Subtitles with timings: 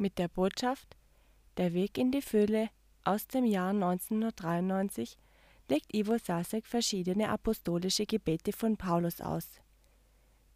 [0.00, 0.96] Mit der Botschaft
[1.56, 2.70] Der Weg in die Fülle
[3.02, 5.18] aus dem Jahr 1993
[5.68, 9.60] legt Ivo Sasek verschiedene apostolische Gebete von Paulus aus.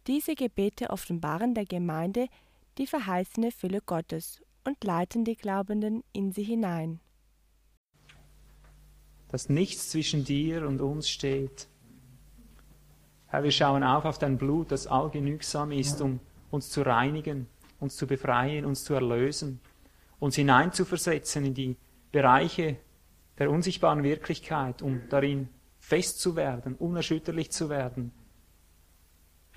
[0.07, 2.29] Diese Gebete offenbaren der Gemeinde
[2.77, 7.01] die verheißene Fülle Gottes und leiten die Glaubenden in sie hinein.
[9.27, 11.67] Dass nichts zwischen dir und uns steht.
[13.27, 17.49] Herr, wir schauen auf auf dein Blut, das allgenügsam ist, um uns zu reinigen
[17.83, 19.59] uns zu befreien, uns zu erlösen,
[20.19, 21.75] uns hineinzuversetzen in die
[22.11, 22.77] Bereiche
[23.37, 28.11] der unsichtbaren Wirklichkeit, um darin fest zu werden, unerschütterlich zu werden.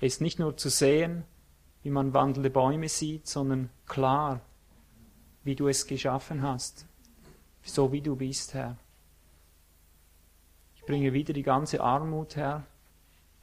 [0.01, 1.23] Es nicht nur zu sehen,
[1.83, 4.41] wie man wandelnde Bäume sieht, sondern klar,
[5.43, 6.85] wie du es geschaffen hast,
[7.63, 8.77] so wie du bist, Herr.
[10.75, 12.65] Ich bringe wieder die ganze Armut, Herr,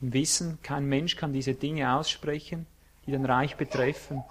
[0.00, 2.66] im Wissen, kein Mensch kann diese Dinge aussprechen,
[3.06, 4.22] die dein Reich betreffen.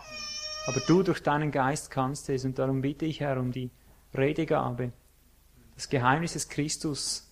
[0.65, 3.69] Aber du durch deinen Geist kannst es und darum bitte ich, Herr, um die
[4.13, 4.93] Redegabe,
[5.75, 7.29] das Geheimnis des Christus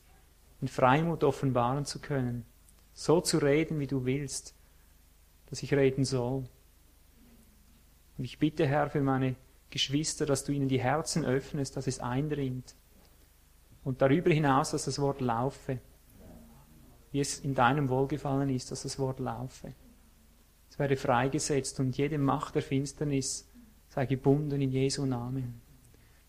[0.61, 2.45] in Freimut offenbaren zu können,
[2.93, 4.53] so zu reden, wie du willst,
[5.49, 6.43] dass ich reden soll.
[8.17, 9.35] Und ich bitte, Herr, für meine
[9.69, 12.75] Geschwister, dass du ihnen die Herzen öffnest, dass es eindringt.
[13.83, 15.79] Und darüber hinaus, dass das Wort laufe,
[17.11, 19.73] wie es in deinem Wohlgefallen ist, dass das Wort laufe.
[20.71, 23.45] Es werde freigesetzt und jede Macht der Finsternis
[23.89, 25.61] sei gebunden in Jesu Namen.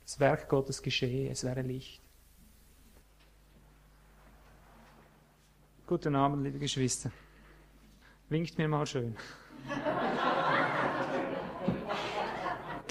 [0.03, 2.03] Das Werk Gottes geschehe, es wäre Licht.
[5.87, 7.13] Guten Abend, liebe Geschwister.
[8.31, 9.17] Winkt mir mal schön.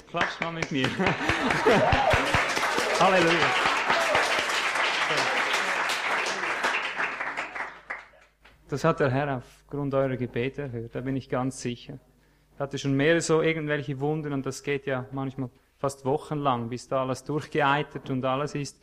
[0.08, 0.88] Klatscht mal mit mir.
[2.98, 3.71] Halleluja.
[8.72, 11.98] Das hat der Herr aufgrund eurer Gebete erhört, da bin ich ganz sicher.
[12.54, 16.88] Ich hatte schon mehrere so irgendwelche Wunden und das geht ja manchmal fast wochenlang, bis
[16.88, 18.82] da alles durchgeeitert und alles ist.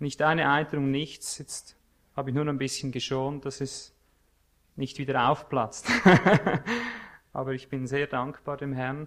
[0.00, 1.38] Nicht eine Eiterung, nichts.
[1.38, 1.76] Jetzt
[2.16, 3.94] habe ich nur ein bisschen geschont, dass es
[4.74, 5.86] nicht wieder aufplatzt.
[7.32, 9.06] Aber ich bin sehr dankbar dem Herrn,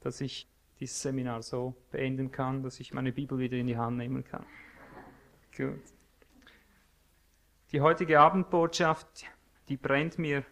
[0.00, 0.48] dass ich
[0.80, 4.44] dieses Seminar so beenden kann, dass ich meine Bibel wieder in die Hand nehmen kann.
[5.56, 5.78] Gut.
[7.70, 9.26] Die heutige Abendbotschaft
[9.68, 10.44] die brennt mir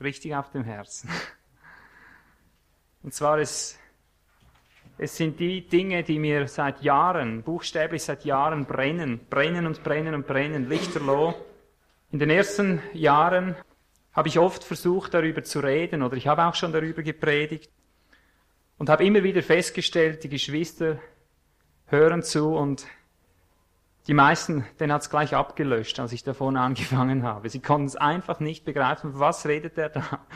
[0.00, 1.08] richtig auf dem Herzen.
[3.02, 3.78] Und zwar es,
[4.96, 10.14] es sind die Dinge, die mir seit Jahren, buchstäblich seit Jahren brennen, brennen und brennen
[10.14, 11.34] und brennen, lichterloh.
[12.12, 13.56] In den ersten Jahren
[14.12, 17.70] habe ich oft versucht, darüber zu reden oder ich habe auch schon darüber gepredigt
[18.78, 20.98] und habe immer wieder festgestellt, die Geschwister
[21.86, 22.86] hören zu und
[24.06, 27.48] die meisten, den hat's gleich abgelöscht, als ich davon angefangen habe.
[27.48, 30.26] Sie konnten es einfach nicht begreifen, was redet er da.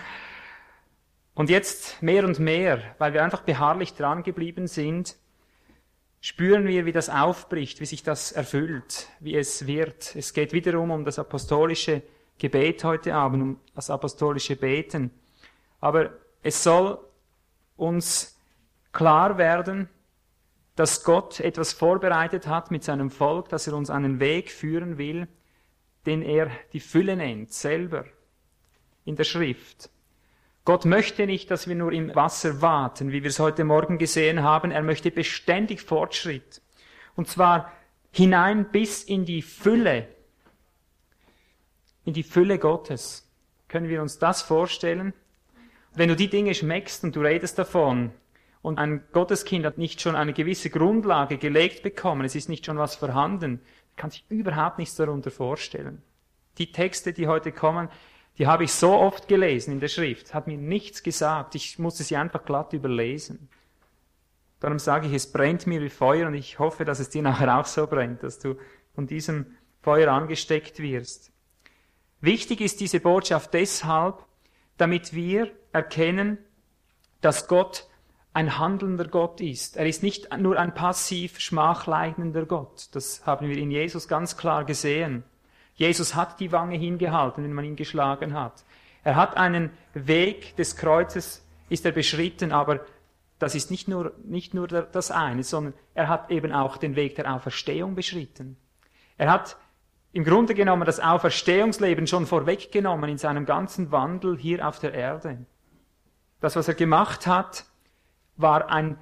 [1.34, 5.16] Und jetzt mehr und mehr, weil wir einfach beharrlich dran geblieben sind,
[6.20, 10.16] spüren wir, wie das aufbricht, wie sich das erfüllt, wie es wird.
[10.16, 12.02] Es geht wiederum um das apostolische
[12.38, 15.10] Gebet heute Abend, um das apostolische Beten.
[15.80, 16.10] Aber
[16.42, 16.98] es soll
[17.76, 18.36] uns
[18.92, 19.88] klar werden,
[20.78, 25.26] dass Gott etwas vorbereitet hat mit seinem Volk, dass er uns einen Weg führen will,
[26.06, 28.04] den er die Fülle nennt, selber
[29.04, 29.90] in der Schrift.
[30.64, 34.44] Gott möchte nicht, dass wir nur im Wasser warten, wie wir es heute Morgen gesehen
[34.44, 34.70] haben.
[34.70, 36.62] Er möchte beständig Fortschritt.
[37.16, 37.72] Und zwar
[38.12, 40.06] hinein bis in die Fülle,
[42.04, 43.28] in die Fülle Gottes.
[43.66, 45.12] Können wir uns das vorstellen?
[45.94, 48.12] Wenn du die Dinge schmeckst und du redest davon,
[48.62, 52.78] und ein Gotteskind hat nicht schon eine gewisse Grundlage gelegt bekommen, es ist nicht schon
[52.78, 53.60] was vorhanden,
[53.96, 56.02] kann sich überhaupt nichts darunter vorstellen.
[56.58, 57.88] Die Texte, die heute kommen,
[58.38, 62.04] die habe ich so oft gelesen in der Schrift, hat mir nichts gesagt, ich musste
[62.04, 63.48] sie einfach glatt überlesen.
[64.60, 67.58] Darum sage ich, es brennt mir wie Feuer und ich hoffe, dass es dir nachher
[67.58, 68.56] auch so brennt, dass du
[68.94, 71.32] von diesem Feuer angesteckt wirst.
[72.20, 74.24] Wichtig ist diese Botschaft deshalb,
[74.76, 76.38] damit wir erkennen,
[77.20, 77.88] dass Gott
[78.32, 79.76] ein handelnder Gott ist.
[79.76, 82.88] Er ist nicht nur ein passiv schmachleidender Gott.
[82.92, 85.24] Das haben wir in Jesus ganz klar gesehen.
[85.74, 88.64] Jesus hat die Wange hingehalten, wenn man ihn geschlagen hat.
[89.04, 92.80] Er hat einen Weg des Kreuzes, ist er beschritten, aber
[93.38, 97.14] das ist nicht nur, nicht nur das eine, sondern er hat eben auch den Weg
[97.14, 98.56] der Auferstehung beschritten.
[99.16, 99.56] Er hat
[100.12, 105.46] im Grunde genommen das Auferstehungsleben schon vorweggenommen in seinem ganzen Wandel hier auf der Erde.
[106.40, 107.64] Das, was er gemacht hat,
[108.40, 108.98] war ein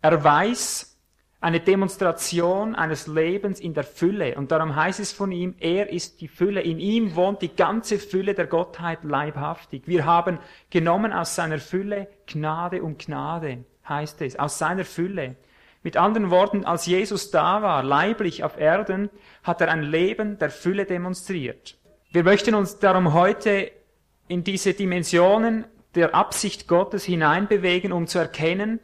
[0.00, 0.92] Erweis,
[1.40, 4.36] eine Demonstration eines Lebens in der Fülle.
[4.36, 6.60] Und darum heißt es von ihm, er ist die Fülle.
[6.60, 9.82] In ihm wohnt die ganze Fülle der Gottheit leibhaftig.
[9.86, 10.38] Wir haben
[10.70, 15.34] genommen aus seiner Fülle Gnade um Gnade, heißt es, aus seiner Fülle.
[15.82, 19.10] Mit anderen Worten, als Jesus da war, leiblich auf Erden,
[19.42, 21.76] hat er ein Leben der Fülle demonstriert.
[22.12, 23.72] Wir möchten uns darum heute
[24.28, 28.80] in diese Dimensionen der Absicht Gottes hineinbewegen, um zu erkennen,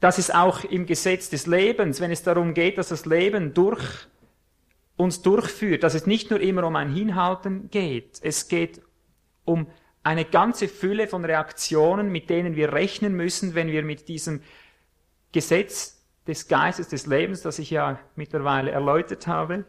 [0.00, 3.82] dass es auch im Gesetz des Lebens, wenn es darum geht, dass das Leben durch
[4.96, 8.80] uns durchführt, dass es nicht nur immer um ein Hinhalten geht, es geht
[9.44, 9.66] um
[10.02, 14.40] eine ganze Fülle von Reaktionen, mit denen wir rechnen müssen, wenn wir mit diesem
[15.32, 19.64] Gesetz des Geistes des Lebens, das ich ja mittlerweile erläutert habe,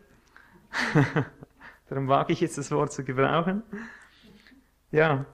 [1.89, 3.63] darum wage ich jetzt das Wort zu gebrauchen,
[4.91, 5.25] ja,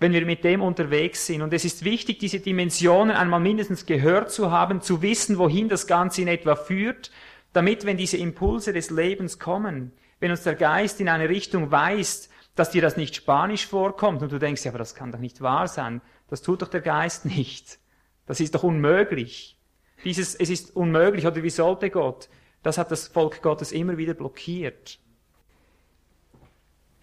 [0.00, 1.42] wenn wir mit dem unterwegs sind.
[1.42, 5.86] Und es ist wichtig, diese Dimensionen einmal mindestens gehört zu haben, zu wissen, wohin das
[5.86, 7.12] Ganze in etwa führt,
[7.52, 12.30] damit, wenn diese Impulse des Lebens kommen, wenn uns der Geist in eine Richtung weist,
[12.54, 15.42] dass dir das nicht spanisch vorkommt und du denkst, ja, aber das kann doch nicht
[15.42, 16.00] wahr sein.
[16.28, 17.78] Das tut doch der Geist nicht.
[18.26, 19.58] Das ist doch unmöglich.
[20.04, 22.30] Dieses, es ist unmöglich oder wie sollte Gott?
[22.62, 24.98] Das hat das Volk Gottes immer wieder blockiert.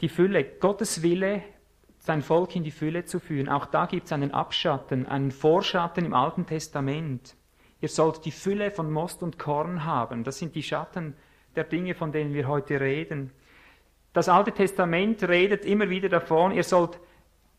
[0.01, 1.43] Die Fülle, Gottes Wille
[2.07, 3.49] sein Volk in die Fülle zu führen.
[3.49, 7.35] Auch da gibt es einen Abschatten, einen Vorschatten im Alten Testament.
[7.81, 10.23] Ihr sollt die Fülle von Most und Korn haben.
[10.23, 11.15] Das sind die Schatten
[11.57, 13.31] der Dinge, von denen wir heute reden.
[14.13, 16.97] Das Alte Testament redet immer wieder davon, ihr sollt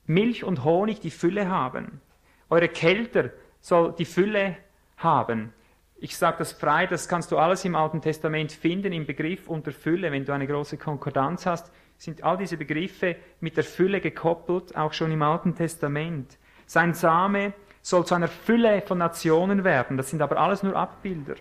[0.07, 2.01] Milch und Honig die Fülle haben.
[2.49, 3.31] Eure Kälter
[3.61, 4.57] soll die Fülle
[4.97, 5.53] haben.
[5.97, 9.73] Ich sage das frei, das kannst du alles im Alten Testament finden, im Begriff unter
[9.73, 14.77] Fülle, wenn du eine große Konkordanz hast sind all diese Begriffe mit der Fülle gekoppelt,
[14.77, 16.39] auch schon im Alten Testament.
[16.67, 17.53] Sein Same
[17.83, 21.35] soll zu einer Fülle von Nationen werden, das sind aber alles nur Abbilder.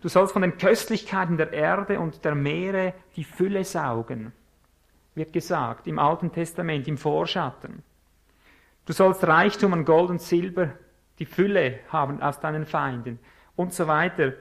[0.00, 4.32] Du sollst von den Köstlichkeiten der Erde und der Meere die Fülle saugen,
[5.14, 7.82] wird gesagt im Alten Testament, im Vorschatten.
[8.86, 10.70] Du sollst Reichtum an Gold und Silber,
[11.18, 13.18] die Fülle haben aus deinen Feinden
[13.56, 14.32] und so weiter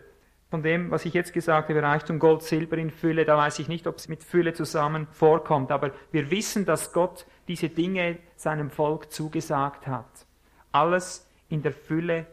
[0.49, 3.67] von dem, was ich jetzt gesagt habe, Reichtum, Gold, Silber in Fülle, da weiß ich
[3.67, 8.71] nicht, ob es mit Fülle zusammen vorkommt, aber wir wissen, dass Gott diese Dinge seinem
[8.71, 10.25] Volk zugesagt hat.
[10.71, 12.25] Alles in der Fülle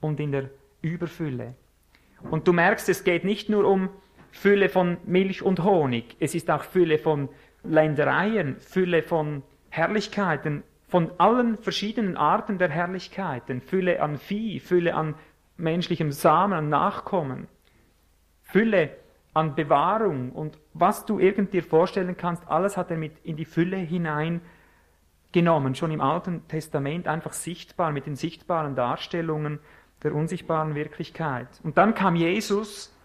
[0.00, 0.50] und in der
[0.82, 1.54] Überfülle.
[2.30, 3.88] Und du merkst, es geht nicht nur um
[4.30, 7.28] Fülle von Milch und Honig, es ist auch Fülle von
[7.64, 15.14] Ländereien, Fülle von Herrlichkeiten, von allen verschiedenen Arten der Herrlichkeiten, Fülle an Vieh, Fülle an
[15.56, 17.48] menschlichem Samen, an Nachkommen.
[18.54, 18.90] Fülle
[19.32, 23.46] an Bewahrung und was du irgend dir vorstellen kannst, alles hat er mit in die
[23.46, 29.58] Fülle hineingenommen, schon im Alten Testament einfach sichtbar, mit den sichtbaren Darstellungen
[30.04, 31.48] der unsichtbaren Wirklichkeit.
[31.64, 32.96] Und dann kam Jesus,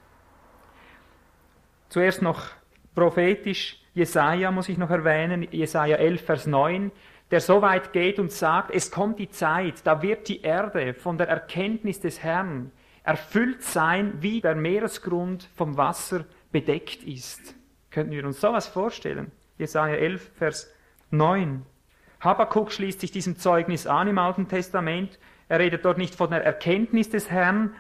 [1.88, 2.50] zuerst noch
[2.94, 6.92] prophetisch, Jesaja muss ich noch erwähnen, Jesaja 11, Vers 9,
[7.32, 11.18] der so weit geht und sagt, es kommt die Zeit, da wird die Erde von
[11.18, 12.72] der Erkenntnis des Herrn
[13.10, 17.56] erfüllt sein, wie der Meeresgrund vom Wasser bedeckt ist.
[17.90, 19.32] Könnten wir uns sowas vorstellen?
[19.58, 20.72] Jesaja 11, Vers
[21.10, 21.66] 9.
[22.20, 25.18] Habakkuk schließt sich diesem Zeugnis an im Alten Testament.
[25.48, 27.74] Er redet dort nicht von der Erkenntnis des Herrn.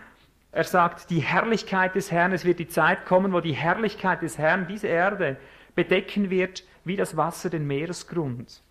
[0.51, 4.39] Er sagt, die Herrlichkeit des Herrn, es wird die Zeit kommen, wo die Herrlichkeit des
[4.39, 5.37] Herrn diese Erde
[5.75, 8.63] bedecken wird, wie das Wasser den Meeresgrund.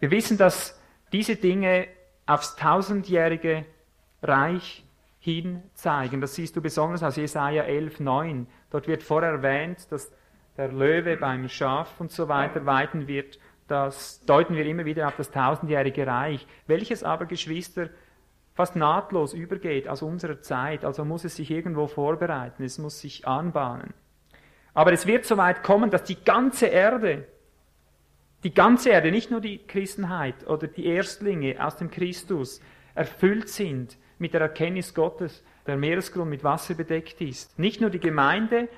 [0.00, 0.82] Wir wissen, dass
[1.12, 1.86] diese Dinge
[2.26, 3.64] aufs tausendjährige
[4.22, 4.84] Reich
[5.18, 6.20] hin zeigen.
[6.20, 8.46] Das siehst du besonders aus Jesaja 11, 9.
[8.70, 10.12] Dort wird vorher erwähnt, dass
[10.56, 13.38] der Löwe beim Schaf und so weiter weiten wird.
[13.68, 17.88] Das deuten wir immer wieder auf das tausendjährige Reich, welches aber, Geschwister,
[18.54, 20.84] fast nahtlos übergeht aus unserer Zeit.
[20.84, 23.94] Also muss es sich irgendwo vorbereiten, es muss sich anbahnen.
[24.74, 27.26] Aber es wird so weit kommen, dass die ganze Erde,
[28.44, 32.60] die ganze Erde, nicht nur die Christenheit oder die Erstlinge aus dem Christus,
[32.94, 37.58] erfüllt sind mit der Erkenntnis Gottes, der Meeresgrund mit Wasser bedeckt ist.
[37.58, 38.68] Nicht nur die Gemeinde,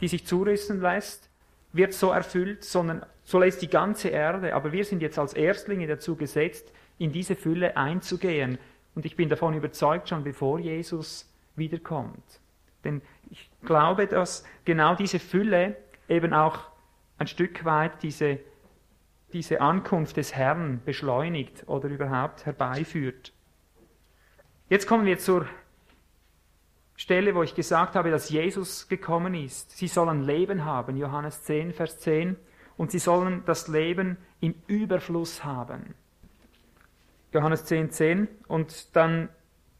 [0.00, 1.28] die sich zurüsten lässt,
[1.72, 4.54] wird so erfüllt, sondern so lässt die ganze Erde.
[4.54, 8.58] Aber wir sind jetzt als Erstlinge dazu gesetzt, in diese Fülle einzugehen.
[8.94, 12.40] Und ich bin davon überzeugt, schon bevor Jesus wiederkommt.
[12.84, 15.76] Denn ich glaube, dass genau diese Fülle
[16.08, 16.60] eben auch
[17.18, 18.38] ein Stück weit diese,
[19.32, 23.32] diese Ankunft des Herrn beschleunigt oder überhaupt herbeiführt.
[24.68, 25.46] Jetzt kommen wir zur
[26.96, 29.70] Stelle, wo ich gesagt habe, dass Jesus gekommen ist.
[29.78, 32.34] Sie sollen Leben haben, Johannes 10, Vers 10,
[32.76, 35.94] und sie sollen das Leben im Überfluss haben.
[37.32, 38.28] Johannes 10, 10.
[38.48, 39.28] Und dann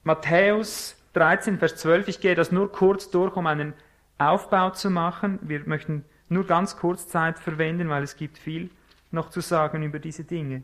[0.04, 2.06] Matthäus 13, Vers 12.
[2.06, 3.74] Ich gehe das nur kurz durch, um einen
[4.18, 5.40] Aufbau zu machen.
[5.42, 8.70] Wir möchten nur ganz kurz Zeit verwenden, weil es gibt viel
[9.10, 10.62] noch zu sagen über diese Dinge.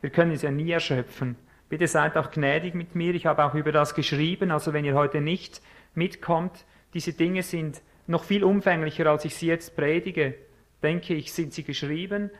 [0.00, 1.36] Wir können es ja nie erschöpfen.
[1.68, 3.14] Bitte seid auch gnädig mit mir.
[3.14, 4.50] Ich habe auch über das geschrieben.
[4.50, 5.60] Also wenn ihr heute nicht
[5.94, 10.34] mitkommt, diese Dinge sind noch viel umfänglicher, als ich sie jetzt predige.
[10.82, 12.30] Denke ich, sind sie geschrieben.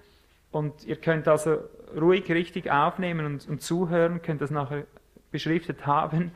[0.50, 1.58] Und ihr könnt also
[1.98, 4.84] ruhig richtig aufnehmen und, und zuhören, könnt das nachher
[5.30, 6.32] beschriftet haben.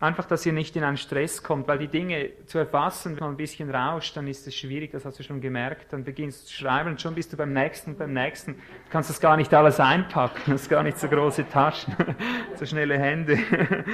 [0.00, 3.30] Einfach, dass ihr nicht in einen Stress kommt, weil die Dinge zu erfassen, wenn man
[3.30, 5.92] ein bisschen rauscht, dann ist es schwierig, das hast du schon gemerkt.
[5.92, 8.54] Dann beginnst du zu schreiben und schon bist du beim nächsten, beim nächsten.
[8.54, 11.96] Du kannst das gar nicht alles einpacken, du hast gar nicht so große Taschen,
[12.54, 13.38] so schnelle Hände.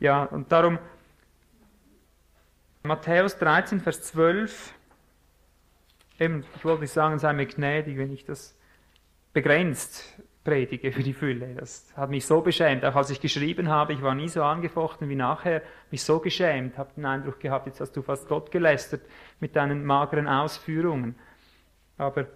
[0.00, 0.78] ja, und darum,
[2.82, 4.74] Matthäus 13, Vers 12,
[6.18, 8.54] eben, ich wollte nicht sagen, sei mir gnädig, wenn ich das
[9.32, 11.54] begrenzt predige für die Fülle.
[11.54, 12.84] Das hat mich so beschämt.
[12.84, 16.76] Auch als ich geschrieben habe, ich war nie so angefochten wie nachher, mich so geschämt,
[16.76, 19.02] habe den Eindruck gehabt, jetzt hast du fast Gott gelästert
[19.40, 21.14] mit deinen mageren Ausführungen.
[21.96, 22.26] Aber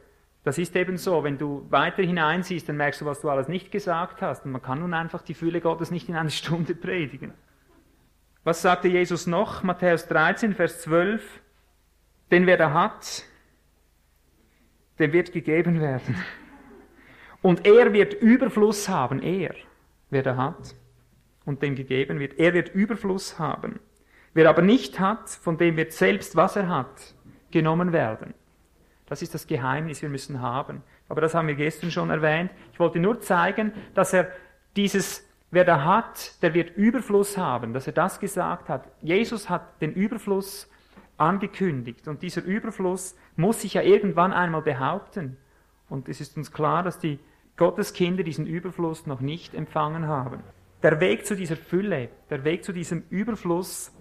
[0.42, 3.70] das ist eben so, wenn du weiter hineinsiehst, dann merkst du, was du alles nicht
[3.70, 4.46] gesagt hast.
[4.46, 7.34] Und man kann nun einfach die Fülle Gottes nicht in einer Stunde predigen.
[8.44, 9.62] Was sagte Jesus noch?
[9.62, 11.42] Matthäus 13, Vers 12.
[12.30, 13.24] Denn wer da hat,
[14.98, 16.16] dem wird gegeben werden.
[17.42, 19.54] Und er wird Überfluss haben, er,
[20.10, 20.74] wer da hat
[21.44, 22.38] und dem gegeben wird.
[22.38, 23.80] Er wird Überfluss haben.
[24.34, 27.14] Wer aber nicht hat, von dem wird selbst, was er hat,
[27.50, 28.34] genommen werden.
[29.06, 30.82] Das ist das Geheimnis, wir müssen haben.
[31.08, 32.50] Aber das haben wir gestern schon erwähnt.
[32.72, 34.30] Ich wollte nur zeigen, dass er
[34.76, 38.86] dieses, wer da hat, der wird Überfluss haben, dass er das gesagt hat.
[39.00, 40.70] Jesus hat den Überfluss
[41.16, 45.38] angekündigt und dieser Überfluss muss sich ja irgendwann einmal behaupten.
[45.88, 47.18] Und es ist uns klar, dass die
[47.56, 50.42] Gottes Kinder diesen Überfluss noch nicht empfangen haben.
[50.82, 53.92] Der Weg zu dieser Fülle, der Weg zu diesem Überfluss,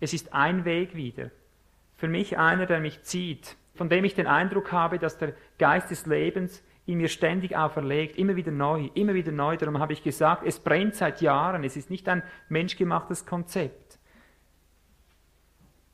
[0.00, 1.30] es ist ein Weg wieder.
[1.96, 5.90] Für mich einer, der mich zieht, von dem ich den Eindruck habe, dass der Geist
[5.90, 9.56] des Lebens in mir ständig auferlegt, immer wieder neu, immer wieder neu.
[9.56, 13.98] Darum habe ich gesagt, es brennt seit Jahren, es ist nicht ein menschgemachtes Konzept.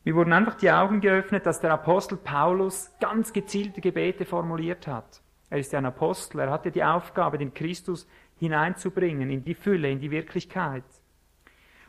[0.05, 5.23] Mir wurden einfach die Augen geöffnet, dass der Apostel Paulus ganz gezielte Gebete formuliert hat.
[5.51, 9.91] Er ist ja ein Apostel, er hatte die Aufgabe, den Christus hineinzubringen in die Fülle,
[9.91, 10.85] in die Wirklichkeit.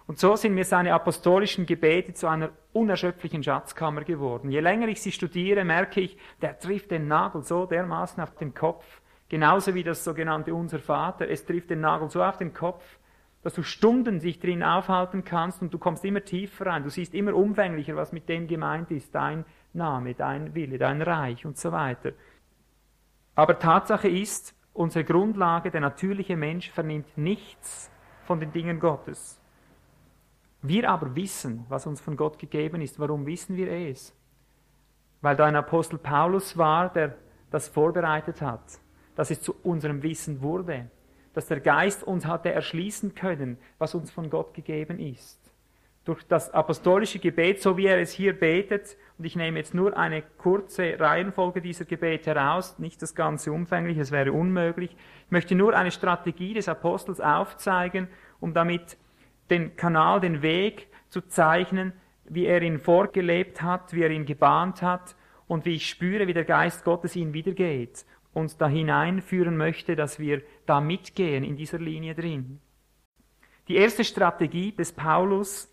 [0.08, 4.52] Und so sind mir seine apostolischen Gebete zu einer unerschöpflichen Schatzkammer geworden.
[4.52, 8.54] Je länger ich sie studiere, merke ich, der trifft den Nagel so dermaßen auf den
[8.54, 11.30] Kopf, genauso wie das sogenannte Unser Vater.
[11.30, 12.84] Es trifft den Nagel so auf den Kopf,
[13.44, 16.84] dass du Stunden sich drin aufhalten kannst und du kommst immer tiefer rein.
[16.84, 21.46] Du siehst immer umfänglicher, was mit dem gemeint ist, dein Name, dein Wille, dein Reich
[21.46, 22.12] und so weiter.
[23.42, 27.90] Aber Tatsache ist, unsere Grundlage, der natürliche Mensch, vernimmt nichts
[28.28, 29.42] von den Dingen Gottes.
[30.62, 33.00] Wir aber wissen, was uns von Gott gegeben ist.
[33.00, 34.16] Warum wissen wir es?
[35.22, 37.16] Weil da ein Apostel Paulus war, der
[37.50, 38.80] das vorbereitet hat,
[39.16, 40.92] dass es zu unserem Wissen wurde,
[41.34, 45.41] dass der Geist uns hatte erschließen können, was uns von Gott gegeben ist
[46.04, 49.96] durch das apostolische Gebet, so wie er es hier betet, und ich nehme jetzt nur
[49.96, 54.96] eine kurze Reihenfolge dieser Gebete heraus, nicht das ganze umfänglich, es wäre unmöglich.
[55.26, 58.08] Ich möchte nur eine Strategie des Apostels aufzeigen,
[58.40, 58.98] um damit
[59.52, 61.94] den Kanal, den Weg zu zeichnen,
[62.26, 65.16] wie er ihn vorgelebt hat, wie er ihn gebahnt hat
[65.48, 70.18] und wie ich spüre, wie der Geist Gottes ihn wiedergeht und da hineinführen möchte, dass
[70.18, 72.60] wir da mitgehen in dieser Linie drin.
[73.68, 75.71] Die erste Strategie des Paulus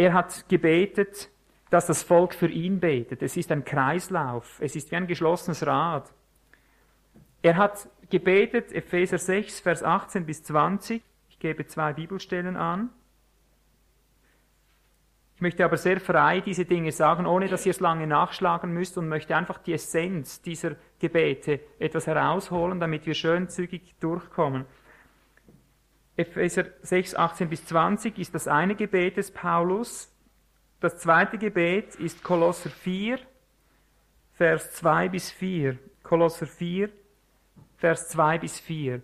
[0.00, 1.28] er hat gebetet,
[1.68, 3.20] dass das Volk für ihn betet.
[3.20, 4.58] Es ist ein Kreislauf.
[4.60, 6.10] Es ist wie ein geschlossenes Rad.
[7.42, 11.02] Er hat gebetet, Epheser 6, Vers 18 bis 20.
[11.28, 12.88] Ich gebe zwei Bibelstellen an.
[15.34, 18.96] Ich möchte aber sehr frei diese Dinge sagen, ohne dass ihr es lange nachschlagen müsst
[18.96, 24.64] und möchte einfach die Essenz dieser Gebete etwas herausholen, damit wir schön zügig durchkommen.
[26.20, 30.12] Epheser 6, 18 bis 20 ist das eine Gebet des Paulus.
[30.80, 33.18] Das zweite Gebet ist Kolosser 4,
[34.34, 35.78] Vers 2 bis 4.
[36.02, 36.90] Kolosser 4,
[37.76, 39.00] Vers 2 bis 4.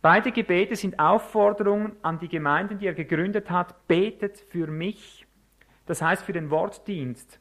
[0.00, 3.86] Beide Gebete sind Aufforderungen an die Gemeinden, die er gegründet hat.
[3.86, 5.26] Betet für mich,
[5.86, 7.40] das heißt für den Wortdienst.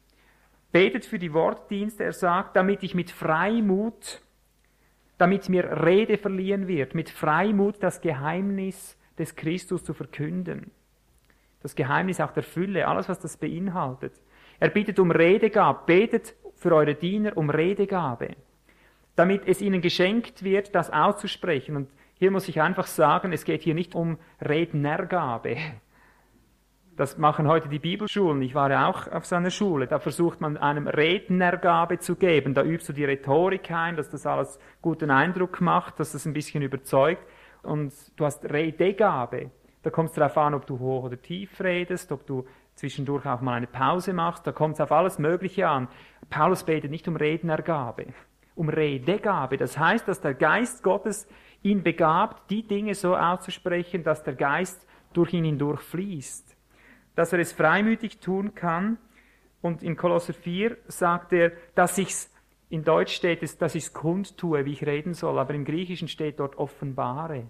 [0.72, 4.22] Betet für die Wortdienste, er sagt, damit ich mit Freimut
[5.22, 10.72] damit mir Rede verliehen wird, mit Freimut das Geheimnis des Christus zu verkünden.
[11.62, 14.13] Das Geheimnis auch der Fülle, alles, was das beinhaltet.
[14.60, 18.30] Er bittet um Redegabe, betet für eure Diener um Redegabe,
[19.16, 21.75] damit es ihnen geschenkt wird, das auszusprechen.
[21.75, 25.56] Und Hier muss ich einfach sagen, es geht hier nicht um Rednergabe.
[27.01, 28.43] Das machen heute die Bibelschulen.
[28.43, 29.88] Ich war ja auch auf so einer Schule.
[29.88, 32.53] Da versucht man einem Rednergabe zu geben.
[32.53, 36.34] Da übst du die Rhetorik ein, dass das alles guten Eindruck macht, dass das ein
[36.34, 37.27] bisschen überzeugt.
[37.63, 39.50] Und du hast Redegabe.
[39.81, 43.41] Da kommt es darauf an, ob du hoch oder tief redest, ob du zwischendurch auch
[43.41, 44.46] mal eine Pause machst.
[44.46, 45.88] Da kommt es auf alles Mögliche an.
[46.29, 48.13] Paulus betet nicht um Rednergabe,
[48.53, 49.58] um Redegabe.
[49.58, 51.27] Das heißt, dass der Geist Gottes
[51.63, 56.50] ihn begabt, die Dinge so auszusprechen, dass der Geist durch ihn hindurch fließt.
[57.15, 58.98] Dass er es freimütig tun kann.
[59.62, 62.32] Und in Kolosser 4 sagt er, dass ich's,
[62.70, 66.08] in Deutsch steht es, dass ich es kundtue, wie ich reden soll, aber im Griechischen
[66.08, 67.48] steht dort offenbare.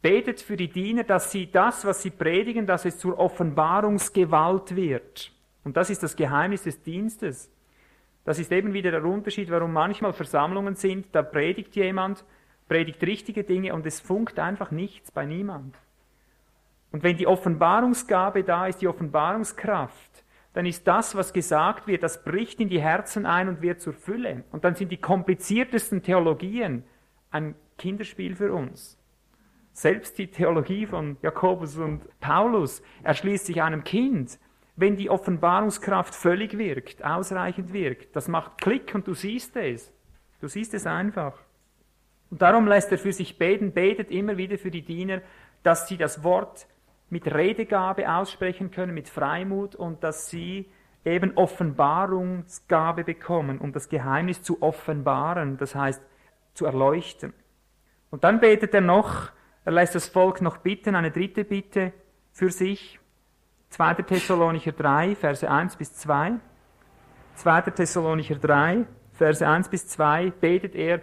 [0.00, 5.32] Betet für die Diener, dass sie das, was sie predigen, dass es zur Offenbarungsgewalt wird.
[5.64, 7.50] Und das ist das Geheimnis des Dienstes.
[8.24, 12.24] Das ist eben wieder der Unterschied, warum manchmal Versammlungen sind, da predigt jemand,
[12.68, 15.76] predigt richtige Dinge und es funkt einfach nichts bei niemand.
[16.92, 22.24] Und wenn die Offenbarungsgabe da ist, die Offenbarungskraft, dann ist das, was gesagt wird, das
[22.24, 24.42] bricht in die Herzen ein und wird zur Fülle.
[24.50, 26.82] Und dann sind die kompliziertesten Theologien
[27.30, 28.98] ein Kinderspiel für uns.
[29.72, 34.38] Selbst die Theologie von Jakobus und Paulus erschließt sich einem Kind,
[34.74, 38.16] wenn die Offenbarungskraft völlig wirkt, ausreichend wirkt.
[38.16, 39.92] Das macht Klick und du siehst es.
[40.40, 41.34] Du siehst es einfach.
[42.30, 45.20] Und darum lässt er für sich beten, betet immer wieder für die Diener,
[45.62, 46.66] dass sie das Wort
[47.10, 50.70] mit Redegabe aussprechen können, mit Freimut und dass sie
[51.04, 56.02] eben Offenbarungsgabe bekommen, um das Geheimnis zu offenbaren, das heißt
[56.54, 57.32] zu erleuchten.
[58.10, 59.30] Und dann betet er noch,
[59.64, 61.92] er lässt das Volk noch bitten, eine dritte Bitte
[62.32, 62.98] für sich.
[63.70, 63.94] 2.
[63.94, 66.32] Thessalonicher 3, Verse 1 bis 2.
[67.36, 67.60] 2.
[67.62, 71.00] Thessalonicher 3, Verse 1 bis 2 betet er,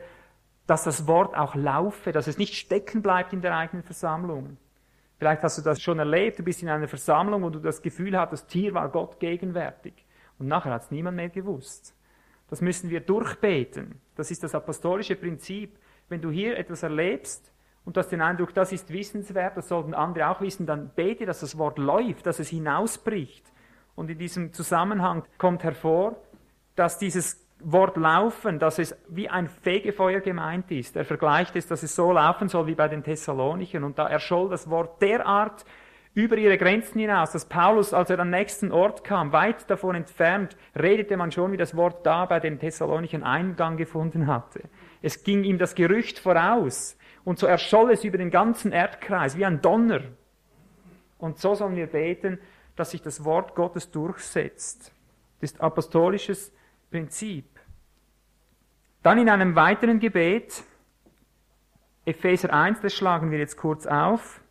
[0.65, 4.57] dass das Wort auch laufe, dass es nicht stecken bleibt in der eigenen Versammlung.
[5.17, 8.17] Vielleicht hast du das schon erlebt, du bist in einer Versammlung, wo du das Gefühl
[8.17, 10.05] hattest, hier war Gott gegenwärtig.
[10.37, 11.95] Und nachher hat es niemand mehr gewusst.
[12.49, 13.99] Das müssen wir durchbeten.
[14.15, 15.77] Das ist das apostolische Prinzip.
[16.07, 17.51] Wenn du hier etwas erlebst,
[17.87, 21.25] und du hast den Eindruck, das ist wissenswert, das sollten andere auch wissen, dann bete,
[21.25, 23.45] dass das Wort läuft, dass es hinausbricht.
[23.95, 26.17] Und in diesem Zusammenhang kommt hervor,
[26.75, 30.95] dass dieses Wort laufen, dass es wie ein Fegefeuer gemeint ist.
[30.95, 33.83] Er vergleicht es, dass es so laufen soll wie bei den Thessalonichern.
[33.83, 35.65] Und da erscholl das Wort derart
[36.13, 40.57] über ihre Grenzen hinaus, dass Paulus, als er am nächsten Ort kam, weit davon entfernt,
[40.75, 44.63] redete man schon, wie das Wort da bei den Thessalonichern Eingang gefunden hatte.
[45.01, 46.97] Es ging ihm das Gerücht voraus.
[47.23, 50.01] Und so erscholl es über den ganzen Erdkreis wie ein Donner.
[51.17, 52.39] Und so sollen wir beten,
[52.75, 54.93] dass sich das Wort Gottes durchsetzt.
[55.39, 56.51] Das ist apostolisches
[56.89, 57.45] Prinzip.
[59.03, 60.63] Dann in einem weiteren Gebet,
[62.05, 64.41] Epheser 1, das schlagen wir jetzt kurz auf,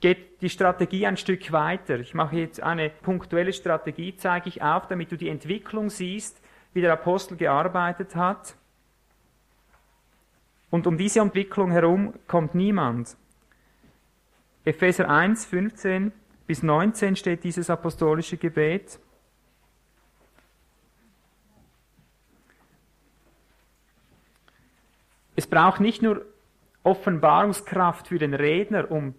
[0.00, 1.98] geht die Strategie ein Stück weiter.
[1.98, 6.40] Ich mache jetzt eine punktuelle Strategie, zeige ich auf, damit du die Entwicklung siehst,
[6.72, 8.56] wie der Apostel gearbeitet hat.
[10.70, 13.16] Und um diese Entwicklung herum kommt niemand.
[14.64, 16.12] Epheser 1, 15
[16.46, 18.98] bis 19 steht dieses apostolische Gebet.
[25.36, 26.24] Es braucht nicht nur
[26.82, 29.14] Offenbarungskraft für den Redner, um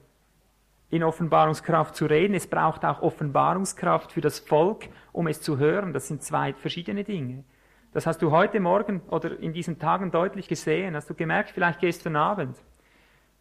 [0.90, 5.94] in Offenbarungskraft zu reden, es braucht auch Offenbarungskraft für das Volk, um es zu hören.
[5.94, 7.44] Das sind zwei verschiedene Dinge.
[7.92, 10.96] Das hast du heute Morgen oder in diesen Tagen deutlich gesehen.
[10.96, 12.58] Hast du gemerkt, vielleicht gestern Abend.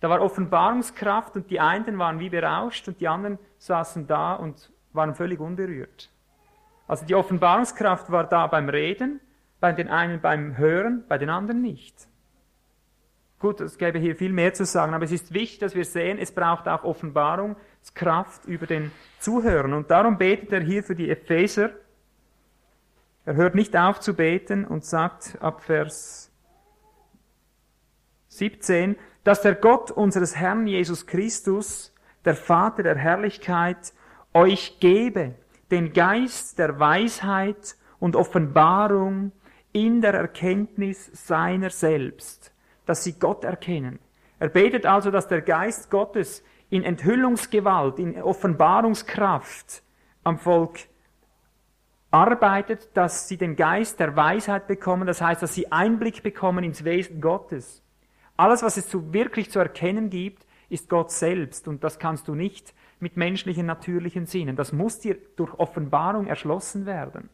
[0.01, 4.73] Da war Offenbarungskraft und die einen waren wie berauscht und die anderen saßen da und
[4.93, 6.11] waren völlig unberührt.
[6.87, 9.21] Also die Offenbarungskraft war da beim Reden,
[9.61, 12.09] bei den einen beim Hören, bei den anderen nicht.
[13.39, 16.19] Gut, es gäbe hier viel mehr zu sagen, aber es ist wichtig, dass wir sehen,
[16.19, 19.75] es braucht auch Offenbarungskraft über den Zuhören.
[19.75, 21.71] Und darum betet er hier für die Epheser,
[23.27, 26.31] er hört nicht auf zu beten und sagt ab Vers
[28.29, 31.95] 17, dass der Gott unseres Herrn Jesus Christus,
[32.27, 33.95] der Vater der Herrlichkeit,
[34.35, 35.35] euch gebe
[35.71, 39.33] den Geist der Weisheit und Offenbarung
[39.73, 42.53] in der Erkenntnis seiner selbst,
[42.87, 43.99] dass sie Gott erkennen.
[44.39, 49.83] Er betet also, dass der Geist Gottes in Enthüllungsgewalt, in Offenbarungskraft
[50.25, 50.81] am Volk
[52.11, 56.85] arbeitet, dass sie den Geist der Weisheit bekommen, das heißt, dass sie Einblick bekommen ins
[56.85, 57.83] Wesen Gottes.
[58.37, 62.35] Alles, was es zu, wirklich zu erkennen gibt, ist Gott selbst und das kannst du
[62.35, 64.57] nicht mit menschlichen, natürlichen Sinnen.
[64.57, 67.29] Das muss dir durch Offenbarung erschlossen werden.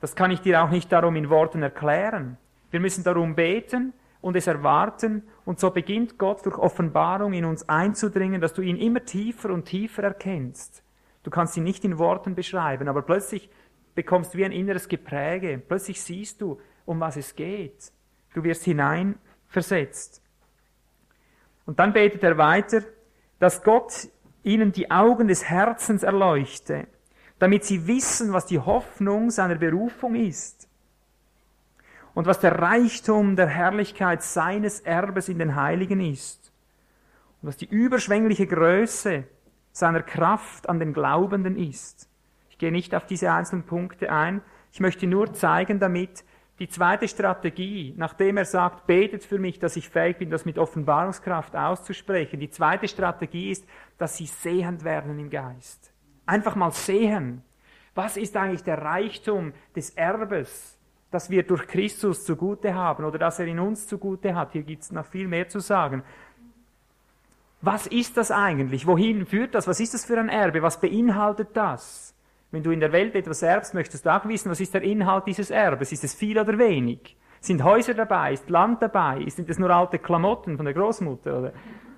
[0.00, 2.38] Das kann ich dir auch nicht darum in Worten erklären.
[2.70, 5.22] Wir müssen darum beten und es erwarten.
[5.44, 9.64] Und so beginnt Gott durch Offenbarung in uns einzudringen, dass du ihn immer tiefer und
[9.64, 10.82] tiefer erkennst.
[11.22, 13.50] Du kannst ihn nicht in Worten beschreiben, aber plötzlich
[13.94, 15.60] bekommst du wie ein inneres Gepräge.
[15.66, 17.92] Plötzlich siehst du, um was es geht.
[18.34, 20.22] Du wirst hineinversetzt.
[21.66, 22.82] Und dann betet er weiter,
[23.38, 24.08] dass Gott
[24.42, 26.86] ihnen die Augen des Herzens erleuchte,
[27.38, 30.69] damit sie wissen, was die Hoffnung seiner Berufung ist
[32.14, 36.52] und was der Reichtum der Herrlichkeit seines Erbes in den Heiligen ist
[37.40, 39.24] und was die überschwängliche Größe
[39.72, 42.08] seiner Kraft an den Glaubenden ist.
[42.48, 44.42] Ich gehe nicht auf diese einzelnen Punkte ein,
[44.72, 46.24] ich möchte nur zeigen damit,
[46.60, 50.58] die zweite Strategie, nachdem er sagt, betet für mich, dass ich fähig bin, das mit
[50.58, 52.38] Offenbarungskraft auszusprechen.
[52.38, 55.90] Die zweite Strategie ist, dass sie sehend werden im Geist.
[56.26, 57.42] Einfach mal sehen.
[57.94, 60.78] Was ist eigentlich der Reichtum des Erbes,
[61.10, 64.52] das wir durch Christus zugute haben oder das er in uns zugute hat?
[64.52, 66.02] Hier gibt es noch viel mehr zu sagen.
[67.62, 68.86] Was ist das eigentlich?
[68.86, 69.66] Wohin führt das?
[69.66, 70.62] Was ist das für ein Erbe?
[70.62, 72.14] Was beinhaltet das?
[72.50, 75.26] Wenn du in der Welt etwas erbst, möchtest du auch wissen, was ist der Inhalt
[75.26, 75.92] dieses Erbes?
[75.92, 77.16] Ist es viel oder wenig?
[77.40, 78.32] Sind Häuser dabei?
[78.32, 79.24] Ist Land dabei?
[79.28, 81.38] Sind es nur alte Klamotten von der Großmutter?
[81.38, 81.52] Oder?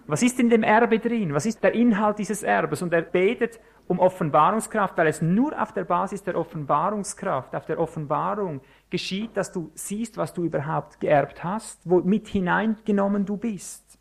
[0.06, 1.32] Was ist in dem Erbe drin?
[1.34, 2.82] Was ist der Inhalt dieses Erbes?
[2.82, 7.78] Und er betet um Offenbarungskraft, weil es nur auf der Basis der Offenbarungskraft, auf der
[7.78, 8.60] Offenbarung
[8.90, 13.98] geschieht, dass du siehst, was du überhaupt geerbt hast, wo mit hineingenommen du bist.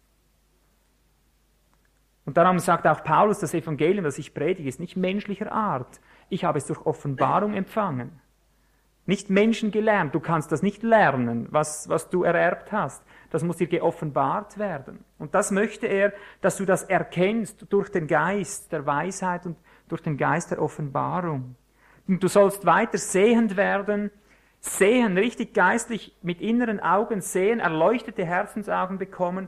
[2.25, 6.45] Und darum sagt auch Paulus, das Evangelium, das ich predige, ist nicht menschlicher Art, ich
[6.45, 8.21] habe es durch Offenbarung empfangen.
[9.05, 10.13] Nicht Menschen gelernt.
[10.15, 13.03] Du kannst das nicht lernen, was, was du ererbt hast.
[13.31, 15.03] Das muss dir geoffenbart werden.
[15.17, 20.01] Und das möchte er, dass du das erkennst durch den Geist der Weisheit und durch
[20.01, 21.55] den Geist der Offenbarung.
[22.07, 24.11] Und du sollst weiter sehend werden,
[24.59, 29.47] sehen, richtig geistlich mit inneren Augen sehen, erleuchtete Herzensaugen bekommen,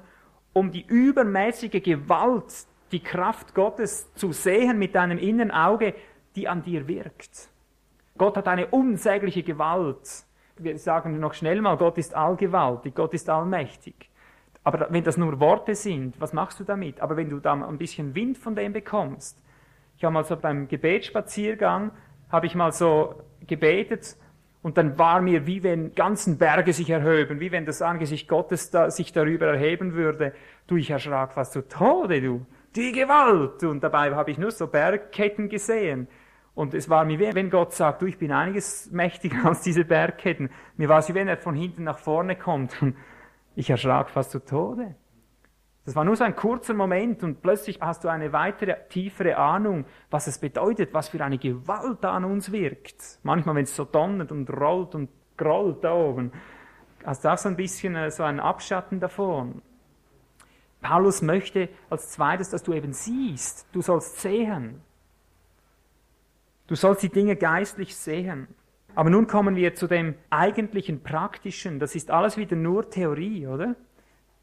[0.53, 5.93] um die übermäßige Gewalt, die Kraft Gottes zu sehen mit deinem inneren Auge,
[6.35, 7.49] die an dir wirkt.
[8.17, 10.25] Gott hat eine unsägliche Gewalt.
[10.57, 14.09] Wir sagen noch schnell mal, Gott ist allgewaltig, Gott ist allmächtig.
[14.63, 17.01] Aber wenn das nur Worte sind, was machst du damit?
[17.01, 19.41] Aber wenn du da ein bisschen Wind von dem bekommst.
[19.97, 21.91] Ich habe mal so beim Gebetsspaziergang,
[22.31, 24.15] habe ich mal so gebetet
[24.61, 28.71] und dann war mir, wie wenn ganzen Berge sich erhöben, wie wenn das Angesicht Gottes
[28.71, 30.33] da, sich darüber erheben würde.
[30.67, 32.45] Du, ich erschrak fast zu Tode, du.
[32.75, 33.63] Die Gewalt!
[33.63, 36.07] Und dabei habe ich nur so Bergketten gesehen.
[36.55, 40.49] Und es war mir wenn Gott sagt, du, ich bin einiges mächtiger als diese Bergketten.
[40.77, 42.75] Mir war es wie wenn er von hinten nach vorne kommt.
[42.81, 42.95] Und
[43.55, 44.95] ich erschrak fast zu Tode.
[45.85, 49.83] Das war nur so ein kurzer Moment und plötzlich hast du eine weitere, tiefere Ahnung,
[50.09, 53.19] was es bedeutet, was für eine Gewalt da an uns wirkt.
[53.23, 56.31] Manchmal, wenn es so donnert und rollt und grollt da oben,
[57.03, 59.61] hast du auch so ein bisschen äh, so einen Abschatten davon.
[60.81, 64.81] Paulus möchte als zweites, dass du eben siehst, du sollst sehen.
[66.67, 68.47] Du sollst die Dinge geistlich sehen.
[68.95, 71.79] Aber nun kommen wir zu dem eigentlichen Praktischen.
[71.79, 73.75] Das ist alles wieder nur Theorie, oder?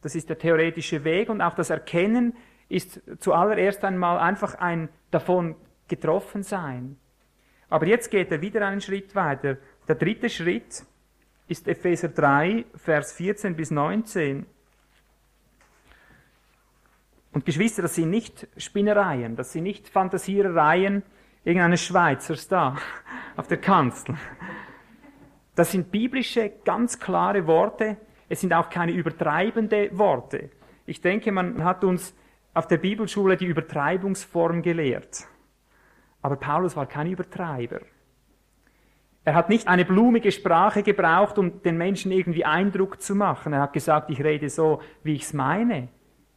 [0.02, 2.34] Das ist der theoretische Weg und auch das Erkennen
[2.68, 5.56] ist zuallererst einmal einfach ein davon
[5.88, 6.96] getroffen sein.
[7.68, 9.58] Aber jetzt geht er wieder einen Schritt weiter.
[9.86, 10.84] Der dritte Schritt
[11.48, 14.46] ist Epheser 3, Vers 14 bis 19.
[17.32, 21.02] Und Geschwister, das sind nicht Spinnereien, das sind nicht Fantasierereien,
[21.44, 22.76] irgendeines Schweizers da
[23.36, 24.16] auf der Kanzel.
[25.54, 27.96] Das sind biblische, ganz klare Worte.
[28.28, 30.50] Es sind auch keine übertreibende Worte.
[30.86, 32.14] Ich denke, man hat uns
[32.54, 35.26] auf der Bibelschule die Übertreibungsform gelehrt.
[36.22, 37.80] Aber Paulus war kein Übertreiber.
[39.24, 43.52] Er hat nicht eine blumige Sprache gebraucht, um den Menschen irgendwie Eindruck zu machen.
[43.52, 45.88] Er hat gesagt, ich rede so, wie ich es meine.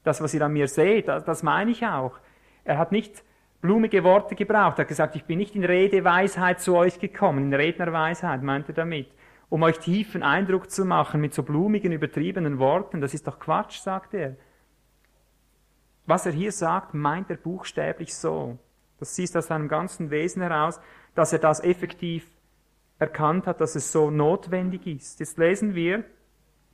[0.04, 2.20] Das, was ihr an mir seht, das, das meine ich auch.
[2.66, 3.24] Er hat nicht
[3.63, 4.78] blumige Worte gebraucht.
[4.78, 8.76] Er hat gesagt, ich bin nicht in Redeweisheit zu euch gekommen, in Rednerweisheit, meint er
[8.76, 9.08] damit,
[9.49, 12.99] um euch tiefen Eindruck zu machen mit so blumigen, übertriebenen Worten.
[12.99, 14.36] Das ist doch Quatsch, sagt er.
[16.06, 18.60] Was er hier sagt, meint er buchstäblich so.
[18.99, 20.82] Das siehst aus seinem ganzen Wesen heraus,
[21.15, 22.28] dass er das effektiv
[22.99, 25.21] erkannt hat, dass es so notwendig ist.
[25.21, 26.04] Jetzt lesen wir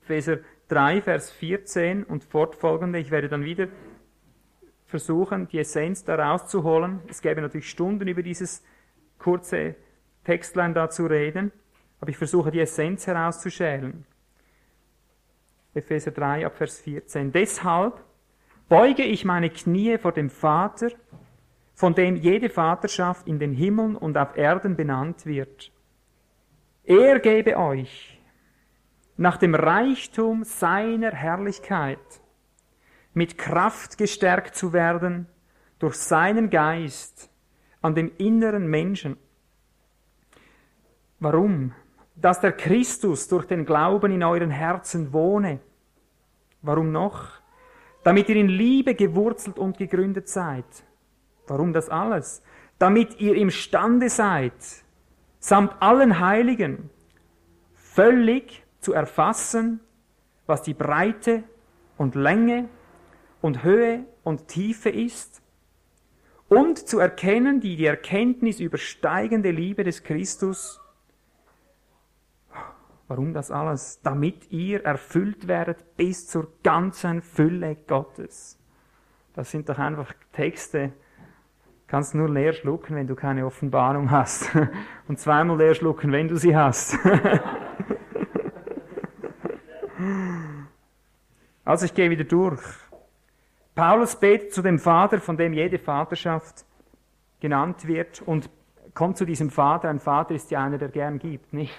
[0.01, 2.97] Epheser 3, Vers 14 und fortfolgende.
[2.97, 3.67] Ich werde dann wieder
[4.89, 6.99] versuchen, die Essenz daraus zu holen.
[7.07, 8.63] Es gäbe natürlich Stunden über dieses
[9.19, 9.75] kurze
[10.23, 11.51] Textlein da zu reden,
[12.01, 14.05] aber ich versuche die Essenz herauszuschälen.
[15.75, 17.31] Epheser 3 ab Vers 14.
[17.31, 18.03] Deshalb
[18.67, 20.89] beuge ich meine Knie vor dem Vater,
[21.75, 25.71] von dem jede Vaterschaft in den Himmeln und auf Erden benannt wird.
[26.83, 28.19] Er gebe euch
[29.17, 31.99] nach dem Reichtum seiner Herrlichkeit
[33.19, 35.27] mit Kraft gestärkt zu werden
[35.77, 37.29] durch seinen Geist
[37.81, 39.17] an dem inneren Menschen.
[41.19, 41.73] Warum?
[42.15, 45.59] Dass der Christus durch den Glauben in euren Herzen wohne.
[46.61, 47.41] Warum noch?
[48.05, 50.85] Damit ihr in Liebe gewurzelt und gegründet seid.
[51.45, 52.41] Warum das alles?
[52.77, 54.53] Damit ihr imstande seid,
[55.39, 56.89] samt allen Heiligen,
[57.73, 59.81] völlig zu erfassen,
[60.45, 61.43] was die Breite
[61.97, 62.69] und Länge
[63.41, 65.41] und Höhe und Tiefe ist
[66.49, 70.81] und zu erkennen die die Erkenntnis übersteigende Liebe des Christus.
[73.07, 74.01] Warum das alles?
[74.01, 78.59] Damit ihr erfüllt werdet bis zur ganzen Fülle Gottes.
[79.33, 80.91] Das sind doch einfach Texte,
[81.87, 84.49] kannst nur leer schlucken, wenn du keine Offenbarung hast.
[85.07, 86.97] Und zweimal leer schlucken, wenn du sie hast.
[91.65, 92.63] Also ich gehe wieder durch.
[93.79, 96.65] Paulus betet zu dem Vater, von dem jede Vaterschaft
[97.39, 98.49] genannt wird und
[98.93, 99.87] kommt zu diesem Vater.
[99.87, 101.71] Ein Vater ist ja einer, der gern gibt, nicht?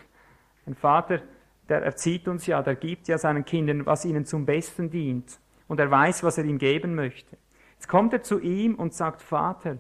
[0.65, 1.21] Ein Vater,
[1.69, 5.39] der erzieht uns ja, der gibt ja seinen Kindern, was ihnen zum Besten dient.
[5.69, 7.37] Und er weiß, was er ihm geben möchte.
[7.75, 9.77] Jetzt kommt er zu ihm und sagt, Vater,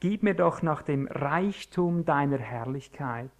[0.00, 3.30] gib mir doch nach dem Reichtum deiner Herrlichkeit,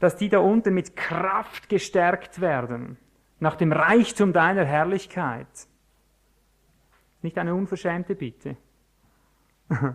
[0.00, 2.98] dass die da unten mit Kraft gestärkt werden
[3.38, 5.69] nach dem Reichtum deiner Herrlichkeit.
[7.22, 8.56] Nicht eine unverschämte Bitte.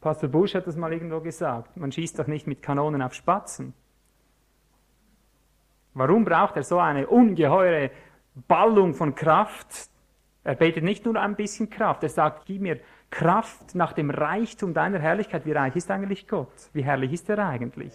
[0.00, 1.76] Pastor Bush hat das mal irgendwo gesagt.
[1.76, 3.72] Man schießt doch nicht mit Kanonen auf Spatzen.
[5.94, 7.90] Warum braucht er so eine ungeheure
[8.48, 9.88] Ballung von Kraft?
[10.42, 14.74] Er betet nicht nur ein bisschen Kraft, er sagt, gib mir Kraft nach dem Reichtum
[14.74, 15.46] deiner Herrlichkeit.
[15.46, 16.52] Wie reich ist eigentlich Gott?
[16.72, 17.94] Wie herrlich ist er eigentlich?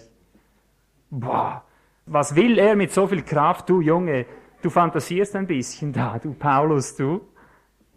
[1.11, 1.63] Boah,
[2.05, 3.69] was will er mit so viel Kraft?
[3.69, 4.25] Du Junge,
[4.61, 7.21] du fantasierst ein bisschen da, du Paulus, du.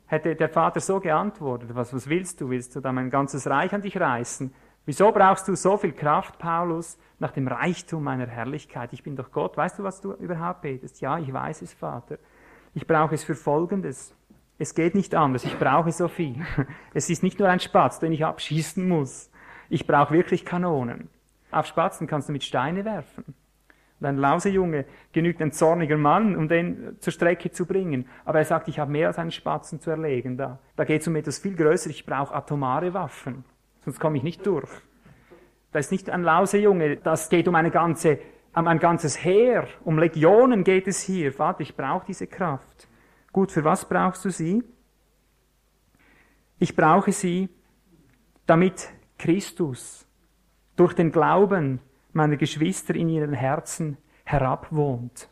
[0.06, 2.50] Hätte der Vater so geantwortet, was, was willst du?
[2.50, 4.52] Willst du da mein ganzes Reich an dich reißen?
[4.84, 8.92] Wieso brauchst du so viel Kraft, Paulus, nach dem Reichtum meiner Herrlichkeit?
[8.92, 9.56] Ich bin doch Gott.
[9.56, 11.00] Weißt du, was du überhaupt betest?
[11.00, 12.18] Ja, ich weiß es, Vater.
[12.74, 14.14] Ich brauche es für Folgendes.
[14.58, 15.44] Es geht nicht anders.
[15.44, 16.44] Ich brauche so viel.
[16.94, 19.30] Es ist nicht nur ein Spatz, den ich abschießen muss.
[19.68, 21.08] Ich brauche wirklich Kanonen.
[21.50, 23.34] Auf Spatzen kannst du mit Steine werfen.
[24.04, 28.08] Ein Lausejunge genügt ein zorniger Mann, um den zur Strecke zu bringen.
[28.24, 30.36] Aber er sagt, ich habe mehr als einen Spatzen zu erlegen.
[30.36, 31.96] Da, da geht es um etwas viel Größeres.
[31.96, 33.44] Ich brauche atomare Waffen.
[33.84, 34.70] Sonst komme ich nicht durch.
[35.72, 36.96] Das ist nicht ein Lausejunge.
[36.96, 38.18] Das geht um eine ganze,
[38.54, 39.66] um ein ganzes Heer.
[39.84, 41.32] Um Legionen geht es hier.
[41.32, 42.88] Vater, ich brauche diese Kraft.
[43.32, 44.62] Gut, für was brauchst du sie?
[46.58, 47.48] Ich brauche sie,
[48.46, 50.06] damit Christus
[50.76, 51.80] durch den Glauben
[52.12, 55.28] meiner Geschwister in ihren Herzen herabwohnt.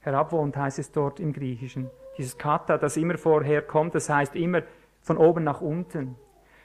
[0.00, 1.90] Herabwohnt heißt es dort im Griechischen.
[2.18, 4.62] Dieses Kata, das immer vorher kommt, das heißt immer
[5.00, 6.16] von oben nach unten.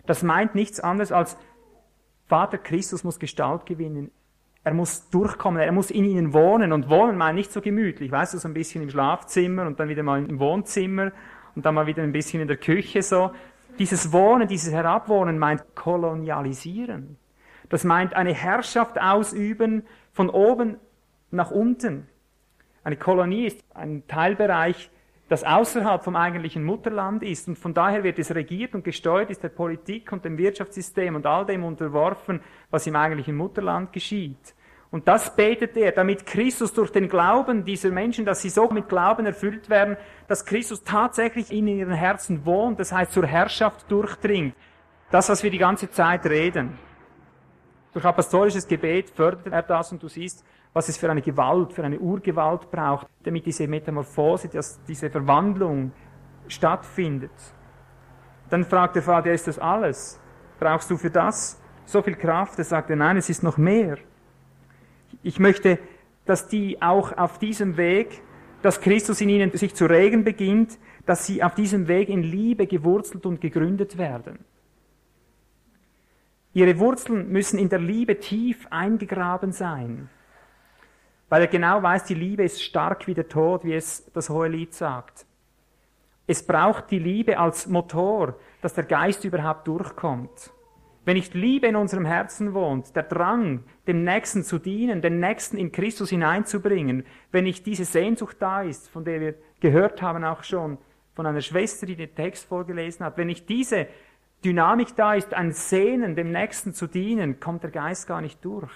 [0.06, 1.38] Das meint nichts anderes als
[2.30, 4.12] Vater Christus muss Gestalt gewinnen.
[4.63, 6.72] Er muss durchkommen, er muss in ihnen wohnen.
[6.74, 9.89] Und wohnen meint nicht so gemütlich, weißt du, so ein bisschen im Schlafzimmer und dann
[9.89, 11.12] wieder mal im Wohnzimmer
[11.56, 13.32] und dann mal wieder ein bisschen in der Küche so.
[13.80, 17.17] Dieses Wohnen, dieses Herabwohnen meint kolonialisieren.
[17.70, 20.78] Das meint eine Herrschaft ausüben von oben
[21.32, 22.08] nach unten.
[22.84, 24.90] Eine Kolonie ist ein Teilbereich,
[25.28, 29.44] das außerhalb vom eigentlichen Mutterland ist und von daher wird es regiert und gesteuert, ist
[29.44, 34.56] der Politik und dem Wirtschaftssystem und all dem unterworfen, was im eigentlichen Mutterland geschieht.
[34.92, 38.90] Und das betet er, damit Christus durch den Glauben dieser Menschen, dass sie so mit
[38.90, 44.56] Glauben erfüllt werden, dass Christus tatsächlich in ihren Herzen wohnt, das heißt zur Herrschaft durchdringt.
[45.12, 46.80] Das, was wir die ganze Zeit reden.
[47.93, 51.84] Durch apostolisches Gebet fördert er das und du siehst, was es für eine Gewalt, für
[51.84, 55.91] eine Urgewalt braucht, damit diese Metamorphose, dass diese Verwandlung
[56.47, 57.32] stattfindet.
[58.49, 60.19] Dann fragt der Vater, ist das alles?
[60.60, 62.58] Brauchst du für das so viel Kraft?
[62.60, 63.97] Er sagte, nein, es ist noch mehr.
[65.23, 65.80] Ich möchte,
[66.25, 68.21] dass die auch auf diesem Weg,
[68.62, 72.67] dass Christus in ihnen sich zu regen beginnt, dass sie auf diesem Weg in Liebe
[72.67, 74.45] gewurzelt und gegründet werden.
[76.60, 80.10] Ihre Wurzeln müssen in der Liebe tief eingegraben sein,
[81.30, 84.50] weil er genau weiß, die Liebe ist stark wie der Tod, wie es das hohe
[84.50, 85.26] Lied sagt.
[86.28, 90.52] Es braucht die Liebe als Motor, dass der Geist überhaupt durchkommt.
[91.06, 95.56] Wenn nicht Liebe in unserem Herzen wohnt, der Drang, dem Nächsten zu dienen, den Nächsten
[95.58, 100.43] in Christus hineinzubringen, wenn nicht diese Sehnsucht da ist, von der wir gehört haben auch
[100.43, 100.78] schon
[101.15, 103.88] von einer Schwester, die den Text vorgelesen hat, wenn nicht diese
[104.43, 108.71] Dynamik da ist, ein Sehnen, dem Nächsten zu dienen, kommt der Geist gar nicht durch.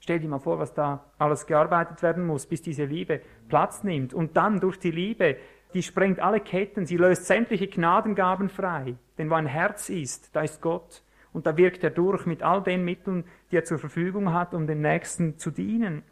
[0.00, 4.14] Stell dir mal vor, was da alles gearbeitet werden muss, bis diese Liebe Platz nimmt.
[4.14, 5.36] Und dann durch die Liebe,
[5.74, 8.94] die sprengt alle Ketten, sie löst sämtliche Gnadengaben frei.
[9.18, 11.02] Denn wo ein Herz ist, da ist Gott.
[11.34, 14.66] Und da wirkt er durch mit all den Mitteln, die er zur Verfügung hat, um
[14.66, 16.02] dem Nächsten zu dienen.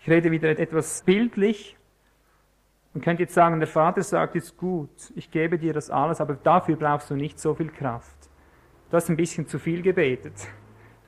[0.00, 1.78] Ich rede wieder etwas bildlich.
[2.94, 6.34] Man könnte jetzt sagen, der Vater sagt, ist gut, ich gebe dir das alles, aber
[6.34, 8.16] dafür brauchst du nicht so viel Kraft.
[8.90, 10.34] Du hast ein bisschen zu viel gebetet.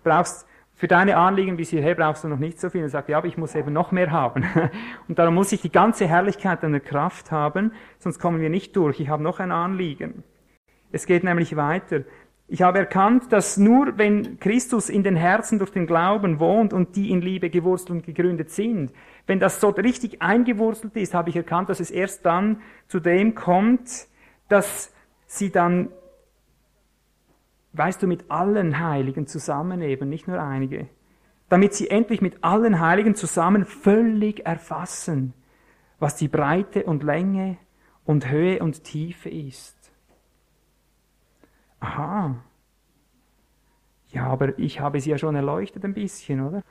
[0.02, 2.82] Du brauchst für deine Anliegen bis hierher brauchst du noch nicht so viel.
[2.82, 4.44] Er sagt, ja, aber ich muss eben noch mehr haben.
[5.08, 8.98] Und darum muss ich die ganze Herrlichkeit deiner Kraft haben, sonst kommen wir nicht durch.
[8.98, 10.24] Ich habe noch ein Anliegen.
[10.90, 12.02] Es geht nämlich weiter.
[12.48, 16.96] Ich habe erkannt, dass nur wenn Christus in den Herzen durch den Glauben wohnt und
[16.96, 18.92] die in Liebe gewurzelt und gegründet sind,
[19.26, 23.34] wenn das so richtig eingewurzelt ist, habe ich erkannt, dass es erst dann zu dem
[23.34, 24.08] kommt,
[24.48, 24.92] dass
[25.26, 25.88] sie dann
[27.74, 30.88] weißt du, mit allen Heiligen zusammen eben, nicht nur einige,
[31.48, 35.34] damit sie endlich mit allen Heiligen zusammen völlig erfassen,
[35.98, 37.58] was die Breite und Länge
[38.04, 39.76] und Höhe und Tiefe ist.
[41.80, 42.37] Aha.
[44.08, 46.62] Ja, aber ich habe sie ja schon erleuchtet ein bisschen, oder?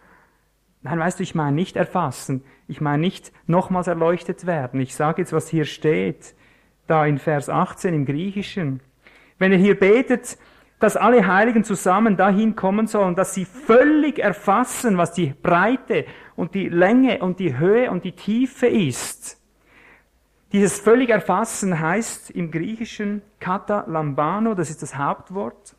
[0.83, 2.43] Nein, weißt du, ich meine nicht erfassen.
[2.67, 4.81] Ich meine nicht nochmals erleuchtet werden.
[4.81, 6.35] Ich sage jetzt, was hier steht,
[6.87, 8.81] da in Vers 18 im Griechischen.
[9.39, 10.37] Wenn ihr hier betet,
[10.79, 16.53] dass alle Heiligen zusammen dahin kommen sollen, dass sie völlig erfassen, was die Breite und
[16.53, 19.39] die Länge und die Höhe und die Tiefe ist.
[20.51, 25.75] Dieses völlig erfassen heißt im Griechischen kata lambano, das ist das Hauptwort.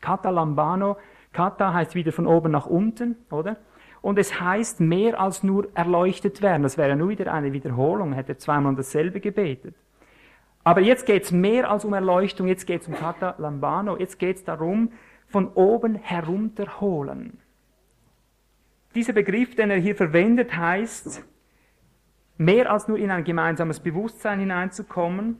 [0.00, 0.96] Kata lambano,
[1.34, 3.58] kata heißt wieder von oben nach unten, oder?
[4.02, 6.62] Und es heißt mehr als nur erleuchtet werden.
[6.62, 9.74] Das wäre nur wieder eine Wiederholung, hätte zweimal dasselbe gebetet.
[10.64, 14.18] Aber jetzt geht es mehr als um Erleuchtung, jetzt geht es um Kata Lambano, jetzt
[14.18, 14.92] geht es darum,
[15.26, 17.38] von oben herunterholen.
[18.94, 21.24] Dieser Begriff, den er hier verwendet, heißt,
[22.36, 25.36] mehr als nur in ein gemeinsames Bewusstsein hineinzukommen,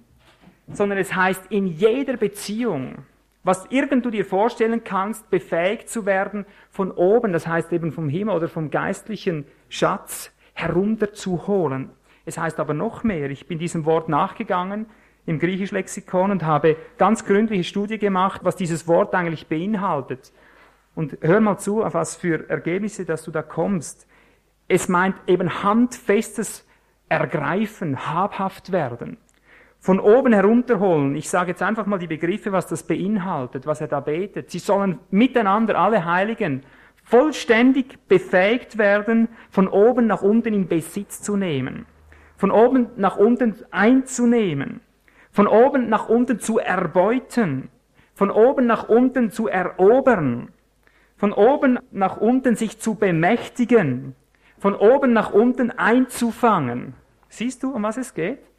[0.69, 3.05] sondern es heißt, in jeder Beziehung,
[3.43, 8.09] was irgend du dir vorstellen kannst, befähigt zu werden, von oben, das heißt eben vom
[8.09, 11.91] Himmel oder vom geistlichen Schatz herunterzuholen.
[12.27, 14.87] Es heißt aber noch mehr, ich bin diesem Wort nachgegangen,
[15.27, 20.33] im Griechisch-Lexikon und habe ganz gründliche Studie gemacht, was dieses Wort eigentlich beinhaltet.
[20.95, 24.07] Und hör mal zu, auf was für Ergebnisse, dass du da kommst.
[24.67, 26.67] Es meint eben handfestes
[27.09, 29.19] Ergreifen, habhaft werden.
[29.81, 31.17] Von oben herunterholen.
[31.17, 34.51] Ich sage jetzt einfach mal die Begriffe, was das beinhaltet, was er da betet.
[34.51, 36.63] Sie sollen miteinander, alle Heiligen,
[37.03, 41.87] vollständig befähigt werden, von oben nach unten in Besitz zu nehmen.
[42.37, 44.81] Von oben nach unten einzunehmen
[45.31, 47.71] von oben nach unten zu erbeuten,
[48.15, 50.49] von oben nach unten zu erobern,
[51.17, 54.15] von oben nach unten sich zu bemächtigen,
[54.59, 56.95] von oben nach unten einzufangen.
[57.29, 58.50] Siehst du, um was es geht?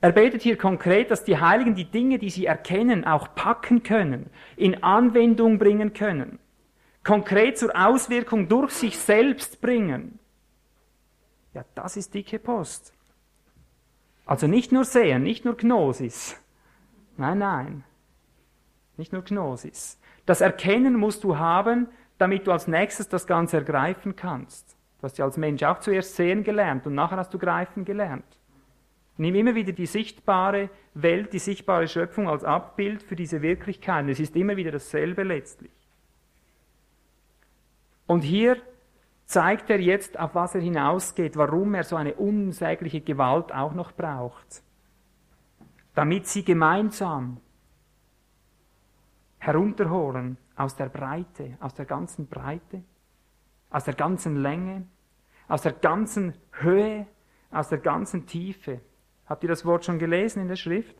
[0.00, 4.30] Er betet hier konkret, dass die Heiligen die Dinge, die sie erkennen, auch packen können,
[4.56, 6.38] in Anwendung bringen können,
[7.02, 10.18] konkret zur Auswirkung durch sich selbst bringen.
[11.54, 12.92] Ja, das ist dicke Post.
[14.26, 16.36] Also nicht nur sehen, nicht nur Gnosis.
[17.16, 17.84] Nein, nein.
[18.96, 19.98] Nicht nur Gnosis.
[20.26, 24.76] Das Erkennen musst du haben, damit du als nächstes das Ganze ergreifen kannst.
[24.98, 28.35] Du hast ja als Mensch auch zuerst sehen gelernt und nachher hast du greifen gelernt.
[29.18, 34.06] Nimm immer wieder die sichtbare Welt, die sichtbare Schöpfung als Abbild für diese Wirklichkeit.
[34.08, 35.72] Es ist immer wieder dasselbe letztlich.
[38.06, 38.58] Und hier
[39.24, 43.92] zeigt er jetzt, auf was er hinausgeht, warum er so eine unsägliche Gewalt auch noch
[43.92, 44.62] braucht.
[45.94, 47.40] Damit sie gemeinsam
[49.38, 52.82] herunterholen aus der Breite, aus der ganzen Breite,
[53.70, 54.86] aus der ganzen Länge,
[55.48, 57.06] aus der ganzen Höhe,
[57.50, 58.80] aus der ganzen Tiefe.
[59.26, 60.96] Habt ihr das Wort schon gelesen in der Schrift,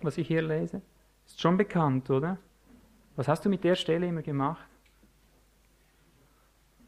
[0.00, 0.82] was ich hier lese?
[1.26, 2.38] Ist schon bekannt, oder?
[3.16, 4.68] Was hast du mit der Stelle immer gemacht?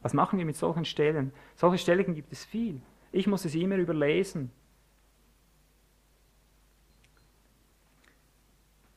[0.02, 1.32] Was machen wir mit solchen Stellen?
[1.56, 2.80] Solche Stellen gibt es viel.
[3.12, 4.50] Ich muss es immer überlesen.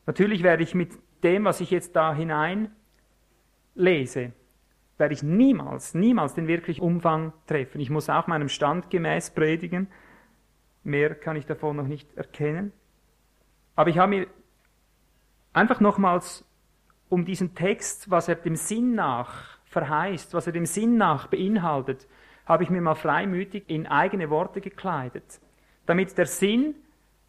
[0.06, 2.70] Natürlich werde ich mit dem, was ich jetzt da hinein
[3.74, 4.32] lese,
[4.98, 7.80] werde ich niemals, niemals den wirklichen Umfang treffen.
[7.80, 9.88] Ich muss auch meinem Stand gemäß predigen.
[10.84, 12.72] Mehr kann ich davon noch nicht erkennen.
[13.74, 14.26] Aber ich habe mir
[15.52, 16.44] einfach nochmals
[17.08, 22.06] um diesen Text, was er dem Sinn nach verheißt, was er dem Sinn nach beinhaltet,
[22.46, 25.40] habe ich mir mal freimütig in eigene Worte gekleidet.
[25.86, 26.74] Damit der Sinn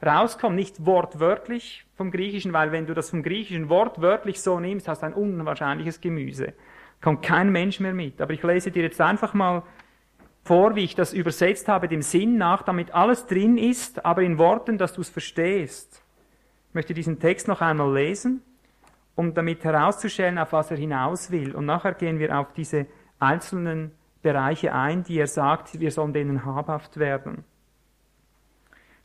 [0.06, 5.02] rauskommt, nicht wortwörtlich vom Griechischen, weil wenn du das vom Griechischen wortwörtlich so nimmst, hast
[5.02, 6.54] du ein unwahrscheinliches Gemüse.
[7.02, 8.22] Kommt kein Mensch mehr mit.
[8.22, 9.64] Aber ich lese dir jetzt einfach mal
[10.46, 14.38] vor, wie ich das übersetzt habe, dem Sinn nach, damit alles drin ist, aber in
[14.38, 16.04] Worten, dass du es verstehst.
[16.70, 18.44] Ich möchte diesen Text noch einmal lesen,
[19.16, 21.56] um damit herauszustellen, auf was er hinaus will.
[21.56, 22.86] Und nachher gehen wir auf diese
[23.18, 23.92] einzelnen
[24.22, 27.44] Bereiche ein, die er sagt, wir sollen denen habhaft werden.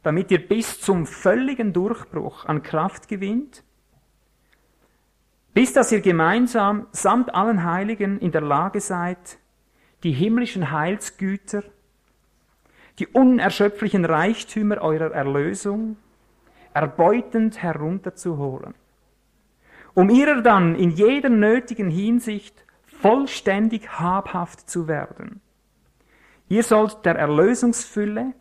[0.02, 3.64] Damit ihr bis zum völligen Durchbruch an Kraft gewinnt,
[5.54, 9.38] bis dass ihr gemeinsam samt allen Heiligen in der Lage seid,
[10.02, 11.62] die himmlischen Heilsgüter,
[12.98, 15.96] die unerschöpflichen Reichtümer eurer Erlösung
[16.74, 18.74] erbeutend herunterzuholen,
[19.94, 25.40] um ihrer dann in jeder nötigen Hinsicht vollständig habhaft zu werden.
[26.48, 28.34] Ihr sollt der Erlösungsfülle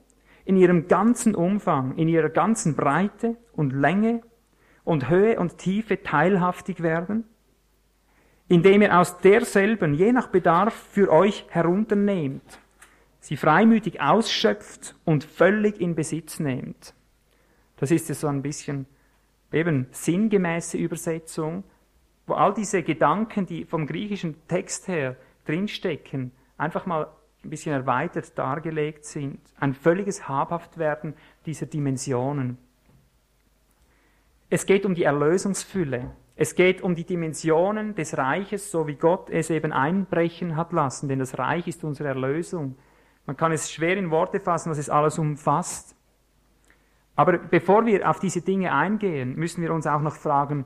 [0.45, 4.21] in ihrem ganzen Umfang, in ihrer ganzen Breite und Länge
[4.83, 7.25] und Höhe und Tiefe teilhaftig werden,
[8.49, 12.59] indem ihr aus derselben je nach Bedarf für euch herunternehmt,
[13.19, 16.93] sie freimütig ausschöpft und völlig in Besitz nehmt.
[17.77, 18.87] Das ist ja so ein bisschen
[19.53, 21.63] eben sinngemäße Übersetzung,
[22.25, 27.07] wo all diese Gedanken, die vom griechischen Text her drinstecken, einfach mal
[27.43, 29.39] ein bisschen erweitert dargelegt sind.
[29.59, 31.13] Ein völliges Habhaftwerden
[31.45, 32.57] dieser Dimensionen.
[34.49, 36.11] Es geht um die Erlösungsfülle.
[36.41, 41.09] Es geht um die Dimensionen des Reiches, so wie Gott es eben einbrechen hat lassen,
[41.09, 42.77] denn das Reich ist unsere Erlösung.
[43.25, 45.97] Man kann es schwer in Worte fassen, was es alles umfasst.
[47.17, 50.63] Aber bevor wir auf diese Dinge eingehen, müssen wir uns auch noch fragen,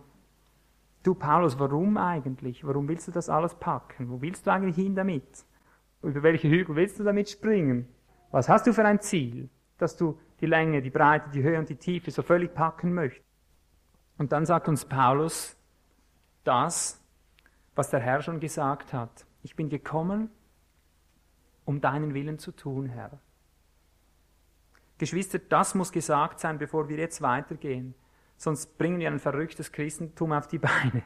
[1.01, 2.63] du Paulus, warum eigentlich?
[2.63, 4.11] Warum willst du das alles packen?
[4.11, 5.43] Wo willst du eigentlich hin damit?
[6.03, 7.87] Über welche Hügel willst du damit springen?
[8.29, 9.49] Was hast du für ein Ziel,
[9.79, 13.25] dass du die Länge, die Breite, die Höhe und die Tiefe so völlig packen möchtest?
[14.19, 15.57] Und dann sagt uns Paulus,
[16.43, 17.01] das,
[17.75, 19.25] was der Herr schon gesagt hat.
[19.41, 20.29] Ich bin gekommen,
[21.65, 23.19] um deinen Willen zu tun, Herr.
[24.97, 27.95] Geschwister, das muss gesagt sein, bevor wir jetzt weitergehen.
[28.37, 31.03] Sonst bringen wir ein verrücktes Christentum auf die Beine.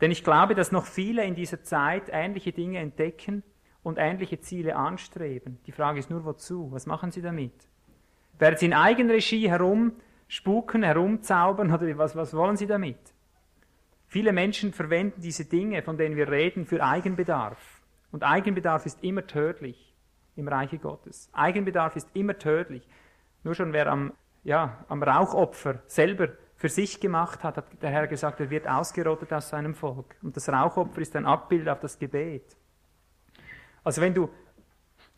[0.00, 3.42] Denn ich glaube, dass noch viele in dieser Zeit ähnliche Dinge entdecken
[3.82, 5.58] und ähnliche Ziele anstreben.
[5.66, 6.70] Die Frage ist nur, wozu?
[6.72, 7.52] Was machen sie damit?
[8.38, 12.98] Werden sie in Eigenregie herumspuken, herumzaubern oder was, was wollen sie damit?
[14.10, 17.80] Viele Menschen verwenden diese Dinge, von denen wir reden, für Eigenbedarf.
[18.10, 19.94] Und Eigenbedarf ist immer tödlich
[20.34, 21.30] im Reiche Gottes.
[21.32, 22.88] Eigenbedarf ist immer tödlich.
[23.44, 28.08] Nur schon wer am, ja, am Rauchopfer selber für sich gemacht hat, hat der Herr
[28.08, 30.16] gesagt, er wird ausgerottet aus seinem Volk.
[30.22, 32.56] Und das Rauchopfer ist ein Abbild auf das Gebet.
[33.84, 34.28] Also wenn du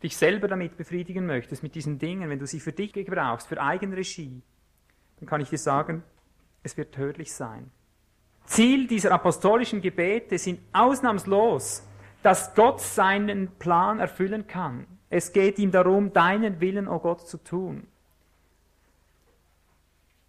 [0.03, 3.59] dich selber damit befriedigen möchtest, mit diesen Dingen, wenn du sie für dich gebrauchst, für
[3.59, 4.43] Eigenregie,
[5.18, 6.03] dann kann ich dir sagen,
[6.62, 7.70] es wird tödlich sein.
[8.45, 11.86] Ziel dieser apostolischen Gebete sind ausnahmslos,
[12.22, 14.86] dass Gott seinen Plan erfüllen kann.
[15.11, 17.86] Es geht ihm darum, deinen Willen, o oh Gott, zu tun.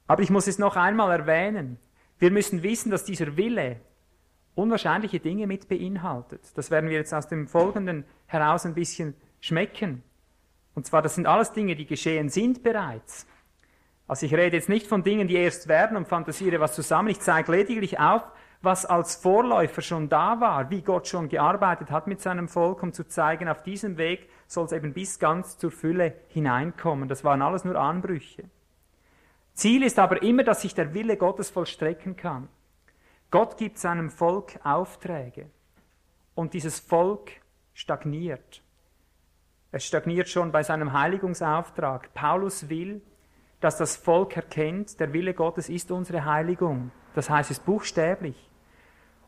[0.07, 1.77] Aber ich muss es noch einmal erwähnen.
[2.19, 3.79] Wir müssen wissen, dass dieser Wille
[4.55, 6.41] unwahrscheinliche Dinge mit beinhaltet.
[6.55, 10.03] Das werden wir jetzt aus dem Folgenden heraus ein bisschen schmecken.
[10.75, 13.27] Und zwar, das sind alles Dinge, die geschehen sind bereits.
[14.13, 17.09] Also ich rede jetzt nicht von Dingen, die erst werden und fantasiere was zusammen.
[17.09, 18.21] Ich zeige lediglich auf,
[18.61, 22.93] was als Vorläufer schon da war, wie Gott schon gearbeitet hat mit seinem Volk, um
[22.93, 27.09] zu zeigen, auf diesem Weg soll es eben bis ganz zur Fülle hineinkommen.
[27.09, 28.43] Das waren alles nur Anbrüche.
[29.55, 32.49] Ziel ist aber immer, dass sich der Wille Gottes vollstrecken kann.
[33.31, 35.47] Gott gibt seinem Volk Aufträge
[36.35, 37.31] und dieses Volk
[37.73, 38.61] stagniert.
[39.71, 42.13] Es stagniert schon bei seinem Heiligungsauftrag.
[42.13, 43.01] Paulus will,
[43.63, 46.91] dass das Volk erkennt, der Wille Gottes ist unsere Heiligung.
[47.15, 48.49] Das heißt es buchstäblich.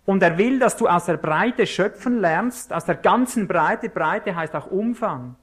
[0.06, 4.36] Und er will, dass du aus der Breite schöpfen lernst, aus der ganzen Breite, Breite
[4.36, 5.36] heißt auch Umfang.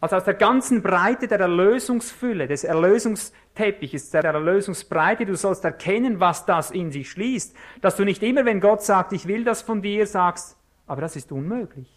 [0.00, 6.46] Also aus der ganzen Breite der Erlösungsfülle, des Erlösungsteppiches, der Erlösungsbreite, du sollst erkennen, was
[6.46, 7.56] das in sich schließt.
[7.80, 10.56] Dass du nicht immer, wenn Gott sagt, ich will das von dir, sagst,
[10.86, 11.88] aber das ist unmöglich.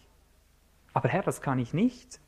[0.92, 2.18] Aber Herr, das kann ich nicht.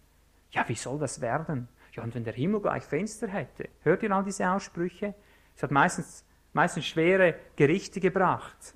[0.51, 1.69] Ja, wie soll das werden?
[1.95, 5.15] Ja, und wenn der Himmel gleich Fenster hätte, hört ihr all diese Aussprüche?
[5.55, 8.75] Es hat meistens, meistens schwere Gerichte gebracht.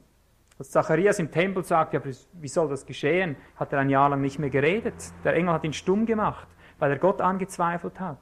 [0.59, 4.21] Als Zacharias im Tempel sagt, ja, wie soll das geschehen, hat er ein Jahr lang
[4.21, 4.95] nicht mehr geredet.
[5.25, 6.47] Der Engel hat ihn stumm gemacht,
[6.79, 8.19] weil er Gott angezweifelt hat.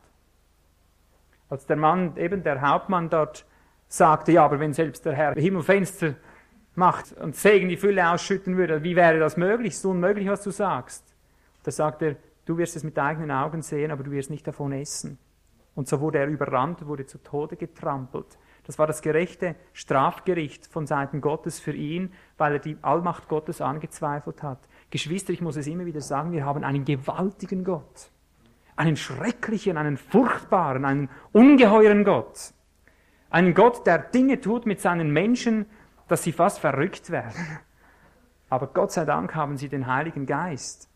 [1.48, 3.46] Als der Mann, eben der Hauptmann dort
[3.88, 6.14] sagte, ja, aber wenn selbst der Herr Himmelfenster
[6.74, 9.74] macht und Segen die Fülle ausschütten würde, wie wäre das möglich?
[9.74, 11.04] Es ist unmöglich, was du sagst.
[11.62, 12.16] Da sagt er,
[12.46, 15.18] Du wirst es mit eigenen Augen sehen, aber du wirst nicht davon essen.
[15.74, 18.38] Und so wurde er überrannt, wurde zu Tode getrampelt.
[18.64, 23.60] Das war das gerechte Strafgericht von Seiten Gottes für ihn, weil er die Allmacht Gottes
[23.60, 24.58] angezweifelt hat.
[24.90, 28.10] Geschwister, ich muss es immer wieder sagen, wir haben einen gewaltigen Gott.
[28.74, 32.54] Einen schrecklichen, einen furchtbaren, einen ungeheuren Gott.
[33.28, 35.66] Einen Gott, der Dinge tut mit seinen Menschen,
[36.08, 37.60] dass sie fast verrückt werden.
[38.48, 40.88] Aber Gott sei Dank haben sie den Heiligen Geist.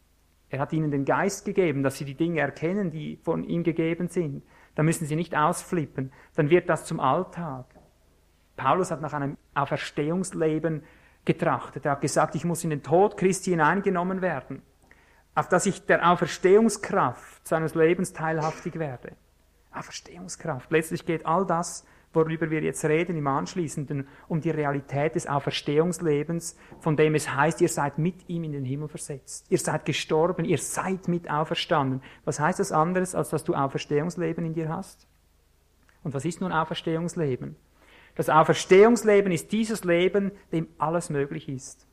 [0.51, 4.09] Er hat ihnen den Geist gegeben, dass sie die Dinge erkennen, die von ihm gegeben
[4.09, 4.43] sind.
[4.75, 6.13] Da müssen sie nicht ausflippen.
[6.35, 7.67] Dann wird das zum Alltag.
[8.57, 10.83] Paulus hat nach einem Auferstehungsleben
[11.25, 11.87] getrachtet.
[11.87, 14.63] Er hat gesagt, ich muss in den Tod Christi hineingenommen werden,
[15.35, 19.13] auf dass ich der Auferstehungskraft seines Lebens teilhaftig werde.
[19.73, 20.71] Auferstehungskraft.
[20.71, 26.57] Letztlich geht all das worüber wir jetzt reden im Anschließenden, um die Realität des Auferstehungslebens,
[26.81, 29.47] von dem es heißt, ihr seid mit ihm in den Himmel versetzt.
[29.49, 32.03] Ihr seid gestorben, ihr seid mit auferstanden.
[32.25, 35.07] Was heißt das anderes, als dass du Auferstehungsleben in dir hast?
[36.03, 37.57] Und was ist nun Auferstehungsleben?
[38.17, 41.87] Das Auferstehungsleben ist dieses Leben, dem alles möglich ist.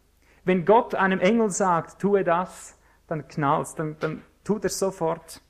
[0.43, 5.41] Wenn Gott einem Engel sagt, tue das, dann knallt's, dann, dann tut er sofort.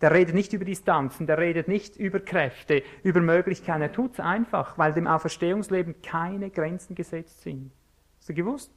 [0.00, 3.80] Der redet nicht über Distanzen, der redet nicht über Kräfte, über Möglichkeiten.
[3.80, 7.72] Er tut es einfach, weil dem Auferstehungsleben keine Grenzen gesetzt sind.
[8.18, 8.70] Hast du gewusst?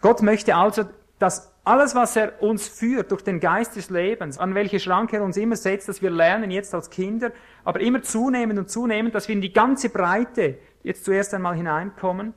[0.00, 0.84] Gott möchte also,
[1.18, 5.22] dass alles, was er uns führt durch den Geist des Lebens, an welche Schranke er
[5.22, 7.32] uns immer setzt, dass wir lernen jetzt als Kinder,
[7.64, 12.32] aber immer zunehmend und zunehmend, dass wir in die ganze Breite jetzt zuerst einmal hineinkommen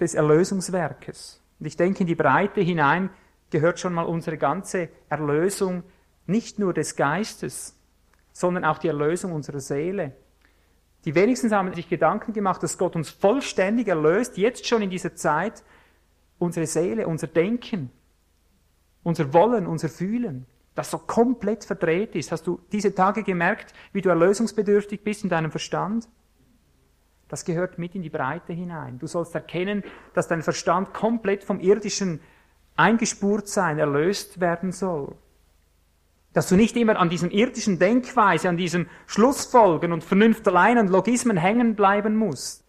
[0.00, 1.40] des Erlösungswerkes.
[1.60, 3.10] Und ich denke in die Breite hinein
[3.54, 5.84] gehört schon mal unsere ganze Erlösung
[6.26, 7.78] nicht nur des Geistes,
[8.32, 10.16] sondern auch die Erlösung unserer Seele.
[11.04, 15.14] Die wenigsten haben sich Gedanken gemacht, dass Gott uns vollständig erlöst, jetzt schon in dieser
[15.14, 15.62] Zeit,
[16.40, 17.92] unsere Seele, unser Denken,
[19.04, 22.32] unser Wollen, unser Fühlen, das so komplett verdreht ist.
[22.32, 26.08] Hast du diese Tage gemerkt, wie du erlösungsbedürftig bist in deinem Verstand?
[27.28, 28.98] Das gehört mit in die Breite hinein.
[28.98, 32.20] Du sollst erkennen, dass dein Verstand komplett vom irdischen
[32.76, 35.14] eingespurt sein, erlöst werden soll.
[36.32, 40.90] Dass du nicht immer an diesem irdischen Denkweise, an diesem Schlussfolgen und Vernunft allein und
[40.90, 42.64] Logismen hängen bleiben musst.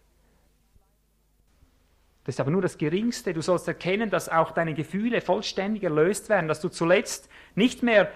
[2.24, 3.34] Das ist aber nur das Geringste.
[3.34, 8.10] Du sollst erkennen, dass auch deine Gefühle vollständig erlöst werden, dass du zuletzt nicht mehr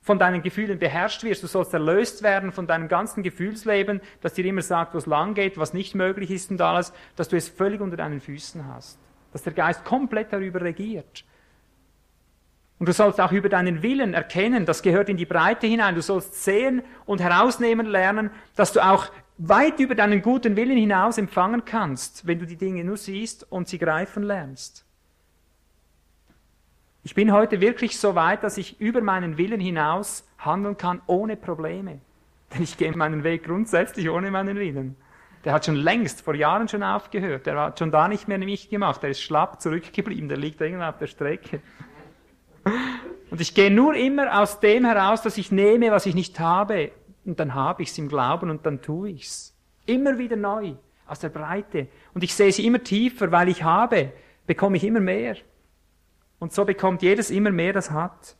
[0.00, 1.42] von deinen Gefühlen beherrscht wirst.
[1.42, 5.34] Du sollst erlöst werden von deinem ganzen Gefühlsleben, das dir immer sagt, wo es lang
[5.34, 8.98] geht, was nicht möglich ist und alles, dass du es völlig unter deinen Füßen hast
[9.32, 11.24] dass der Geist komplett darüber regiert.
[12.78, 15.94] Und du sollst auch über deinen Willen erkennen, das gehört in die Breite hinein.
[15.94, 19.06] Du sollst sehen und herausnehmen lernen, dass du auch
[19.38, 23.68] weit über deinen guten Willen hinaus empfangen kannst, wenn du die Dinge nur siehst und
[23.68, 24.84] sie greifen lernst.
[27.04, 31.36] Ich bin heute wirklich so weit, dass ich über meinen Willen hinaus handeln kann ohne
[31.36, 32.00] Probleme.
[32.52, 34.96] Denn ich gehe meinen Weg grundsätzlich ohne meinen Willen.
[35.44, 37.46] Der hat schon längst, vor Jahren schon aufgehört.
[37.46, 39.02] Der hat schon da nicht mehr mich gemacht.
[39.02, 40.28] Der ist schlapp zurückgeblieben.
[40.28, 41.60] Der liegt irgendwo auf der Strecke.
[43.30, 46.92] Und ich gehe nur immer aus dem heraus, dass ich nehme, was ich nicht habe.
[47.24, 49.56] Und dann habe ich es im Glauben und dann tue ich es.
[49.86, 50.74] Immer wieder neu,
[51.06, 51.88] aus der Breite.
[52.14, 54.12] Und ich sehe sie immer tiefer, weil ich habe,
[54.46, 55.36] bekomme ich immer mehr.
[56.38, 58.36] Und so bekommt jedes immer mehr, das hat.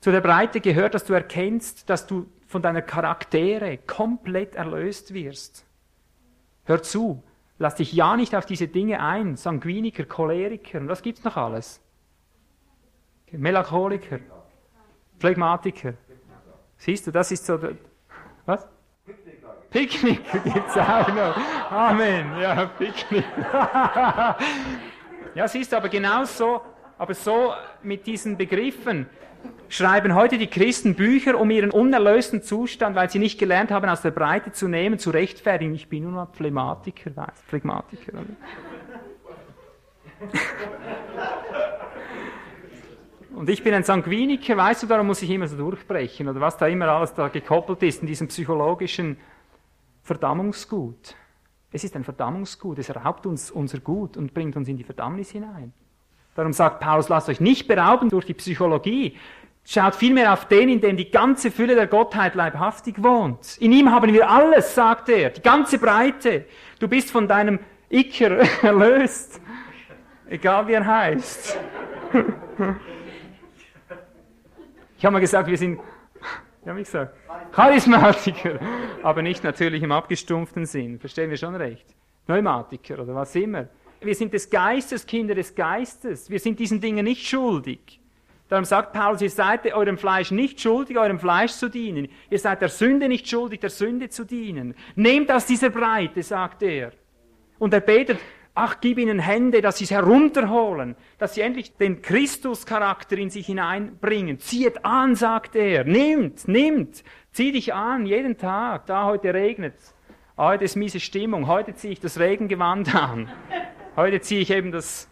[0.00, 5.64] Zu der Breite gehört, dass du erkennst, dass du von deiner Charaktere komplett erlöst wirst.
[6.64, 7.22] Hör zu,
[7.58, 11.80] lass dich ja nicht auf diese Dinge ein, Sanguiniker, Choleriker, und was gibt's noch alles?
[13.30, 14.18] Melancholiker,
[15.20, 15.94] Phlegmatiker.
[16.76, 17.56] Siehst du, das ist so,
[18.46, 18.66] was?
[19.70, 21.70] Picknicker gibt's auch noch.
[21.70, 23.24] Amen, ja, Picknick.
[25.36, 26.62] ja, siehst du, aber genau so,
[26.98, 29.08] aber so mit diesen Begriffen,
[29.68, 34.02] schreiben heute die Christen Bücher, um ihren unerlösten Zustand, weil sie nicht gelernt haben, aus
[34.02, 35.74] der Breite zu nehmen, zu rechtfertigen.
[35.74, 38.12] Ich bin nur noch Phlegmatiker, weiß, Phlegmatiker.
[43.34, 46.56] Und ich bin ein Sanguiniker, weißt du, darum muss ich immer so durchbrechen, oder was
[46.56, 49.16] da immer alles da gekoppelt ist in diesem psychologischen
[50.02, 51.14] Verdammungsgut.
[51.72, 55.30] Es ist ein Verdammungsgut, es raubt uns unser Gut und bringt uns in die Verdammnis
[55.30, 55.72] hinein.
[56.34, 59.16] Darum sagt Paulus, lasst euch nicht berauben durch die Psychologie.
[59.64, 63.58] Schaut vielmehr auf den, in dem die ganze Fülle der Gottheit leibhaftig wohnt.
[63.58, 66.46] In ihm haben wir alles, sagt er, die ganze Breite.
[66.78, 67.58] Du bist von deinem
[67.90, 69.40] Iker erlöst,
[70.28, 71.58] egal wie er heißt.
[75.00, 75.80] Ich habe mal gesagt, wir sind,
[76.62, 77.14] wie habe ich gesagt,
[77.52, 78.60] Charismatiker,
[79.02, 80.98] aber nicht natürlich im abgestumpften Sinn.
[80.98, 81.86] Verstehen wir schon recht?
[82.26, 83.68] Pneumatiker oder was immer.
[84.00, 86.30] Wir sind des Geistes, Kinder des Geistes.
[86.30, 88.00] Wir sind diesen Dingen nicht schuldig.
[88.48, 92.08] Darum sagt Paulus, ihr seid eurem Fleisch nicht schuldig, eurem Fleisch zu dienen.
[92.30, 94.74] Ihr seid der Sünde nicht schuldig, der Sünde zu dienen.
[94.96, 96.92] Nehmt aus dieser Breite, sagt er.
[97.58, 98.18] Und er betet,
[98.54, 103.46] ach, gib ihnen Hände, dass sie es herunterholen, dass sie endlich den Christuscharakter in sich
[103.46, 104.40] hineinbringen.
[104.40, 105.84] Zieht an, sagt er.
[105.84, 107.04] Nimmt, nimmt.
[107.30, 108.86] Zieh dich an, jeden Tag.
[108.86, 109.74] Da heute regnet
[110.40, 111.48] Heute ist miese Stimmung.
[111.48, 113.30] Heute ziehe ich das Regengewand an.
[113.96, 115.10] Heute ziehe ich eben das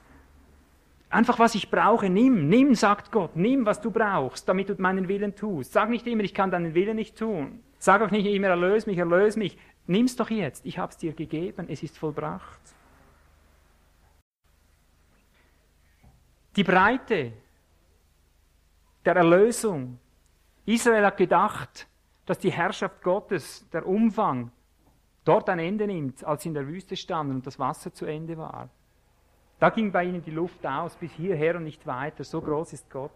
[1.10, 5.08] Einfach was ich brauche, nimm, nimm, sagt Gott, nimm, was du brauchst, damit du meinen
[5.08, 5.72] Willen tust.
[5.72, 7.62] Sag nicht immer, ich kann deinen Willen nicht tun.
[7.78, 9.56] Sag auch nicht immer, erlöse mich, erlöse mich.
[9.86, 12.60] Nimm's doch jetzt, ich habe es dir gegeben, es ist vollbracht.
[16.56, 17.32] Die Breite
[19.04, 19.98] der Erlösung.
[20.66, 21.86] Israel hat gedacht,
[22.26, 24.50] dass die Herrschaft Gottes, der Umfang,
[25.28, 28.38] dort ein Ende nimmt, als sie in der Wüste standen und das Wasser zu Ende
[28.38, 28.70] war.
[29.58, 32.24] Da ging bei ihnen die Luft aus, bis hierher und nicht weiter.
[32.24, 33.10] So groß ist Gott.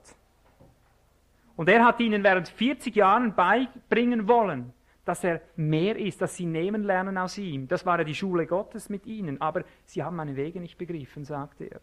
[1.57, 4.73] Und er hat ihnen während 40 Jahren beibringen wollen,
[5.05, 7.69] dass er mehr ist, dass sie nehmen lernen aus ihm.
[7.69, 9.41] Das war ja die Schule Gottes mit ihnen.
[9.41, 11.81] Aber sie haben meine Wege nicht begriffen, sagte er.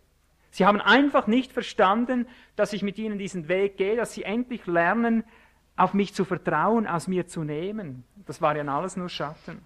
[0.51, 4.65] Sie haben einfach nicht verstanden, dass ich mit ihnen diesen Weg gehe, dass sie endlich
[4.65, 5.23] lernen,
[5.75, 8.03] auf mich zu vertrauen, aus mir zu nehmen.
[8.25, 9.61] Das war ja alles nur Schatten.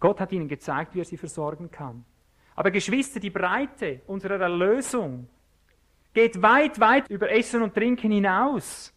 [0.00, 2.04] Gott hat ihnen gezeigt, wie er sie versorgen kann.
[2.56, 5.28] Aber Geschwister, die Breite unserer Erlösung
[6.12, 8.92] geht weit, weit über Essen und Trinken hinaus.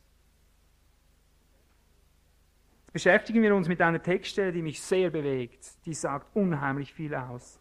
[2.82, 5.86] Jetzt beschäftigen wir uns mit einer Textstelle, die mich sehr bewegt.
[5.86, 7.60] Die sagt unheimlich viel aus.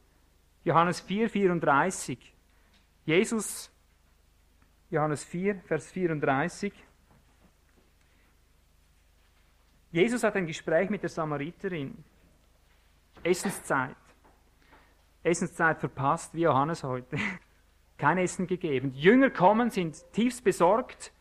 [0.64, 2.34] Johannes 4, 34.
[3.04, 3.70] Jesus,
[4.90, 6.72] Johannes 4, Vers 34.
[9.90, 12.04] Jesus hat ein Gespräch mit der Samariterin.
[13.24, 13.96] Essenszeit.
[15.22, 17.16] Essenszeit verpasst, wie Johannes heute.
[17.98, 18.92] Kein Essen gegeben.
[18.92, 21.12] Die Jünger kommen, sind tiefst besorgt.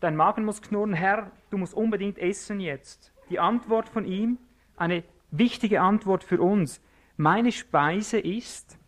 [0.00, 3.12] Dein Magen muss knurren, Herr, du musst unbedingt essen jetzt.
[3.30, 4.38] Die Antwort von ihm,
[4.76, 6.80] eine wichtige Antwort für uns.
[7.16, 8.78] Meine Speise ist,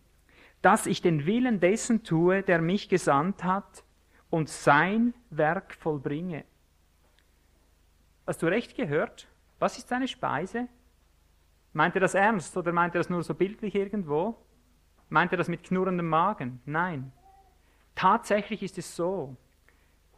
[0.61, 3.83] dass ich den Willen dessen tue, der mich gesandt hat
[4.29, 6.43] und sein Werk vollbringe.
[8.25, 9.27] Hast du recht gehört?
[9.59, 10.67] Was ist seine Speise?
[11.75, 14.37] Meint er das ernst oder meint er das nur so bildlich irgendwo?
[15.09, 16.61] Meint er das mit knurrendem Magen?
[16.65, 17.11] Nein.
[17.95, 19.35] Tatsächlich ist es so.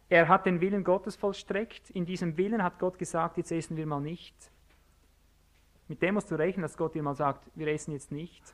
[0.07, 1.89] Er hat den Willen Gottes vollstreckt.
[1.89, 4.35] In diesem Willen hat Gott gesagt, jetzt essen wir mal nicht.
[5.87, 8.53] Mit dem musst du rechnen, dass Gott dir mal sagt, wir essen jetzt nicht.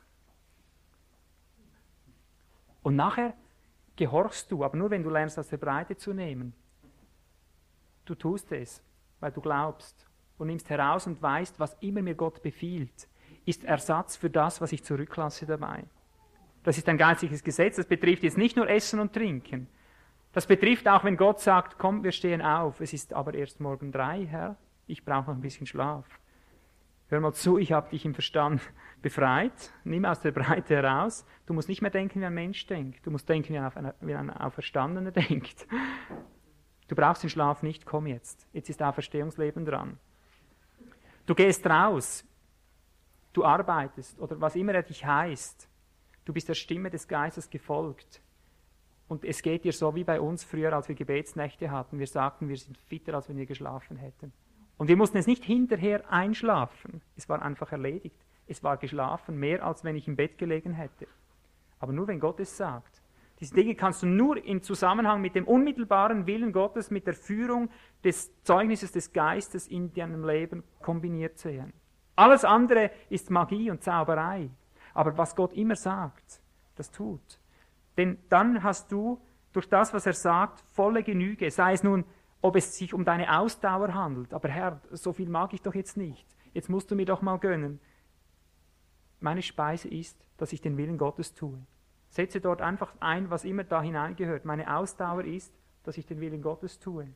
[2.82, 3.34] Und nachher
[3.96, 6.54] gehorchst du, aber nur wenn du lernst, aus der Breite zu nehmen.
[8.06, 8.82] Du tust es,
[9.20, 10.06] weil du glaubst
[10.38, 13.08] und nimmst heraus und weißt, was immer mir Gott befiehlt,
[13.44, 15.84] ist Ersatz für das, was ich zurücklasse dabei.
[16.62, 17.76] Das ist ein geistliches Gesetz.
[17.76, 19.68] Das betrifft jetzt nicht nur Essen und Trinken.
[20.32, 22.80] Das betrifft auch, wenn Gott sagt, komm, wir stehen auf.
[22.80, 24.56] Es ist aber erst morgen drei, Herr.
[24.86, 26.06] Ich brauche noch ein bisschen Schlaf.
[27.08, 28.60] Hör mal zu, ich habe dich im Verstand
[29.02, 29.72] befreit.
[29.84, 31.26] Nimm aus der Breite heraus.
[31.46, 33.06] Du musst nicht mehr denken, wie ein Mensch denkt.
[33.06, 33.52] Du musst denken,
[34.00, 35.66] wie ein Auferstandener denkt.
[36.88, 38.48] Du brauchst den Schlaf nicht, komm jetzt.
[38.52, 39.98] Jetzt ist Auferstehungsleben dran.
[41.26, 42.24] Du gehst raus.
[43.32, 45.68] Du arbeitest oder was immer er dich heißt.
[46.24, 48.22] Du bist der Stimme des Geistes gefolgt.
[49.08, 51.98] Und es geht dir so wie bei uns früher, als wir Gebetsnächte hatten.
[51.98, 54.32] Wir sagten, wir sind fitter, als wenn wir geschlafen hätten.
[54.78, 57.02] Und wir mussten es nicht hinterher einschlafen.
[57.16, 58.16] Es war einfach erledigt.
[58.46, 61.06] Es war geschlafen, mehr als wenn ich im Bett gelegen hätte.
[61.78, 63.02] Aber nur wenn Gott es sagt.
[63.40, 67.68] Diese Dinge kannst du nur im Zusammenhang mit dem unmittelbaren Willen Gottes, mit der Führung
[68.04, 71.72] des Zeugnisses des Geistes in deinem Leben kombiniert sehen.
[72.16, 74.50] Alles andere ist Magie und Zauberei.
[74.94, 76.40] Aber was Gott immer sagt,
[76.76, 77.40] das tut.
[77.96, 79.20] Denn dann hast du
[79.52, 81.50] durch das, was er sagt, volle Genüge.
[81.50, 82.04] Sei es nun,
[82.40, 84.32] ob es sich um deine Ausdauer handelt.
[84.32, 86.26] Aber Herr, so viel mag ich doch jetzt nicht.
[86.52, 87.80] Jetzt musst du mir doch mal gönnen.
[89.20, 91.58] Meine Speise ist, dass ich den Willen Gottes tue.
[92.14, 94.44] Setze dort einfach ein, was immer da hineingehört.
[94.44, 95.52] Meine Ausdauer ist,
[95.82, 97.08] dass ich den Willen Gottes tue.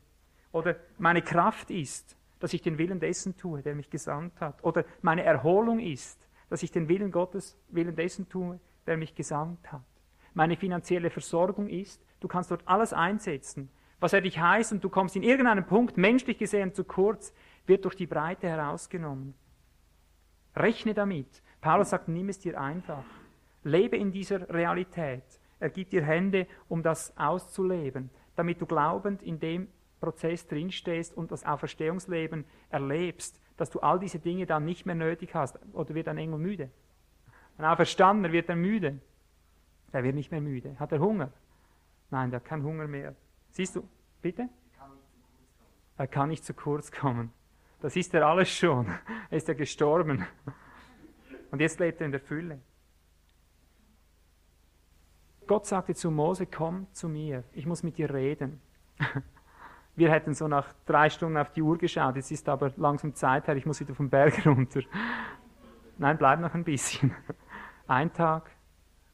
[0.51, 4.61] Oder meine Kraft ist, dass ich den Willen dessen tue, der mich gesandt hat.
[4.61, 6.19] Oder meine Erholung ist,
[6.49, 9.85] dass ich den Willen Gottes, Willen dessen tue, der mich gesandt hat.
[10.33, 13.69] Meine finanzielle Versorgung ist, du kannst dort alles einsetzen.
[14.01, 17.33] Was er dich heißt und du kommst in irgendeinem Punkt, menschlich gesehen zu kurz,
[17.67, 19.33] wird durch die Breite herausgenommen.
[20.57, 21.41] Rechne damit.
[21.61, 23.05] Paulus sagt, nimm es dir einfach.
[23.63, 25.23] Lebe in dieser Realität.
[25.59, 29.67] Er gibt dir Hände, um das auszuleben, damit du glaubend in dem
[29.99, 35.35] Prozess drinstehst und das Auferstehungsleben erlebst, dass du all diese Dinge dann nicht mehr nötig
[35.35, 35.59] hast.
[35.73, 36.69] Oder wird ein Engel müde?
[37.57, 38.99] Ein Auferstandener wird er müde.
[39.91, 40.79] Der wird nicht mehr müde.
[40.79, 41.31] Hat er Hunger?
[42.09, 43.15] Nein, der hat keinen Hunger mehr.
[43.49, 43.87] Siehst du,
[44.21, 44.47] bitte?
[45.97, 47.33] Er kann nicht zu kurz kommen.
[47.81, 48.87] Das ist er alles schon.
[49.29, 50.25] Er ist ja gestorben.
[51.51, 52.61] Und jetzt lebt er in der Fülle.
[55.49, 58.61] Gott sagte zu Mose, komm zu mir, ich muss mit dir reden.
[59.95, 63.47] Wir hätten so nach drei Stunden auf die Uhr geschaut, jetzt ist aber langsam Zeit
[63.47, 64.81] her, ich muss wieder vom Berg runter.
[65.97, 67.15] Nein, bleib noch ein bisschen.
[67.87, 68.51] Ein Tag,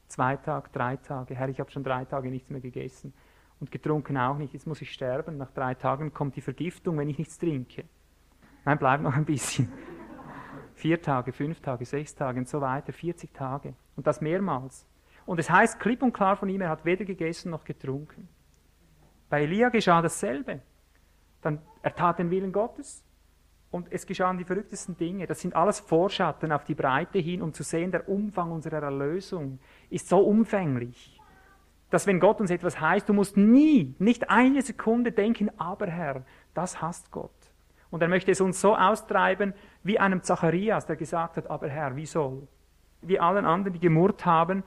[0.10, 1.36] zwei Tage, drei Tage.
[1.36, 3.14] Herr, ich habe schon drei Tage nichts mehr gegessen
[3.62, 4.52] und getrunken auch nicht.
[4.52, 5.38] Jetzt muss ich sterben.
[5.38, 7.86] Nach drei Tagen kommt die Vergiftung, wenn ich nichts trinke.
[8.66, 9.72] Nein, bleib noch ein bisschen.
[10.74, 13.74] Vier Tage, fünf Tage, sechs Tage und so weiter, 40 Tage.
[13.96, 14.86] Und das mehrmals.
[15.26, 18.30] Und es heißt klipp und klar von ihm, er hat weder gegessen noch getrunken.
[19.30, 20.62] Bei Elia geschah dasselbe.
[21.42, 23.04] Dann, er tat den Willen Gottes
[23.72, 25.28] und es geschahen die verrücktesten Dinge.
[25.28, 29.60] Das sind alles Vorschatten auf die Breite hin, um zu sehen, der Umfang unserer Erlösung
[29.90, 31.20] ist so umfänglich,
[31.90, 36.24] dass wenn Gott uns etwas heißt, du musst nie, nicht eine Sekunde denken, aber Herr,
[36.54, 37.32] das hasst Gott.
[37.90, 39.54] Und er möchte es uns so austreiben,
[39.84, 42.48] wie einem Zacharias, der gesagt hat, aber Herr, wie soll?
[43.02, 44.64] Wie allen anderen, die gemurrt haben,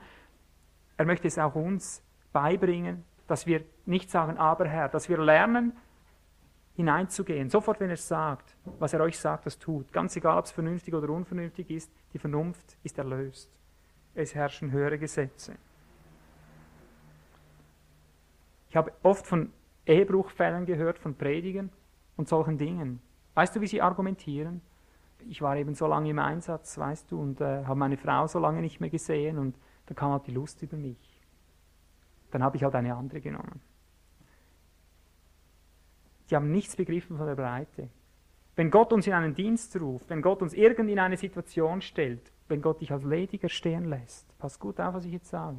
[0.99, 5.71] er möchte es auch uns beibringen, dass wir nicht sagen, aber Herr, dass wir lernen,
[6.75, 7.49] hineinzugehen.
[7.49, 9.93] Sofort, wenn er sagt, was er euch sagt, das tut.
[9.93, 13.49] Ganz egal, ob es vernünftig oder unvernünftig ist, die Vernunft ist erlöst.
[14.13, 15.55] Es herrschen höhere Gesetze.
[18.67, 19.53] Ich habe oft von
[19.85, 21.69] Ehebruchfällen gehört, von Predigern
[22.17, 23.01] und solchen Dingen.
[23.35, 24.59] Weißt du, wie sie argumentieren?
[25.29, 28.39] Ich war eben so lange im Einsatz, weißt du, und äh, habe meine Frau so
[28.39, 29.55] lange nicht mehr gesehen und
[29.89, 31.19] dann kam halt die Lust über mich.
[32.29, 33.59] Dann habe ich halt eine andere genommen.
[36.29, 37.89] Die haben nichts begriffen von der Breite.
[38.55, 42.31] Wenn Gott uns in einen Dienst ruft, wenn Gott uns irgend in eine Situation stellt,
[42.47, 45.57] wenn Gott dich als Lediger stehen lässt, pass gut auf, was ich jetzt sage.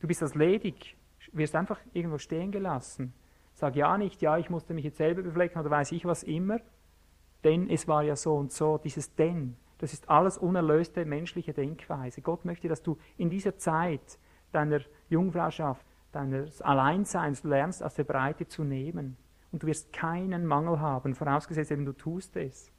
[0.00, 0.96] Du bist als ledig,
[1.32, 3.12] wirst einfach irgendwo stehen gelassen.
[3.52, 6.58] Sag ja nicht, ja, ich musste mich jetzt selber beflecken oder weiß ich was immer,
[7.44, 8.78] denn es war ja so und so.
[8.78, 12.22] Dieses denn, das ist alles unerlöste menschliche Denkweise.
[12.22, 14.16] Gott möchte, dass du in dieser Zeit
[14.52, 14.78] deiner
[15.08, 19.16] Jungfrauschaft, deines Alleinseins lernst, aus der Breite zu nehmen.
[19.50, 22.70] Und du wirst keinen Mangel haben, vorausgesetzt eben du tust es.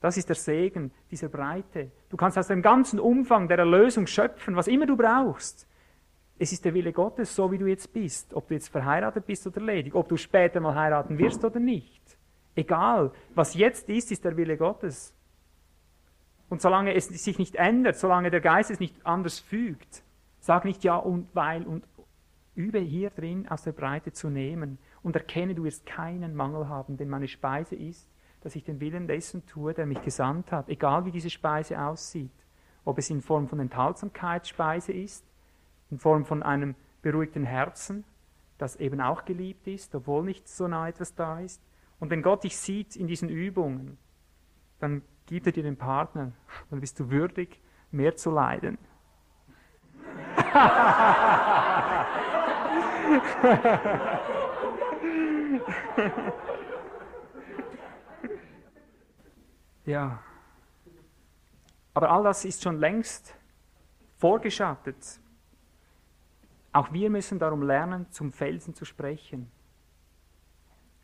[0.00, 1.90] Das ist der Segen dieser Breite.
[2.10, 5.66] Du kannst aus dem ganzen Umfang der Erlösung schöpfen, was immer du brauchst.
[6.38, 9.46] Es ist der Wille Gottes, so wie du jetzt bist, ob du jetzt verheiratet bist
[9.46, 12.18] oder ledig, ob du später mal heiraten wirst oder nicht.
[12.54, 15.14] Egal, was jetzt ist, ist der Wille Gottes.
[16.48, 20.02] Und solange es sich nicht ändert, solange der Geist es nicht anders fügt,
[20.40, 21.84] sag nicht ja und weil und
[22.54, 26.96] übe hier drin aus der Breite zu nehmen und erkenne, du wirst keinen Mangel haben,
[26.96, 31.04] denn meine Speise ist, dass ich den Willen dessen tue, der mich gesandt hat, egal
[31.04, 32.32] wie diese Speise aussieht.
[32.84, 35.24] Ob es in Form von Enthaltsamkeitsspeise ist,
[35.90, 38.04] in Form von einem beruhigten Herzen,
[38.58, 41.62] das eben auch geliebt ist, obwohl nicht so nah etwas da ist.
[42.00, 43.98] Und wenn Gott dich sieht in diesen Übungen,
[44.80, 46.32] dann gibt er dir den Partner,
[46.70, 47.60] dann bist du würdig,
[47.90, 48.78] mehr zu leiden.
[59.84, 60.18] ja.
[61.92, 63.34] Aber all das ist schon längst
[64.16, 65.20] vorgeschattet.
[66.72, 69.50] Auch wir müssen darum lernen, zum Felsen zu sprechen.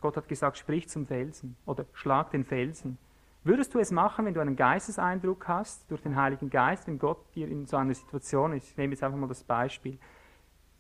[0.01, 2.97] Gott hat gesagt, sprich zum Felsen oder schlag den Felsen.
[3.45, 7.19] Würdest du es machen, wenn du einen Geisteseindruck hast durch den Heiligen Geist, wenn Gott
[7.35, 8.71] dir in so einer Situation ist?
[8.71, 9.99] Ich nehme jetzt einfach mal das Beispiel.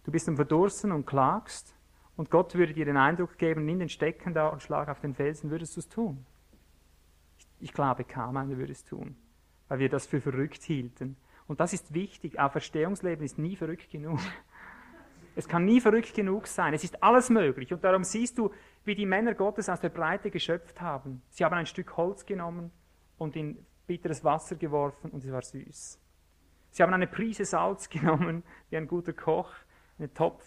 [0.05, 1.77] Du bist am Verdursten und klagst
[2.17, 5.15] und Gott würde dir den Eindruck geben, nimm den Stecken da und schlag auf den
[5.15, 6.25] Felsen, würdest du es tun?
[7.39, 9.15] Ich, ich glaube, kaum einer würde es tun,
[9.69, 11.17] weil wir das für verrückt hielten.
[11.47, 12.41] Und das ist wichtig.
[12.41, 14.21] Auferstehungsleben ist nie verrückt genug.
[15.37, 16.75] Es kann nie verrückt genug sein.
[16.75, 17.73] Es ist alles möglich.
[17.73, 18.53] Und darum siehst du,
[18.85, 21.23] wie die Männer Gottes aus der Breite geschöpft haben.
[21.31, 22.71] Sie haben ein Stück Holz genommen
[23.19, 25.99] und in bitteres Wasser geworfen und es war süß.
[26.71, 29.53] Sie haben eine Prise Salz genommen, wie ein guter Koch,
[29.99, 30.45] einen Topf,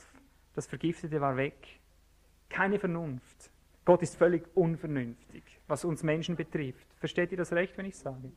[0.54, 1.80] das Vergiftete war weg.
[2.50, 3.52] Keine Vernunft.
[3.86, 6.88] Gott ist völlig unvernünftig, was uns Menschen betrifft.
[7.00, 8.32] Versteht ihr das recht, wenn ich sage?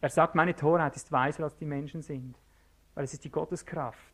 [0.00, 2.36] Er sagt, meine Torheit ist weiser als die Menschen sind,
[2.94, 4.13] weil es ist die Gotteskraft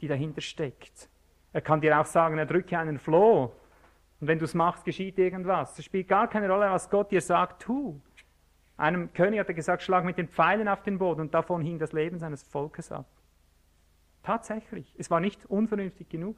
[0.00, 1.08] die dahinter steckt.
[1.52, 3.52] Er kann dir auch sagen, er drücke einen Floh
[4.20, 5.78] und wenn du es machst, geschieht irgendwas.
[5.78, 8.00] Es spielt gar keine Rolle, was Gott dir sagt, tu.
[8.76, 11.78] Einem König hat er gesagt, schlag mit den Pfeilen auf den Boden und davon hing
[11.78, 13.06] das Leben seines Volkes ab.
[14.22, 16.36] Tatsächlich, es war nicht unvernünftig genug.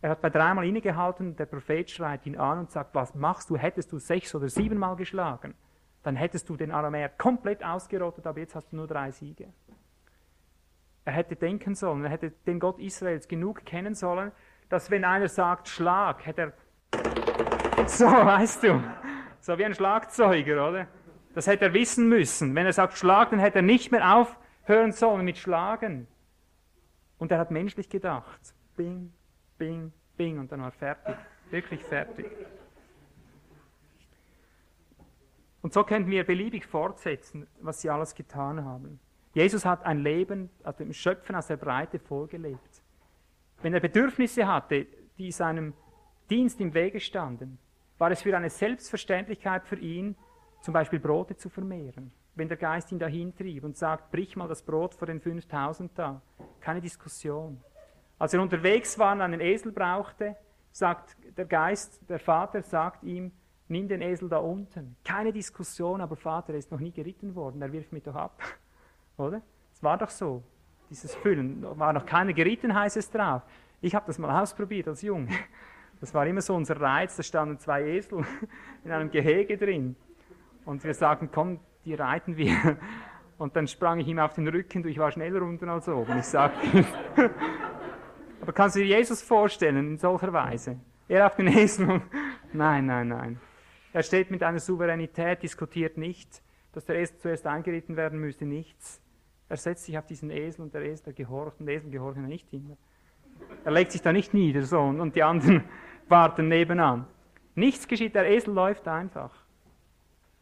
[0.00, 3.56] Er hat bei dreimal innegehalten, der Prophet schreit ihn an und sagt, was machst du,
[3.56, 5.54] hättest du sechs oder siebenmal geschlagen,
[6.02, 9.48] dann hättest du den Aramäer komplett ausgerottet, aber jetzt hast du nur drei Siege.
[11.04, 14.30] Er hätte denken sollen, er hätte den Gott Israels genug kennen sollen,
[14.68, 16.52] dass wenn einer sagt Schlag, hätte er
[17.86, 18.82] so, weißt du,
[19.40, 20.86] so wie ein Schlagzeuger, oder?
[21.34, 22.54] Das hätte er wissen müssen.
[22.54, 26.06] Wenn er sagt Schlag, dann hätte er nicht mehr aufhören sollen mit Schlagen.
[27.18, 28.54] Und er hat menschlich gedacht.
[28.76, 29.12] Bing,
[29.58, 31.16] bing, bing und dann war er fertig.
[31.50, 32.26] Wirklich fertig.
[35.62, 39.00] Und so könnten wir beliebig fortsetzen, was sie alles getan haben.
[39.34, 42.82] Jesus hat ein Leben aus dem Schöpfen aus der Breite vorgelebt.
[43.62, 45.72] Wenn er Bedürfnisse hatte, die seinem
[46.28, 47.58] Dienst im Wege standen,
[47.98, 50.16] war es für eine Selbstverständlichkeit für ihn,
[50.60, 52.12] zum Beispiel Brote zu vermehren.
[52.34, 55.90] Wenn der Geist ihn dahin trieb und sagt, brich mal das Brot vor den 5000
[55.98, 56.22] da.
[56.60, 57.60] Keine Diskussion.
[58.18, 60.36] Als er unterwegs war und einen Esel brauchte,
[60.70, 63.32] sagt der Geist, der Vater sagt ihm,
[63.68, 64.96] nimm den Esel da unten.
[65.04, 68.40] Keine Diskussion, aber Vater, er ist noch nie geritten worden, er wirft mich doch ab.
[69.16, 69.42] Oder?
[69.72, 70.42] Es war doch so.
[70.90, 73.42] Dieses Füllen, war noch keiner geritten, heißt es drauf.
[73.80, 75.28] Ich habe das mal ausprobiert als Junge.
[76.00, 78.24] Das war immer so unser Reiz, da standen zwei Esel
[78.84, 79.96] in einem Gehege drin.
[80.64, 82.76] Und wir sagten, komm, die reiten wir.
[83.38, 86.18] Und dann sprang ich ihm auf den Rücken, ich war schneller unten als oben.
[86.18, 86.84] Ich sagte,
[88.40, 90.78] aber kannst du dir Jesus vorstellen in solcher Weise?
[91.08, 92.02] Er auf den Esel.
[92.52, 93.40] Nein, nein, nein.
[93.92, 96.42] Er steht mit einer Souveränität, diskutiert nicht,
[96.72, 99.00] dass der Esel zuerst eingeritten werden müsste, nichts.
[99.48, 102.26] Er setzt sich auf diesen Esel und der Esel der gehorcht und der Esel gehorchen
[102.26, 102.76] nicht immer.
[103.64, 105.64] Er legt sich da nicht nieder so und die anderen
[106.08, 107.06] warten nebenan.
[107.54, 109.32] Nichts geschieht, der Esel läuft einfach.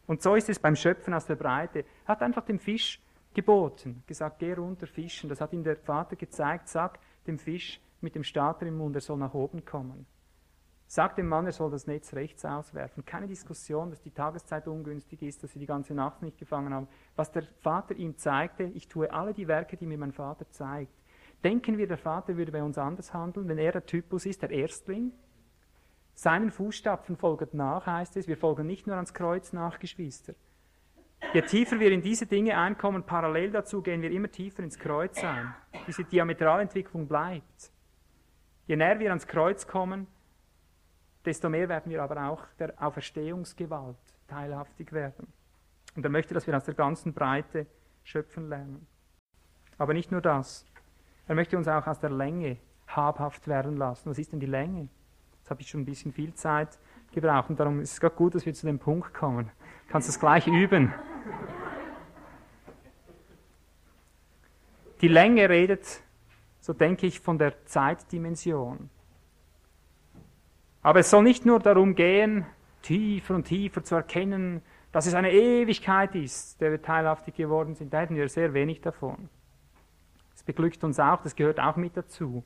[0.07, 1.79] Und so ist es beim Schöpfen aus der Breite.
[1.79, 3.01] Er hat einfach dem Fisch
[3.33, 5.29] geboten, gesagt, geh runter fischen.
[5.29, 9.01] Das hat ihm der Vater gezeigt, sag dem Fisch mit dem Starter im Mund, er
[9.01, 10.05] soll nach oben kommen.
[10.91, 13.05] Sagt dem Mann, er soll das Netz rechts auswerfen.
[13.05, 16.89] Keine Diskussion, dass die Tageszeit ungünstig ist, dass sie die ganze Nacht nicht gefangen haben.
[17.15, 20.91] Was der Vater ihm zeigte, ich tue alle die Werke, die mir mein Vater zeigt.
[21.45, 24.49] Denken wir, der Vater würde bei uns anders handeln, wenn er der Typus ist, der
[24.49, 25.13] Erstling?
[26.13, 28.27] Seinen Fußstapfen folgt nach, heißt es.
[28.27, 30.33] Wir folgen nicht nur ans Kreuz nach, Geschwister.
[31.33, 35.23] Je tiefer wir in diese Dinge einkommen, parallel dazu gehen wir immer tiefer ins Kreuz
[35.23, 35.55] ein.
[35.87, 37.71] Diese Diametralentwicklung bleibt.
[38.67, 40.07] Je näher wir ans Kreuz kommen,
[41.25, 43.97] desto mehr werden wir aber auch der Auferstehungsgewalt
[44.27, 45.27] teilhaftig werden.
[45.95, 47.67] Und er möchte, dass wir aus der ganzen Breite
[48.03, 48.87] schöpfen lernen.
[49.77, 50.65] Aber nicht nur das.
[51.27, 52.57] Er möchte uns auch aus der Länge
[52.87, 54.09] habhaft werden lassen.
[54.09, 54.89] Was ist denn die Länge?
[55.39, 56.77] Jetzt habe ich schon ein bisschen viel Zeit
[57.11, 59.51] gebraucht und darum ist es gerade gut, dass wir zu dem Punkt kommen.
[59.87, 60.93] Du kannst es gleich üben.
[65.01, 66.03] Die Länge redet,
[66.59, 68.89] so denke ich, von der Zeitdimension.
[70.81, 72.45] Aber es soll nicht nur darum gehen,
[72.81, 74.61] tiefer und tiefer zu erkennen,
[74.91, 77.93] dass es eine Ewigkeit ist, der wir teilhaftig geworden sind.
[77.93, 79.29] Da hätten wir sehr wenig davon.
[80.35, 82.43] Es beglückt uns auch, das gehört auch mit dazu.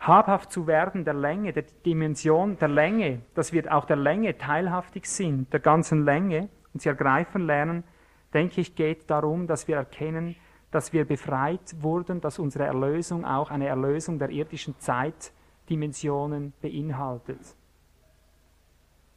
[0.00, 5.06] Habhaft zu werden der Länge, der Dimension der Länge, dass wir auch der Länge teilhaftig
[5.06, 7.84] sind, der ganzen Länge und sie ergreifen lernen,
[8.32, 10.34] denke ich, geht darum, dass wir erkennen,
[10.70, 15.32] dass wir befreit wurden, dass unsere Erlösung auch eine Erlösung der irdischen Zeit ist
[15.68, 17.56] Dimensionen beinhaltet.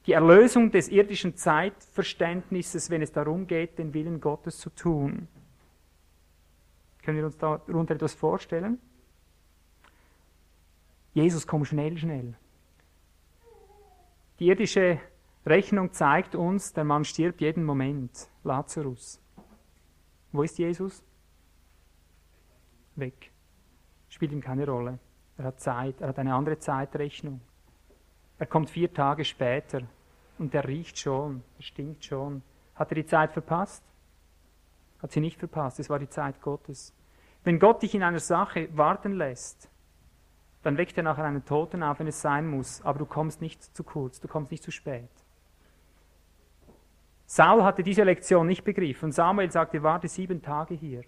[0.06, 5.28] Die Erlösung des irdischen Zeitverständnisses, wenn es darum geht, den Willen Gottes zu tun.
[7.04, 8.80] Können wir uns darunter etwas vorstellen?
[11.14, 12.36] Jesus, komm schnell, schnell.
[14.40, 15.00] Die irdische
[15.46, 18.30] Rechnung zeigt uns, der Mann stirbt jeden Moment.
[18.44, 19.20] Lazarus.
[20.32, 21.04] Wo ist Jesus?
[22.96, 23.32] Weg.
[24.10, 25.00] Spielt ihm keine Rolle.
[25.38, 27.42] Er hat Zeit, er hat eine andere Zeitrechnung.
[28.40, 29.82] Er kommt vier Tage später
[30.38, 32.42] und er riecht schon, er stinkt schon.
[32.76, 33.84] Hat er die Zeit verpasst?
[35.02, 36.94] Hat sie nicht verpasst, es war die Zeit Gottes.
[37.44, 39.70] Wenn Gott dich in einer Sache warten lässt,
[40.64, 43.64] dann weckt er nachher einen Toten auf, wenn es sein muss, aber du kommst nicht
[43.64, 45.10] zu kurz, du kommst nicht zu spät.
[47.26, 49.12] Saul hatte diese Lektion nicht begriffen.
[49.12, 51.04] Samuel sagte, warte sieben Tage hier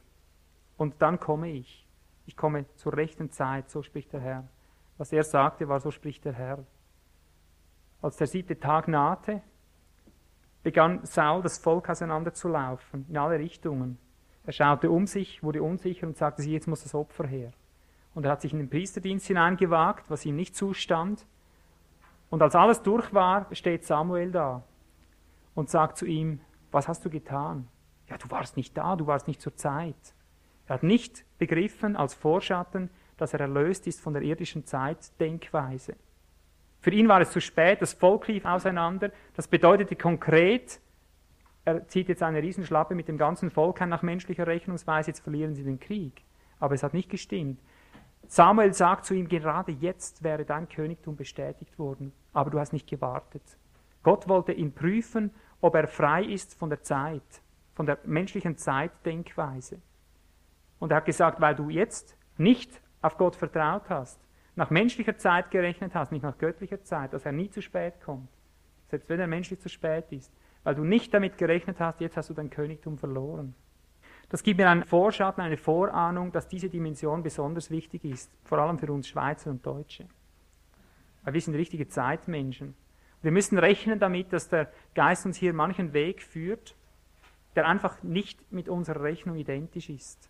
[0.78, 1.89] und dann komme ich.
[2.30, 4.48] Ich komme zur rechten Zeit, so spricht der Herr.
[5.00, 6.64] Was er sagte, war, so spricht der Herr.
[8.04, 9.42] Als der siebte Tag nahte,
[10.62, 13.98] begann Saul das Volk auseinanderzulaufen, in alle Richtungen.
[14.46, 17.52] Er schaute um sich, wurde unsicher und sagte sich, jetzt muss das Opfer her.
[18.14, 21.26] Und er hat sich in den Priesterdienst hineingewagt, was ihm nicht zustand.
[22.30, 24.62] Und als alles durch war, steht Samuel da
[25.56, 27.68] und sagt zu ihm, was hast du getan?
[28.08, 30.14] Ja, du warst nicht da, du warst nicht zur Zeit.
[30.70, 35.96] Er hat nicht begriffen als Vorschatten, dass er erlöst ist von der irdischen Zeitdenkweise.
[36.80, 39.12] Für ihn war es zu spät, das Volk lief auseinander.
[39.36, 40.80] Das bedeutete konkret,
[41.66, 45.56] er zieht jetzt eine Riesenschlappe mit dem ganzen Volk ein nach menschlicher Rechnungsweise, jetzt verlieren
[45.56, 46.22] sie den Krieg.
[46.60, 47.60] Aber es hat nicht gestimmt.
[48.28, 52.88] Samuel sagt zu ihm, gerade jetzt wäre dein Königtum bestätigt worden, aber du hast nicht
[52.88, 53.58] gewartet.
[54.04, 57.42] Gott wollte ihn prüfen, ob er frei ist von der Zeit,
[57.74, 59.82] von der menschlichen Zeitdenkweise.
[60.80, 64.20] Und er hat gesagt, weil du jetzt nicht auf Gott vertraut hast,
[64.56, 68.30] nach menschlicher Zeit gerechnet hast, nicht nach göttlicher Zeit, dass er nie zu spät kommt,
[68.90, 72.30] selbst wenn er menschlich zu spät ist, weil du nicht damit gerechnet hast, jetzt hast
[72.30, 73.56] du dein Königtum verloren.
[74.30, 78.78] Das gibt mir einen Vorschatten, eine Vorahnung, dass diese Dimension besonders wichtig ist, vor allem
[78.78, 80.06] für uns Schweizer und Deutsche.
[81.24, 82.76] Weil wir sind richtige Zeitmenschen.
[83.22, 86.76] Wir müssen rechnen damit, dass der Geist uns hier manchen Weg führt,
[87.56, 90.30] der einfach nicht mit unserer Rechnung identisch ist.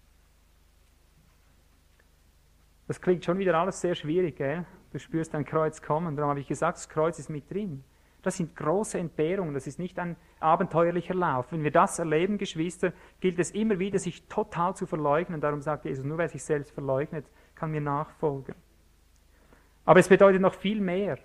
[2.89, 4.65] Das klingt schon wieder alles sehr schwierig, gell?
[4.91, 6.15] Du spürst ein Kreuz kommen.
[6.15, 7.83] Darum habe ich gesagt, das Kreuz ist mit drin.
[8.23, 11.51] Das sind große Entbehrungen, das ist nicht ein abenteuerlicher Lauf.
[11.51, 15.39] Wenn wir das erleben, Geschwister, gilt es immer wieder, sich total zu verleugnen.
[15.39, 18.55] Darum sagt Jesus, nur wer sich selbst verleugnet, kann mir nachfolgen.
[19.85, 21.19] Aber es bedeutet noch viel mehr.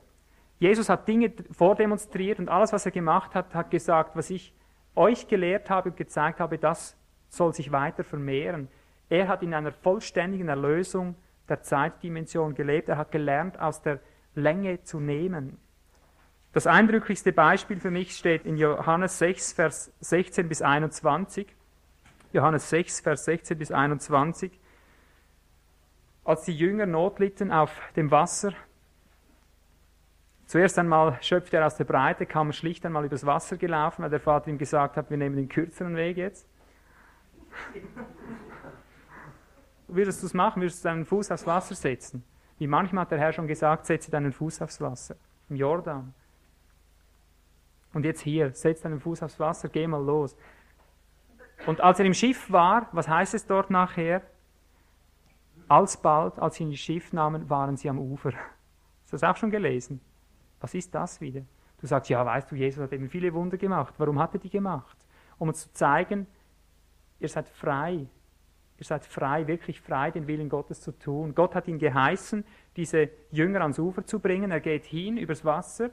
[0.59, 4.53] Jesus hat Dinge vordemonstriert und alles, was er gemacht hat, hat gesagt, was ich
[4.95, 6.95] euch gelehrt habe und gezeigt habe, das
[7.31, 8.69] soll sich weiter vermehren.
[9.09, 11.15] Er hat in einer vollständigen Erlösung
[11.49, 12.89] der Zeitdimension gelebt.
[12.89, 14.01] Er hat gelernt, aus der
[14.35, 15.59] Länge zu nehmen.
[16.53, 21.55] Das eindrücklichste Beispiel für mich steht in Johannes 6, Vers 16 bis 21.
[22.33, 24.59] Johannes 6, Vers 16 bis 21.
[26.25, 28.53] Als die Jünger Not litten auf dem Wasser,
[30.47, 34.21] Zuerst einmal schöpfte er aus der Breite, kam schlicht einmal übers Wasser gelaufen, weil der
[34.21, 36.47] Vater ihm gesagt hat, wir nehmen den kürzeren Weg jetzt.
[39.89, 40.63] Würdest du es machen?
[40.63, 42.25] Würdest du deinen Fuß aufs Wasser setzen?
[42.59, 45.17] Wie manchmal hat der Herr schon gesagt, setze deinen Fuß aufs Wasser.
[45.49, 46.15] Im Jordan.
[47.93, 50.37] Und jetzt hier, setz deinen Fuß aufs Wasser, geh mal los.
[51.67, 54.23] Und als er im Schiff war, was heißt es dort nachher?
[55.69, 58.33] Alsbald, als sie in das Schiff nahmen, waren sie am Ufer.
[58.33, 60.01] Hast du das auch schon gelesen?
[60.61, 61.43] Was ist das wieder?
[61.81, 63.95] Du sagst, ja, weißt du, Jesus hat eben viele Wunder gemacht.
[63.99, 64.97] Warum hat er die gemacht?
[65.39, 66.27] Um uns zu zeigen,
[67.19, 68.07] ihr seid frei.
[68.79, 71.35] Ihr seid frei, wirklich frei, den Willen Gottes zu tun.
[71.35, 72.45] Gott hat ihn geheißen,
[72.77, 74.51] diese Jünger ans Ufer zu bringen.
[74.51, 75.91] Er geht hin übers Wasser.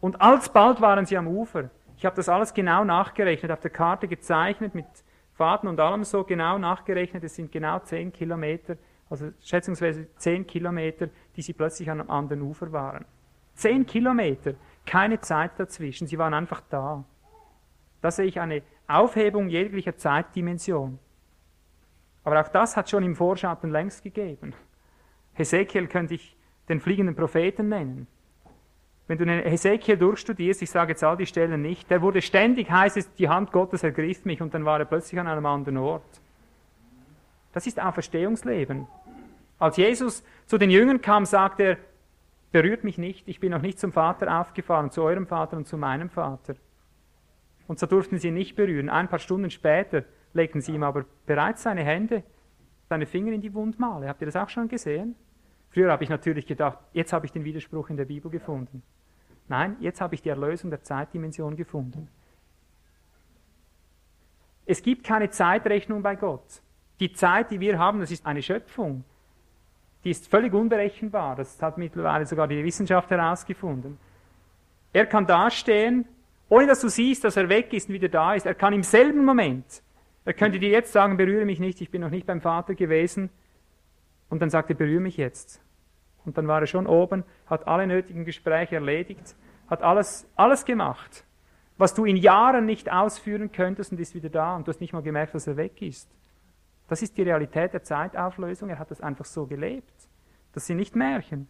[0.00, 1.70] Und alsbald waren sie am Ufer.
[1.96, 4.86] Ich habe das alles genau nachgerechnet, auf der Karte gezeichnet, mit
[5.34, 7.24] Faden und allem so genau nachgerechnet.
[7.24, 8.76] Es sind genau zehn Kilometer,
[9.10, 13.04] also schätzungsweise zehn Kilometer, die sie plötzlich am anderen Ufer waren.
[13.54, 14.54] Zehn Kilometer,
[14.86, 17.04] keine Zeit dazwischen, sie waren einfach da.
[18.00, 20.98] Da sehe ich eine Aufhebung jeglicher Zeitdimension.
[22.24, 24.54] Aber auch das hat schon im Vorschatten längst gegeben.
[25.34, 26.36] Hesekiel könnte ich
[26.68, 28.06] den fliegenden Propheten nennen.
[29.08, 32.96] Wenn du Hesekiel durchstudierst, ich sage jetzt all die Stellen nicht, der wurde ständig, heißt
[32.96, 36.20] es, die Hand Gottes ergriff mich und dann war er plötzlich an einem anderen Ort.
[37.52, 38.86] Das ist Auferstehungsleben.
[39.58, 41.76] Als Jesus zu den Jüngern kam, sagte er,
[42.52, 45.76] berührt mich nicht, ich bin noch nicht zum Vater aufgefahren, zu eurem Vater und zu
[45.76, 46.54] meinem Vater.
[47.66, 48.88] Und so durften sie ihn nicht berühren.
[48.88, 52.22] Ein paar Stunden später legten sie ihm aber bereits seine Hände,
[52.88, 54.08] seine Finger in die Wundmale.
[54.08, 55.14] Habt ihr das auch schon gesehen?
[55.70, 58.82] Früher habe ich natürlich gedacht, jetzt habe ich den Widerspruch in der Bibel gefunden.
[59.48, 62.08] Nein, jetzt habe ich die Erlösung der Zeitdimension gefunden.
[64.64, 66.62] Es gibt keine Zeitrechnung bei Gott.
[67.00, 69.04] Die Zeit, die wir haben, das ist eine Schöpfung
[70.04, 71.36] die ist völlig unberechenbar.
[71.36, 73.98] Das hat mittlerweile sogar die Wissenschaft herausgefunden.
[74.92, 76.06] Er kann dastehen,
[76.48, 78.46] ohne dass du siehst, dass er weg ist und wieder da ist.
[78.46, 79.82] Er kann im selben Moment,
[80.24, 83.30] er könnte dir jetzt sagen, berühre mich nicht, ich bin noch nicht beim Vater gewesen.
[84.28, 85.60] Und dann sagt er, berühre mich jetzt.
[86.24, 89.36] Und dann war er schon oben, hat alle nötigen Gespräche erledigt,
[89.68, 91.24] hat alles, alles gemacht,
[91.76, 94.92] was du in Jahren nicht ausführen könntest und ist wieder da und du hast nicht
[94.92, 96.08] mal gemerkt, dass er weg ist.
[96.88, 98.68] Das ist die Realität der Zeitauflösung.
[98.68, 100.08] Er hat das einfach so gelebt.
[100.52, 101.48] Das sind nicht Märchen.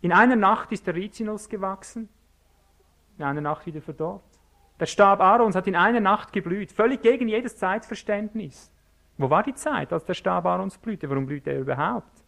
[0.00, 2.08] In einer Nacht ist der Rizinus gewachsen,
[3.16, 4.22] in einer Nacht wieder verdorrt.
[4.80, 8.70] Der Stab Aarons hat in einer Nacht geblüht, völlig gegen jedes Zeitverständnis.
[9.16, 11.10] Wo war die Zeit, als der Stab Aarons blühte?
[11.10, 12.24] Warum blühte er überhaupt?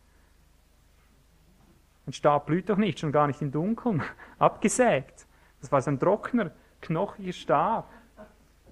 [2.07, 4.03] Ein Stab blüht doch nicht, schon gar nicht im Dunkeln,
[4.39, 5.27] abgesägt.
[5.61, 7.89] Das war so ein trockener, knochiger Stab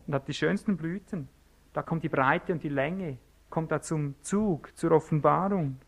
[0.06, 1.28] und hat die schönsten Blüten.
[1.72, 3.18] Da kommt die Breite und die Länge,
[3.50, 5.78] kommt da zum Zug, zur Offenbarung.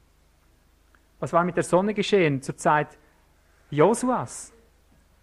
[1.18, 2.96] Was war mit der Sonne geschehen zur Zeit
[3.70, 4.52] Josuas?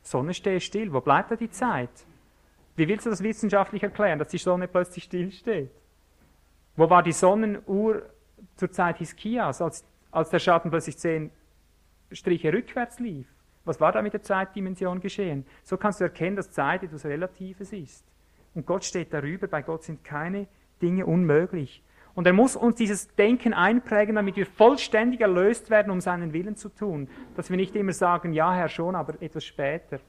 [0.02, 0.92] Sonne stehe still.
[0.92, 1.90] Wo bleibt da die Zeit?
[2.78, 5.72] Wie willst du das wissenschaftlich erklären, dass die Sonne plötzlich still steht?
[6.76, 8.04] Wo war die Sonnenuhr
[8.56, 11.32] zur Zeit Hiskias, als, als der Schatten plötzlich zehn
[12.12, 13.28] Striche rückwärts lief?
[13.66, 15.44] Was war da mit der Zeitdimension geschehen?
[15.64, 18.06] So kannst du erkennen, dass Zeit etwas Relatives ist.
[18.54, 20.48] Und Gott steht darüber, bei Gott sind keine
[20.80, 21.84] Dinge unmöglich.
[22.14, 26.56] Und er muss uns dieses Denken einprägen, damit wir vollständig erlöst werden, um seinen Willen
[26.56, 27.10] zu tun.
[27.36, 30.00] Dass wir nicht immer sagen, ja Herr schon, aber etwas später.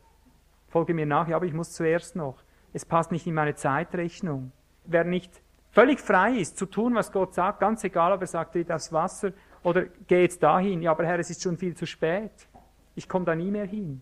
[0.68, 2.42] Folge mir nach, ja, aber ich muss zuerst noch.
[2.72, 4.52] Es passt nicht in meine Zeitrechnung.
[4.84, 8.52] Wer nicht völlig frei ist, zu tun, was Gott sagt, ganz egal, ob er sagt,
[8.52, 10.82] tritt aufs Wasser oder geh jetzt dahin.
[10.82, 12.48] Ja, aber Herr, es ist schon viel zu spät.
[12.94, 14.00] Ich komme da nie mehr hin.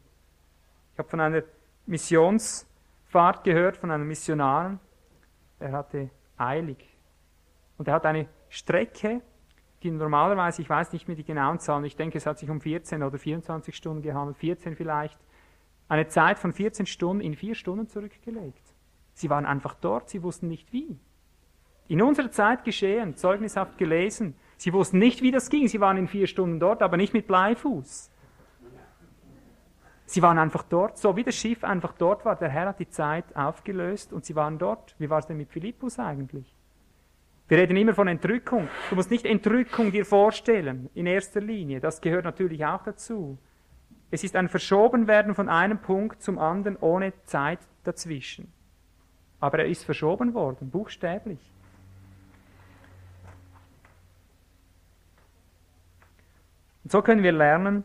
[0.93, 1.43] Ich habe von einer
[1.87, 4.79] Missionsfahrt gehört, von einem Missionar.
[5.59, 6.97] Er hatte eilig
[7.79, 9.21] und er hat eine Strecke,
[9.83, 12.61] die normalerweise, ich weiß nicht mehr die genauen Zahlen, ich denke, es hat sich um
[12.61, 15.19] 14 oder 24 Stunden gehandelt, 14 vielleicht,
[15.89, 18.63] eine Zeit von 14 Stunden in vier Stunden zurückgelegt.
[19.15, 20.99] Sie waren einfach dort, sie wussten nicht wie.
[21.89, 24.35] In unserer Zeit geschehen, zeugnishaft gelesen.
[24.57, 25.69] Sie wussten nicht, wie das ging.
[25.69, 28.11] Sie waren in vier Stunden dort, aber nicht mit Bleifuß.
[30.09, 32.37] Sie waren einfach dort, so wie das Schiff einfach dort war.
[32.37, 34.95] Der Herr hat die Zeit aufgelöst und sie waren dort.
[34.99, 36.55] Wie war es denn mit Philippus eigentlich?
[37.49, 38.69] Wir reden immer von Entrückung.
[38.91, 41.81] Du musst nicht Entrückung dir vorstellen, in erster Linie.
[41.81, 43.39] Das gehört natürlich auch dazu.
[44.11, 48.53] Es ist ein Verschobenwerden von einem Punkt zum anderen ohne Zeit dazwischen.
[49.41, 51.53] Aber er ist verschoben worden, buchstäblich.
[56.85, 57.85] Und so können wir lernen,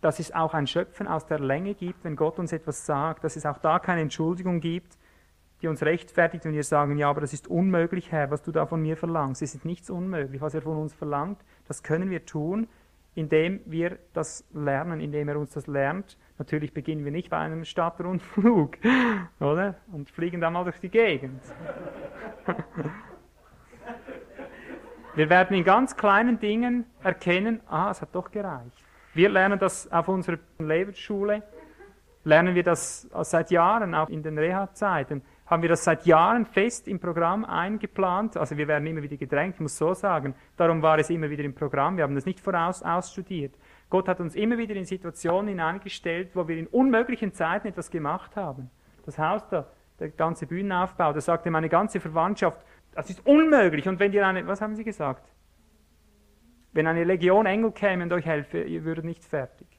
[0.00, 3.36] dass es auch ein Schöpfen aus der Länge gibt, wenn Gott uns etwas sagt, dass
[3.36, 4.98] es auch da keine Entschuldigung gibt,
[5.60, 8.66] die uns rechtfertigt, wenn wir sagen, ja, aber das ist unmöglich, Herr, was du da
[8.66, 9.40] von mir verlangst.
[9.42, 11.42] Es ist nichts unmöglich, was er von uns verlangt.
[11.66, 12.68] Das können wir tun,
[13.14, 16.18] indem wir das lernen, indem er uns das lernt.
[16.38, 18.78] Natürlich beginnen wir nicht bei einem Stadtrundflug,
[19.40, 19.76] oder?
[19.92, 21.42] Und fliegen dann mal durch die Gegend.
[25.16, 28.84] Wir werden in ganz kleinen Dingen erkennen, ah, es hat doch gereicht.
[29.12, 31.44] Wir lernen das auf unserer Lebensschule,
[32.24, 36.88] lernen wir das seit Jahren, auch in den Reha-Zeiten haben wir das seit Jahren fest
[36.88, 38.36] im Programm eingeplant.
[38.36, 40.34] Also wir werden immer wieder gedrängt, ich muss so sagen.
[40.56, 41.96] Darum war es immer wieder im Programm.
[41.96, 43.54] Wir haben das nicht voraus ausstudiert.
[43.90, 48.36] Gott hat uns immer wieder in Situationen hineingestellt, wo wir in unmöglichen Zeiten etwas gemacht
[48.36, 48.70] haben.
[49.04, 49.66] Das Haus da,
[50.00, 53.86] der ganze Bühnenaufbau, da sagte meine ganze Verwandtschaft, das ist unmöglich.
[53.86, 55.30] Und wenn dir eine, was haben sie gesagt?
[56.72, 59.73] Wenn eine Legion Engel käme und euch helfe, ihr würdet nicht fertig.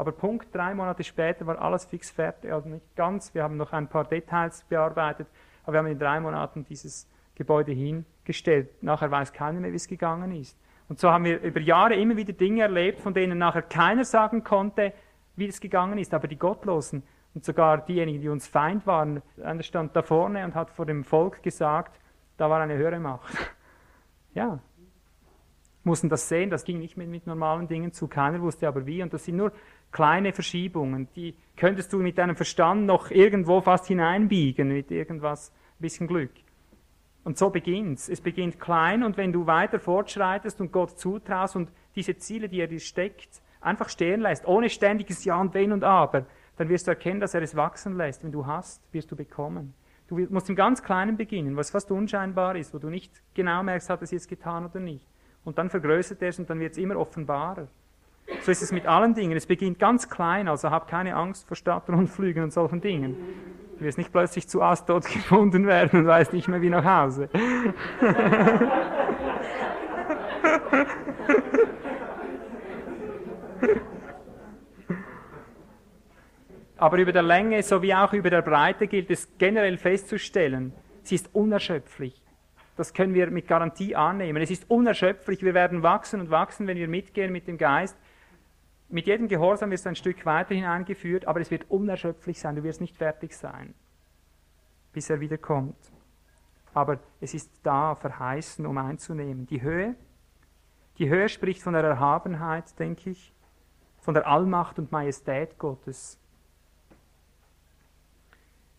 [0.00, 3.74] Aber Punkt, drei Monate später war alles fix fertig, also nicht ganz, wir haben noch
[3.74, 5.26] ein paar Details bearbeitet,
[5.62, 8.82] aber wir haben in drei Monaten dieses Gebäude hingestellt.
[8.82, 10.58] Nachher weiß keiner mehr, wie es gegangen ist.
[10.88, 14.42] Und so haben wir über Jahre immer wieder Dinge erlebt, von denen nachher keiner sagen
[14.42, 14.94] konnte,
[15.36, 16.14] wie es gegangen ist.
[16.14, 17.02] Aber die Gottlosen
[17.34, 21.04] und sogar diejenigen, die uns Feind waren, einer stand da vorne und hat vor dem
[21.04, 22.00] Volk gesagt,
[22.38, 23.36] da war eine höhere Macht.
[24.32, 24.60] Ja,
[25.84, 29.02] mussten das sehen, das ging nicht mit, mit normalen Dingen zu, keiner wusste aber wie.
[29.02, 29.52] Und das sind nur
[29.92, 35.82] kleine Verschiebungen, die könntest du mit deinem Verstand noch irgendwo fast hineinbiegen, mit irgendwas, ein
[35.82, 36.32] bisschen Glück.
[37.22, 38.08] Und so beginnt's.
[38.08, 42.60] Es beginnt klein und wenn du weiter fortschreitest und Gott zutraust und diese Ziele, die
[42.60, 46.26] er dir steckt, einfach stehen lässt, ohne ständiges Ja und Wenn und Aber,
[46.56, 48.24] dann wirst du erkennen, dass er es wachsen lässt.
[48.24, 49.74] Wenn du hast, wirst du bekommen.
[50.08, 53.90] Du musst im ganz Kleinen beginnen, was fast unscheinbar ist, wo du nicht genau merkst,
[53.90, 55.06] hat er es jetzt getan oder nicht.
[55.44, 57.68] Und dann vergrößert er es und dann wird es immer offenbarer.
[58.42, 59.36] So ist es mit allen Dingen.
[59.36, 63.16] Es beginnt ganz klein, also hab keine Angst vor Stadtrundflügen und solchen Dingen.
[63.78, 67.28] Du wirst nicht plötzlich zu Astot gefunden werden und weißt nicht mehr wie nach Hause.
[76.80, 80.72] Aber über der Länge sowie auch über der Breite gilt es generell festzustellen,
[81.02, 82.22] sie ist unerschöpflich.
[82.76, 84.42] Das können wir mit Garantie annehmen.
[84.42, 85.42] Es ist unerschöpflich.
[85.42, 87.98] Wir werden wachsen und wachsen, wenn wir mitgehen mit dem Geist
[88.90, 92.62] mit jedem Gehorsam wirst du ein Stück weiter hineingeführt, aber es wird unerschöpflich sein, du
[92.62, 93.74] wirst nicht fertig sein,
[94.92, 95.76] bis er wiederkommt.
[96.74, 99.46] Aber es ist da verheißen, um einzunehmen.
[99.46, 99.94] Die Höhe,
[100.98, 103.32] die Höhe spricht von der Erhabenheit, denke ich,
[103.98, 106.18] von der Allmacht und Majestät Gottes.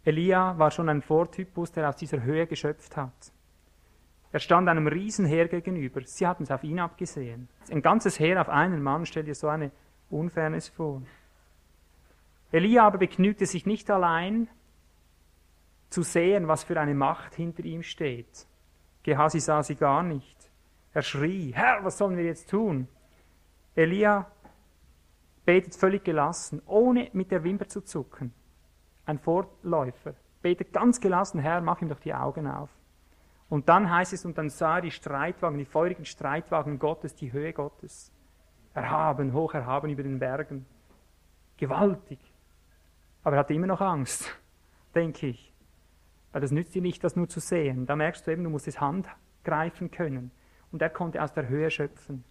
[0.03, 3.31] Elia war schon ein Vortypus, der aus dieser Höhe geschöpft hat.
[4.31, 6.01] Er stand einem Riesenheer gegenüber.
[6.05, 7.49] Sie hatten es auf ihn abgesehen.
[7.69, 9.71] Ein ganzes Heer auf einen Mann, stell dir so eine
[10.11, 11.01] Unfairness vor.
[12.51, 14.49] Elia aber begnügte sich nicht allein
[15.89, 18.47] zu sehen, was für eine Macht hinter ihm steht.
[19.03, 20.37] Gehasi sah sie gar nicht.
[20.93, 22.87] Er schrie, Herr, was sollen wir jetzt tun?
[23.75, 24.29] Elia
[25.45, 28.33] betet völlig gelassen, ohne mit der Wimper zu zucken.
[29.05, 32.69] Ein Vorläufer betet ganz gelassen, Herr, mach ihm doch die Augen auf.
[33.49, 37.31] Und dann heißt es, und dann sah er die Streitwagen, die feurigen Streitwagen Gottes, die
[37.31, 38.11] Höhe Gottes
[38.73, 40.65] erhaben, hoch erhaben über den Bergen.
[41.57, 42.19] Gewaltig.
[43.23, 44.35] Aber er hatte immer noch Angst,
[44.95, 45.53] denke ich.
[46.31, 47.85] Weil das nützt dir nicht, das nur zu sehen.
[47.85, 49.07] Da merkst du eben, du musst es hand,
[49.43, 50.31] greifen können.
[50.71, 52.23] Und er konnte aus der Höhe schöpfen.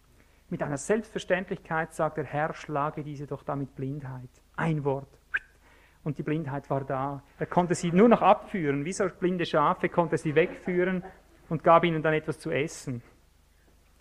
[0.49, 4.31] Mit einer Selbstverständlichkeit sagt der Herr, schlage diese doch damit Blindheit.
[4.57, 5.21] Ein Wort.
[6.03, 7.23] Und die Blindheit war da.
[7.39, 8.85] Er konnte sie nur noch abführen.
[8.85, 11.05] Wie so blinde Schafe konnte er sie wegführen
[11.51, 13.03] und gab ihnen dann etwas zu essen.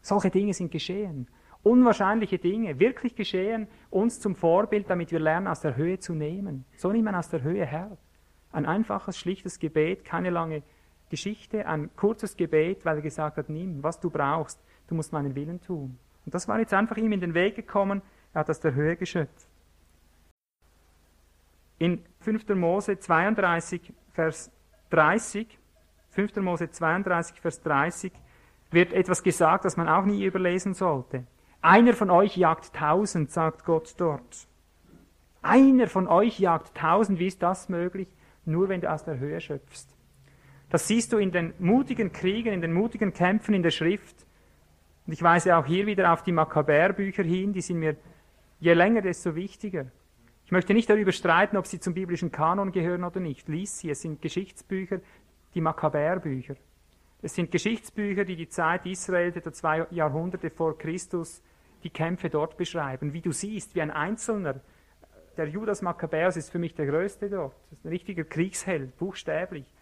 [0.02, 1.28] Solche Dinge sind geschehen.
[1.64, 6.66] Unwahrscheinliche Dinge, wirklich geschehen, uns zum Vorbild, damit wir lernen, aus der Höhe zu nehmen.
[6.78, 7.98] So nimmt man aus der Höhe her.
[8.52, 10.64] Ein einfaches, schlichtes Gebet, keine lange
[11.10, 15.36] Geschichte, ein kurzes Gebet, weil er gesagt hat, nimm, was du brauchst, du musst meinen
[15.36, 15.98] Willen tun.
[16.26, 18.02] Und das war jetzt einfach ihm in den Weg gekommen,
[18.34, 19.48] er hat aus der Höhe geschöpft.
[21.78, 22.50] In 5.
[22.50, 24.52] Mose 32, Vers
[24.92, 25.58] 30,
[26.10, 26.36] 5.
[26.38, 28.12] Mose 32, Vers 30,
[28.72, 31.26] wird etwas gesagt, das man auch nie überlesen sollte.
[31.62, 34.48] Einer von euch jagt tausend, sagt Gott dort.
[35.42, 38.08] Einer von euch jagt tausend, wie ist das möglich?
[38.46, 39.88] Nur wenn du aus der Höhe schöpfst.
[40.70, 44.16] Das siehst du in den mutigen Kriegen, in den mutigen Kämpfen in der Schrift.
[45.06, 47.98] Und ich weise auch hier wieder auf die Makkabäerbücher hin, die sind mir
[48.60, 49.88] je länger, desto wichtiger.
[50.46, 53.50] Ich möchte nicht darüber streiten, ob sie zum biblischen Kanon gehören oder nicht.
[53.50, 55.00] Lies sie, es sind Geschichtsbücher,
[55.54, 56.56] die Makkabäerbücher.
[57.22, 61.42] Es sind Geschichtsbücher, die die Zeit Israels etwa zwei Jahrhunderte vor Christus
[61.84, 63.14] die Kämpfe dort beschreiben.
[63.14, 64.60] Wie du siehst, wie ein Einzelner,
[65.38, 67.56] der Judas Makkabäus ist für mich der Größte dort.
[67.72, 69.74] Ist ein richtiger Kriegsheld, buchstäblich.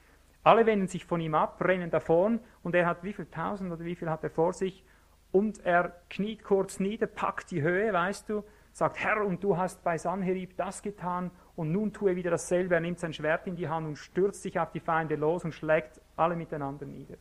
[0.43, 3.83] Alle wenden sich von ihm ab, rennen davon und er hat wie viel tausend oder
[3.83, 4.85] wie viel hat er vor sich
[5.31, 9.83] und er kniet kurz nieder, packt die Höhe, weißt du, sagt, Herr, und du hast
[9.83, 12.75] bei Sanherib das getan und nun tue wieder dasselbe.
[12.75, 15.53] Er nimmt sein Schwert in die Hand und stürzt sich auf die Feinde los und
[15.53, 17.15] schlägt alle miteinander nieder.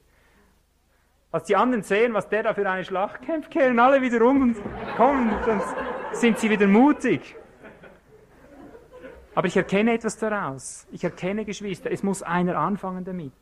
[1.37, 4.41] Als die anderen sehen, was der da für eine Schlacht kämpft, kehren alle wieder um
[4.41, 4.57] und
[4.97, 5.61] kommen, dann
[6.13, 7.37] sind sie wieder mutig.
[9.35, 10.87] Aber ich erkenne etwas daraus.
[10.93, 13.35] Ich erkenne, Geschwister, es muss einer anfangen damit.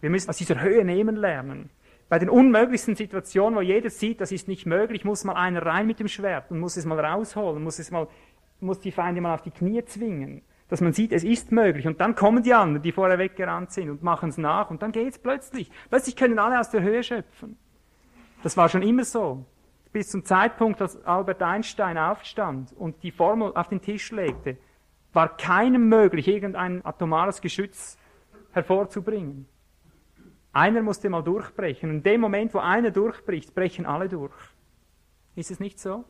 [0.00, 1.70] Wir müssen aus dieser Höhe nehmen lernen.
[2.08, 5.88] Bei den unmöglichsten Situationen, wo jeder sieht, das ist nicht möglich, muss mal einer rein
[5.88, 8.06] mit dem Schwert und muss es mal rausholen, muss es mal,
[8.60, 11.86] muss die Feinde mal auf die Knie zwingen dass man sieht, es ist möglich.
[11.86, 14.90] Und dann kommen die anderen, die vorher weggerannt sind und machen es nach und dann
[14.90, 15.70] geht es plötzlich.
[15.90, 17.58] Plötzlich können alle aus der Höhe schöpfen.
[18.42, 19.44] Das war schon immer so.
[19.92, 24.56] Bis zum Zeitpunkt, als Albert Einstein aufstand und die Formel auf den Tisch legte,
[25.12, 27.98] war keinem möglich, irgendein atomares Geschütz
[28.52, 29.46] hervorzubringen.
[30.54, 31.90] Einer musste mal durchbrechen.
[31.90, 34.32] Und in dem Moment, wo einer durchbricht, brechen alle durch.
[35.36, 36.06] Ist es nicht so?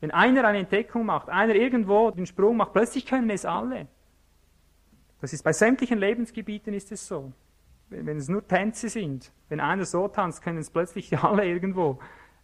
[0.00, 3.88] Wenn einer eine Entdeckung macht, einer irgendwo den Sprung macht, plötzlich können es alle.
[5.20, 7.32] Das ist bei sämtlichen Lebensgebieten ist es so.
[7.88, 11.98] Wenn, wenn es nur Tänze sind, wenn einer so tanzt, können es plötzlich alle irgendwo.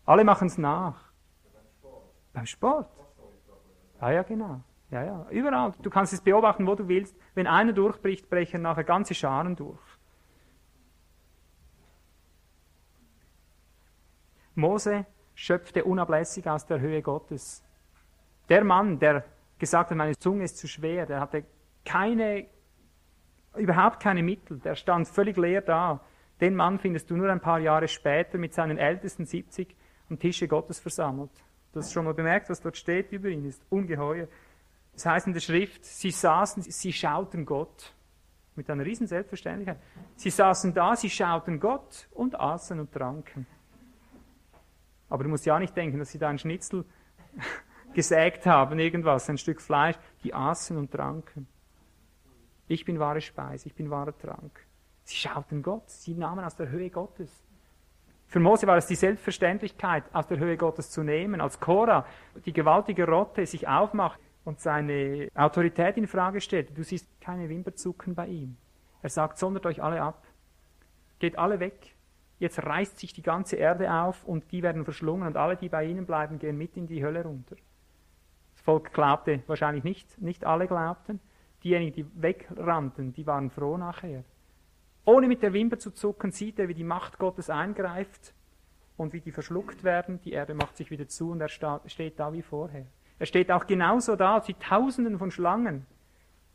[0.04, 1.12] Alle machen es nach.
[2.32, 2.90] Beim Sport.
[4.00, 4.60] Ja, ja, genau.
[4.90, 5.72] Ja, ja, überall.
[5.82, 7.16] Du kannst es beobachten, wo du willst.
[7.34, 9.80] Wenn einer durchbricht, brechen nachher ganze Scharen durch.
[14.54, 17.62] Mose schöpfte unablässig aus der Höhe Gottes.
[18.48, 19.24] Der Mann, der
[19.58, 21.44] gesagt hat, meine Zunge ist zu schwer, der hatte
[21.84, 22.46] keine,
[23.56, 26.00] überhaupt keine Mittel, der stand völlig leer da.
[26.40, 29.74] Den Mann findest du nur ein paar Jahre später mit seinen ältesten 70
[30.10, 31.30] am Tische Gottes versammelt.
[31.72, 34.28] Du hast schon mal bemerkt, was dort steht über ihn, ist ungeheuer.
[34.92, 37.94] Das heißt in der Schrift, sie saßen, sie schauten Gott.
[38.56, 39.78] Mit einer riesen Selbstverständlichkeit.
[40.14, 43.46] Sie saßen da, sie schauten Gott und aßen und tranken.
[45.14, 46.84] Aber du musst ja nicht denken, dass sie da einen Schnitzel
[47.94, 49.94] gesägt haben, irgendwas, ein Stück Fleisch.
[50.24, 51.46] Die aßen und tranken.
[52.66, 54.66] Ich bin wahre Speise, ich bin wahrer Trank.
[55.04, 57.30] Sie schauten Gott, sie nahmen aus der Höhe Gottes.
[58.26, 61.40] Für Mose war es die Selbstverständlichkeit, aus der Höhe Gottes zu nehmen.
[61.40, 62.04] Als Korah
[62.44, 68.16] die gewaltige Rotte sich aufmacht und seine Autorität in Frage stellt, du siehst keine Wimperzucken
[68.16, 68.56] bei ihm.
[69.00, 70.26] Er sagt, sondert euch alle ab.
[71.20, 71.94] Geht alle weg.
[72.44, 75.86] Jetzt reißt sich die ganze Erde auf und die werden verschlungen und alle, die bei
[75.86, 77.56] ihnen bleiben, gehen mit in die Hölle runter.
[78.52, 81.20] Das Volk glaubte wahrscheinlich nicht, nicht alle glaubten.
[81.62, 84.24] Diejenigen, die wegrannten, die waren froh nachher.
[85.06, 88.34] Ohne mit der Wimper zu zucken, sieht er, wie die Macht Gottes eingreift
[88.98, 90.20] und wie die verschluckt werden.
[90.20, 92.84] Die Erde macht sich wieder zu und er steht da wie vorher.
[93.18, 95.86] Er steht auch genauso da, als die Tausenden von Schlangen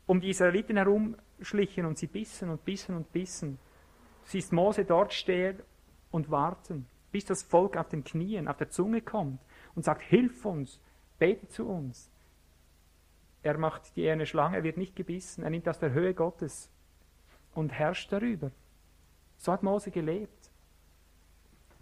[0.06, 3.58] um die Israeliten herumschlichen und sie bissen und bissen und bissen.
[4.22, 5.60] Siehst Mose dort stehen
[6.10, 9.40] und warten, bis das Volk auf den Knien, auf der Zunge kommt
[9.74, 10.80] und sagt, hilf uns,
[11.18, 12.10] bete zu uns.
[13.42, 16.70] Er macht die eherne Schlange, er wird nicht gebissen, er nimmt aus der Höhe Gottes
[17.54, 18.50] und herrscht darüber.
[19.38, 20.50] So hat Mose gelebt.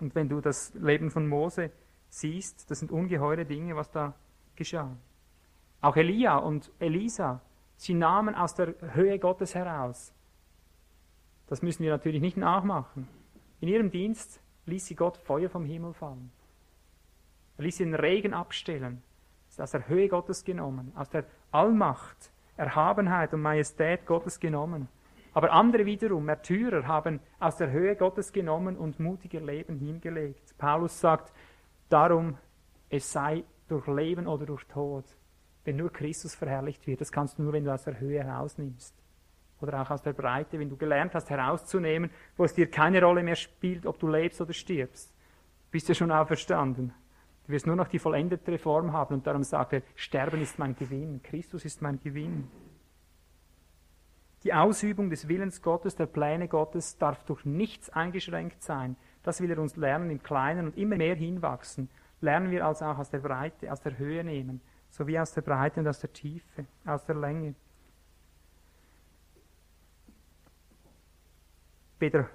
[0.00, 1.72] Und wenn du das Leben von Mose
[2.08, 4.14] siehst, das sind ungeheure Dinge, was da
[4.54, 4.96] geschah.
[5.80, 7.40] Auch Elia und Elisa,
[7.76, 10.12] sie nahmen aus der Höhe Gottes heraus.
[11.48, 13.08] Das müssen wir natürlich nicht nachmachen.
[13.60, 16.30] In ihrem Dienst ließ sie Gott Feuer vom Himmel fallen.
[17.56, 19.02] Er ließ sie den Regen abstellen.
[19.48, 24.88] Ist aus der Höhe Gottes genommen, aus der Allmacht, Erhabenheit und Majestät Gottes genommen.
[25.32, 30.56] Aber andere wiederum, Märtyrer, haben aus der Höhe Gottes genommen und mutiger Leben hingelegt.
[30.58, 31.32] Paulus sagt
[31.88, 32.36] darum,
[32.90, 35.04] es sei durch Leben oder durch Tod.
[35.64, 38.94] Wenn nur Christus verherrlicht wird, das kannst du nur, wenn du aus der Höhe herausnimmst.
[39.60, 43.22] Oder auch aus der Breite, wenn du gelernt hast herauszunehmen, wo es dir keine Rolle
[43.22, 45.12] mehr spielt, ob du lebst oder stirbst.
[45.70, 46.94] Bist du schon auferstanden.
[47.46, 50.76] Du wirst nur noch die vollendete Form haben und darum sagt er, Sterben ist mein
[50.76, 52.48] Gewinn, Christus ist mein Gewinn.
[54.44, 58.96] Die Ausübung des Willens Gottes, der Pläne Gottes darf durch nichts eingeschränkt sein.
[59.24, 61.88] Das will er uns lernen im Kleinen und immer mehr hinwachsen.
[62.20, 64.60] Lernen wir also auch aus der Breite, aus der Höhe nehmen,
[64.90, 67.54] sowie aus der Breite und aus der Tiefe, aus der Länge.
[71.98, 72.28] Weder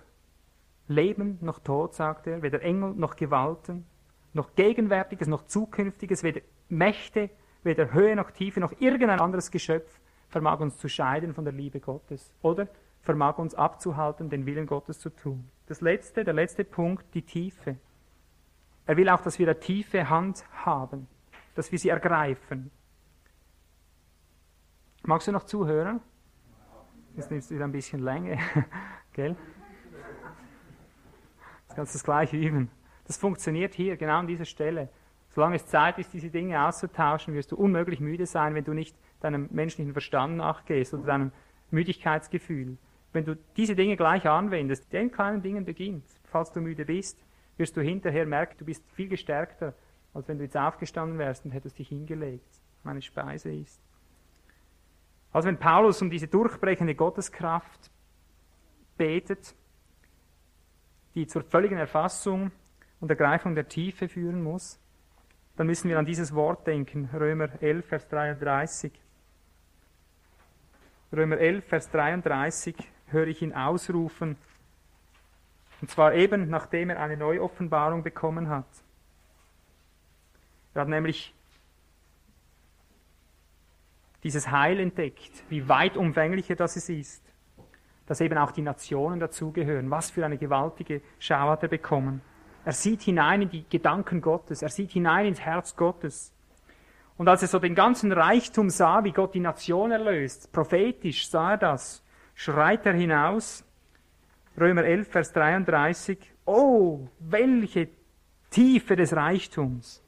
[0.88, 3.86] Leben noch Tod, sagt er, weder Engel noch Gewalten,
[4.34, 7.30] noch Gegenwärtiges noch Zukünftiges, weder Mächte,
[7.64, 10.00] weder Höhe noch Tiefe, noch irgendein anderes Geschöpf
[10.30, 12.68] vermag uns zu scheiden von der Liebe Gottes oder
[13.02, 15.48] vermag uns abzuhalten, den Willen Gottes zu tun.
[15.68, 17.78] Das letzte, der letzte Punkt, die Tiefe.
[18.86, 21.08] Er will auch, dass wir eine tiefe Hand haben,
[21.56, 22.72] dass wir sie ergreifen.
[25.04, 26.02] Magst du noch zuhören?
[27.16, 28.40] Jetzt nimmst du wieder ein bisschen Länge,
[29.14, 29.36] gell?
[31.68, 32.72] Jetzt kannst du das gleich üben.
[33.06, 34.90] Das funktioniert hier, genau an dieser Stelle.
[35.30, 38.96] Solange es Zeit ist, diese Dinge auszutauschen, wirst du unmöglich müde sein, wenn du nicht
[39.20, 41.32] deinem menschlichen Verstand nachgehst oder deinem
[41.70, 42.78] Müdigkeitsgefühl.
[43.12, 47.24] Wenn du diese Dinge gleich anwendest, den kleinen Dingen beginnt, falls du müde bist,
[47.58, 49.76] wirst du hinterher merken, du bist viel gestärkter,
[50.16, 52.62] als wenn du jetzt aufgestanden wärst und hättest dich hingelegt.
[52.84, 53.83] Meine Speise ist.
[55.34, 57.92] Also wenn Paulus um diese durchbrechende Gotteskraft
[58.98, 59.56] betet,
[61.16, 62.52] die zur völligen Erfassung
[63.00, 64.80] und Ergreifung der Tiefe führen muss,
[65.56, 68.92] dann müssen wir an dieses Wort denken, Römer 11, Vers 33.
[71.12, 72.76] Römer 11, Vers 33
[73.08, 74.36] höre ich ihn ausrufen,
[75.82, 78.66] und zwar eben nachdem er eine Neuoffenbarung bekommen hat.
[80.74, 81.36] Er hat nämlich
[84.24, 87.24] dieses Heil entdeckt, wie weit umfänglicher das es ist,
[88.06, 89.90] dass eben auch die Nationen dazugehören.
[89.92, 92.22] Was für eine gewaltige Schau hat er bekommen.
[92.66, 96.34] Er sieht hinein in die Gedanken Gottes, er sieht hinein ins Herz Gottes.
[97.18, 101.52] Und als er so den ganzen Reichtum sah, wie Gott die Nation erlöst, prophetisch sah
[101.52, 103.66] er das, schreit er hinaus,
[104.60, 107.90] Römer 11, Vers 33, oh, welche
[108.50, 110.02] Tiefe des Reichtums.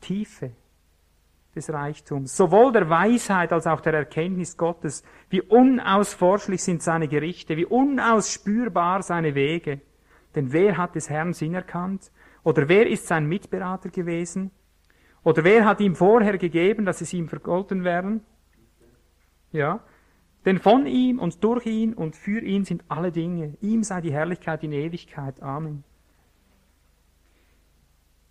[0.00, 0.52] Tiefe
[1.58, 5.02] des Reichtums, sowohl der Weisheit als auch der Erkenntnis Gottes.
[5.28, 9.80] Wie unausforschlich sind seine Gerichte, wie unausspürbar seine Wege.
[10.34, 12.12] Denn wer hat des Herrn Sinn erkannt?
[12.44, 14.52] Oder wer ist sein Mitberater gewesen?
[15.24, 18.22] Oder wer hat ihm vorher gegeben, dass es ihm vergolten werden?
[19.50, 19.80] Ja.
[20.44, 23.58] Denn von ihm und durch ihn und für ihn sind alle Dinge.
[23.60, 25.42] Ihm sei die Herrlichkeit in Ewigkeit.
[25.42, 25.82] Amen.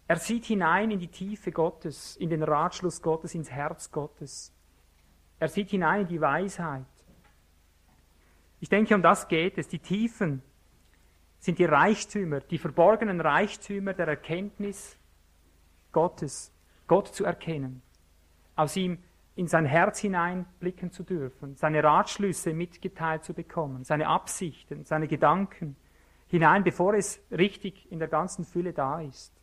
[0.08, 4.54] Er sieht hinein in die Tiefe Gottes, in den Ratschluss Gottes, ins Herz Gottes.
[5.40, 6.86] Er sieht hinein in die Weisheit.
[8.60, 9.68] Ich denke, um das geht es.
[9.68, 10.42] Die Tiefen
[11.40, 14.98] sind die Reichtümer, die verborgenen Reichtümer der Erkenntnis
[15.92, 16.52] Gottes.
[16.88, 17.82] Gott zu erkennen,
[18.56, 18.98] aus ihm
[19.36, 25.76] in sein Herz hineinblicken zu dürfen, seine Ratschlüsse mitgeteilt zu bekommen, seine Absichten, seine Gedanken
[26.28, 29.36] hinein, bevor es richtig in der ganzen Fülle da ist.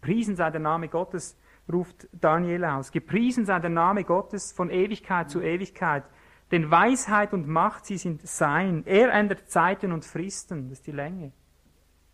[0.00, 1.36] Gepriesen sei der Name Gottes,
[1.70, 2.90] ruft Daniel aus.
[2.90, 6.04] Gepriesen sei der Name Gottes von Ewigkeit zu Ewigkeit.
[6.50, 8.82] Denn Weisheit und Macht, sie sind sein.
[8.86, 10.68] Er ändert Zeiten und Fristen.
[10.68, 11.32] Das ist die Länge.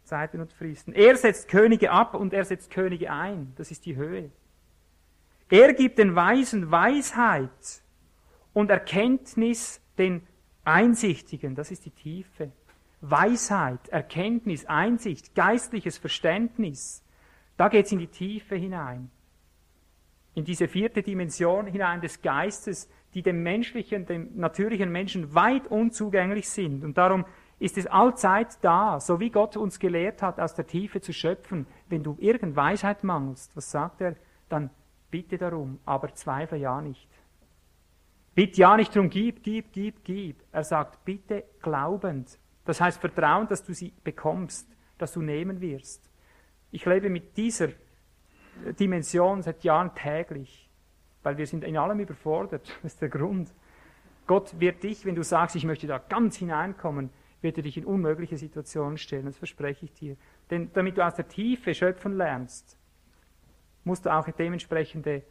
[0.03, 0.93] Zeiten und Fristen.
[0.93, 3.53] Er setzt Könige ab und er setzt Könige ein.
[3.57, 4.31] Das ist die Höhe.
[5.49, 7.83] Er gibt den Weisen Weisheit
[8.53, 10.27] und Erkenntnis den
[10.65, 11.55] Einsichtigen.
[11.55, 12.51] Das ist die Tiefe.
[13.01, 17.06] Weisheit, Erkenntnis, Einsicht, geistliches Verständnis.
[17.57, 19.11] Da geht es in die Tiefe hinein.
[20.35, 26.49] In diese vierte Dimension hinein des Geistes, die dem menschlichen, dem natürlichen Menschen weit unzugänglich
[26.49, 26.85] sind.
[26.85, 27.25] Und darum
[27.59, 31.67] ist es allzeit da, so wie Gott uns gelehrt hat, aus der Tiefe zu schöpfen.
[31.89, 34.17] Wenn du irgend Weisheit mangelst, was sagt er?
[34.51, 34.69] Dann
[35.11, 37.09] bitte darum, aber zweifle ja nicht.
[38.35, 40.43] Bitte ja nicht darum, gib, gib, gib, gib.
[40.53, 42.39] Er sagt, bitte glaubend.
[42.67, 44.69] Das heißt Vertrauen, dass du sie bekommst,
[44.99, 46.06] dass du nehmen wirst.
[46.77, 47.69] Ich lebe mit dieser
[48.79, 50.69] Dimension seit Jahren täglich,
[51.23, 52.71] weil wir sind in allem überfordert.
[52.83, 53.51] Das ist der Grund.
[54.27, 57.09] Gott wird dich, wenn du sagst, ich möchte da ganz hineinkommen,
[57.41, 60.19] wird er dich in unmögliche Situationen stellen, das verspreche ich dir.
[60.51, 62.77] Denn damit du aus der Tiefe schöpfen lernst,
[63.85, 65.23] musst du auch in dementsprechende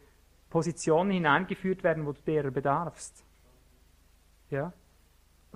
[0.50, 3.24] Positionen hineingeführt werden, wo du derer bedarfst.
[4.50, 4.72] Ja?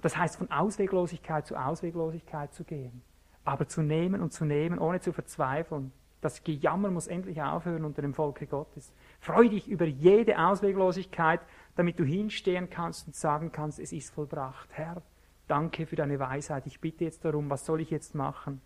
[0.01, 3.03] Das heißt, von Ausweglosigkeit zu Ausweglosigkeit zu gehen.
[3.45, 5.93] Aber zu nehmen und zu nehmen, ohne zu verzweifeln.
[6.21, 8.93] Das Gejammer muss endlich aufhören unter dem Volke Gottes.
[9.21, 11.41] Freu dich über jede Ausweglosigkeit,
[11.77, 14.69] damit du hinstehen kannst und sagen kannst, es ist vollbracht.
[14.73, 15.03] Herr,
[15.49, 16.67] danke für deine Weisheit.
[16.67, 18.61] Ich bitte jetzt darum, was soll ich jetzt machen?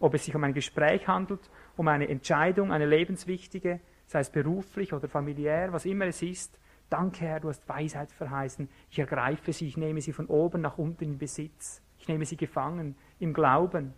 [0.00, 4.92] Ob es sich um ein Gespräch handelt, um eine Entscheidung, eine lebenswichtige, sei es beruflich
[4.92, 6.58] oder familiär, was immer es ist.
[6.90, 8.68] Danke, Herr, du hast Weisheit verheißen.
[8.90, 11.82] Ich ergreife sie, ich nehme sie von oben nach unten in Besitz.
[11.98, 13.94] Ich nehme sie gefangen im Glauben.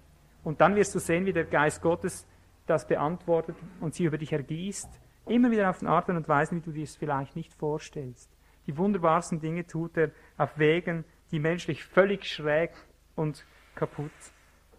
[0.48, 2.26] Und dann wirst du sehen, wie der Geist Gottes
[2.64, 4.88] das beantwortet und sie über dich ergießt.
[5.26, 8.34] Immer wieder auf Arten und Weisen, wie du dir es vielleicht nicht vorstellst.
[8.66, 12.70] Die wunderbarsten Dinge tut er auf Wegen, die menschlich völlig schräg
[13.14, 13.44] und
[13.74, 14.10] kaputt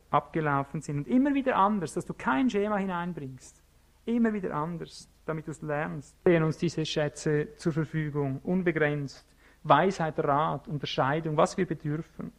[0.09, 0.97] abgelaufen sind.
[0.97, 3.61] Und immer wieder anders, dass du kein Schema hineinbringst.
[4.05, 6.17] Immer wieder anders, damit du es lernst.
[6.21, 9.23] Stehen uns diese Schätze zur Verfügung, unbegrenzt.
[9.61, 12.33] Weisheit, Rat, Unterscheidung, was wir bedürfen.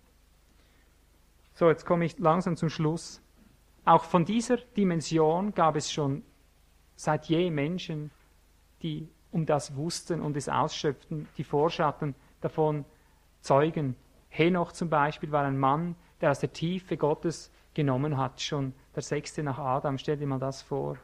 [1.55, 3.23] So, jetzt komme ich langsam zum Schluss.
[3.85, 6.23] Auch von dieser Dimension gab es schon
[6.97, 8.11] seit je Menschen,
[8.83, 12.85] die um das wussten und es ausschöpften, die Vorschatten davon
[13.41, 13.97] zeugen.
[14.29, 19.03] Henoch zum Beispiel war ein Mann, der aus der Tiefe Gottes genommen hat, schon der
[19.03, 19.99] sechste nach Adam.
[19.99, 20.97] Stell dir mal das vor.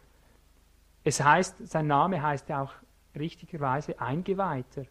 [1.05, 2.73] Es heißt, sein Name heißt ja auch
[3.14, 4.85] richtigerweise Eingeweihter.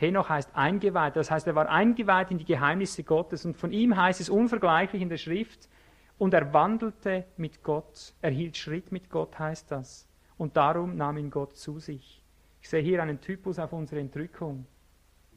[0.00, 3.96] Henoch heißt Eingeweihter, das heißt, er war eingeweiht in die Geheimnisse Gottes und von ihm
[3.96, 5.68] heißt es unvergleichlich in der Schrift,
[6.16, 10.06] und er wandelte mit Gott, er hielt Schritt mit Gott, heißt das.
[10.36, 12.22] Und darum nahm ihn Gott zu sich.
[12.60, 14.66] Ich sehe hier einen Typus auf unsere Entrückung.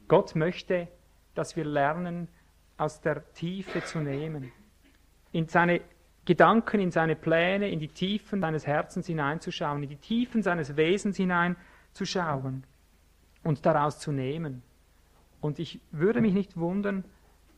[0.08, 0.88] Gott möchte,
[1.34, 2.28] dass wir lernen,
[2.76, 4.52] aus der Tiefe zu nehmen.
[5.32, 5.80] In seine
[6.26, 11.16] Gedanken, in seine Pläne, in die Tiefen seines Herzens hineinzuschauen, in die Tiefen seines Wesens
[11.16, 12.64] hineinzuschauen
[13.44, 14.62] und daraus zu nehmen.
[15.40, 17.04] Und ich würde mich nicht wundern,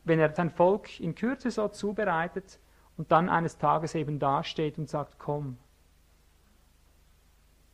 [0.03, 2.59] wenn er sein Volk in Kürze so zubereitet,
[2.97, 5.57] und dann eines Tages eben dasteht und sagt, komm,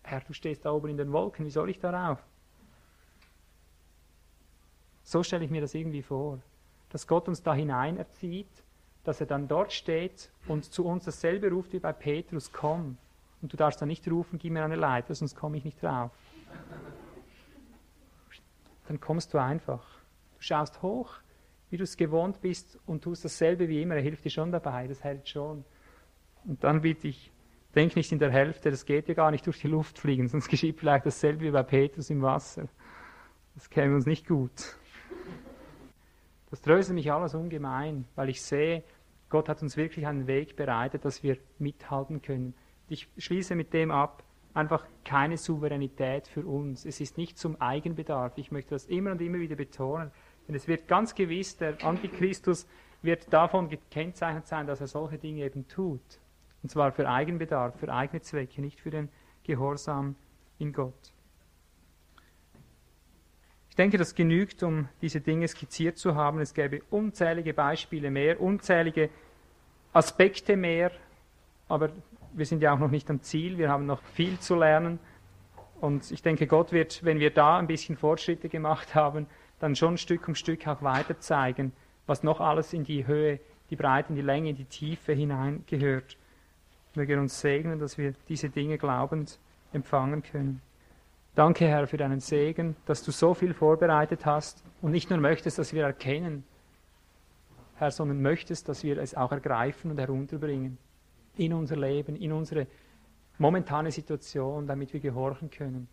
[0.04, 2.22] Herr, du stehst da oben in den Wolken, wie soll ich darauf?
[5.04, 6.40] So stelle ich mir das irgendwie vor,
[6.90, 8.50] dass Gott uns da hinein erzieht,
[9.06, 12.98] dass er dann dort steht und zu uns dasselbe ruft wie bei Petrus, komm.
[13.42, 16.12] Und du darfst dann nicht rufen, gib mir eine Leiter, sonst komme ich nicht drauf.
[18.88, 19.86] Dann kommst du einfach.
[20.36, 21.24] Du schaust hoch
[21.74, 23.96] wie du es gewohnt bist und tust dasselbe wie immer.
[23.96, 25.66] Er hilft dir schon dabei, das hält schon.
[26.46, 27.32] Und dann bitte ich,
[27.74, 30.50] denk nicht in der Hälfte, das geht ja gar nicht durch die Luft fliegen, sonst
[30.50, 32.68] geschieht vielleicht dasselbe wie bei Petrus im Wasser.
[33.56, 34.78] Das käme uns nicht gut.
[36.52, 38.84] Das tröstet mich alles ungemein, weil ich sehe,
[39.30, 42.54] Gott hat uns wirklich einen Weg bereitet, dass wir mithalten können.
[42.88, 44.24] Ich schließe mit dem ab,
[44.54, 46.86] einfach keine Souveränität für uns.
[46.86, 48.34] Es ist nicht zum Eigenbedarf.
[48.38, 50.12] Ich möchte das immer und immer wieder betonen.
[50.48, 52.68] Denn es wird ganz gewiss, der Antichristus
[53.02, 56.02] wird davon gekennzeichnet sein, dass er solche Dinge eben tut.
[56.62, 59.10] Und zwar für Eigenbedarf, für eigene Zwecke, nicht für den
[59.44, 60.16] Gehorsam
[60.60, 61.14] in Gott.
[63.70, 66.40] Ich denke, das genügt, um diese Dinge skizziert zu haben.
[66.40, 69.10] Es gäbe unzählige Beispiele mehr, unzählige
[69.94, 70.92] Aspekte mehr,
[71.68, 71.90] aber
[72.34, 75.00] wir sind ja auch noch nicht am Ziel, wir haben noch viel zu lernen.
[75.80, 79.28] Und ich denke, Gott wird, wenn wir da ein bisschen Fortschritte gemacht haben,
[79.60, 81.74] dann schon Stück um Stück auch weiter zeigen,
[82.06, 83.40] was noch alles in die Höhe,
[83.70, 86.18] die Breite, in die Länge, in die Tiefe hineingehört.
[86.96, 89.40] Möge uns segnen, dass wir diese Dinge glaubend
[89.72, 90.62] empfangen können.
[91.36, 95.58] Danke, Herr, für deinen Segen, dass du so viel vorbereitet hast und nicht nur möchtest,
[95.58, 96.44] dass wir erkennen,
[97.76, 100.78] Herr, sondern möchtest, dass wir es auch ergreifen und herunterbringen
[101.38, 102.68] in unser Leben, in unsere
[103.38, 105.88] momentane Situation, damit wir gehorchen können.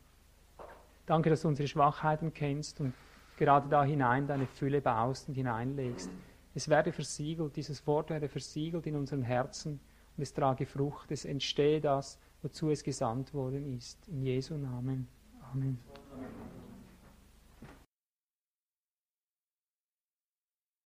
[1.07, 2.93] Danke, dass du unsere Schwachheiten kennst und
[3.37, 6.11] gerade da hinein deine Fülle baust und hineinlegst.
[6.55, 9.81] Es werde versiegelt, dieses Wort werde versiegelt in unseren Herzen
[10.17, 14.07] und es trage Frucht, es entstehe das, wozu es gesandt worden ist.
[14.09, 15.09] In Jesu Namen.
[15.53, 15.79] Amen.
[16.13, 16.60] Amen.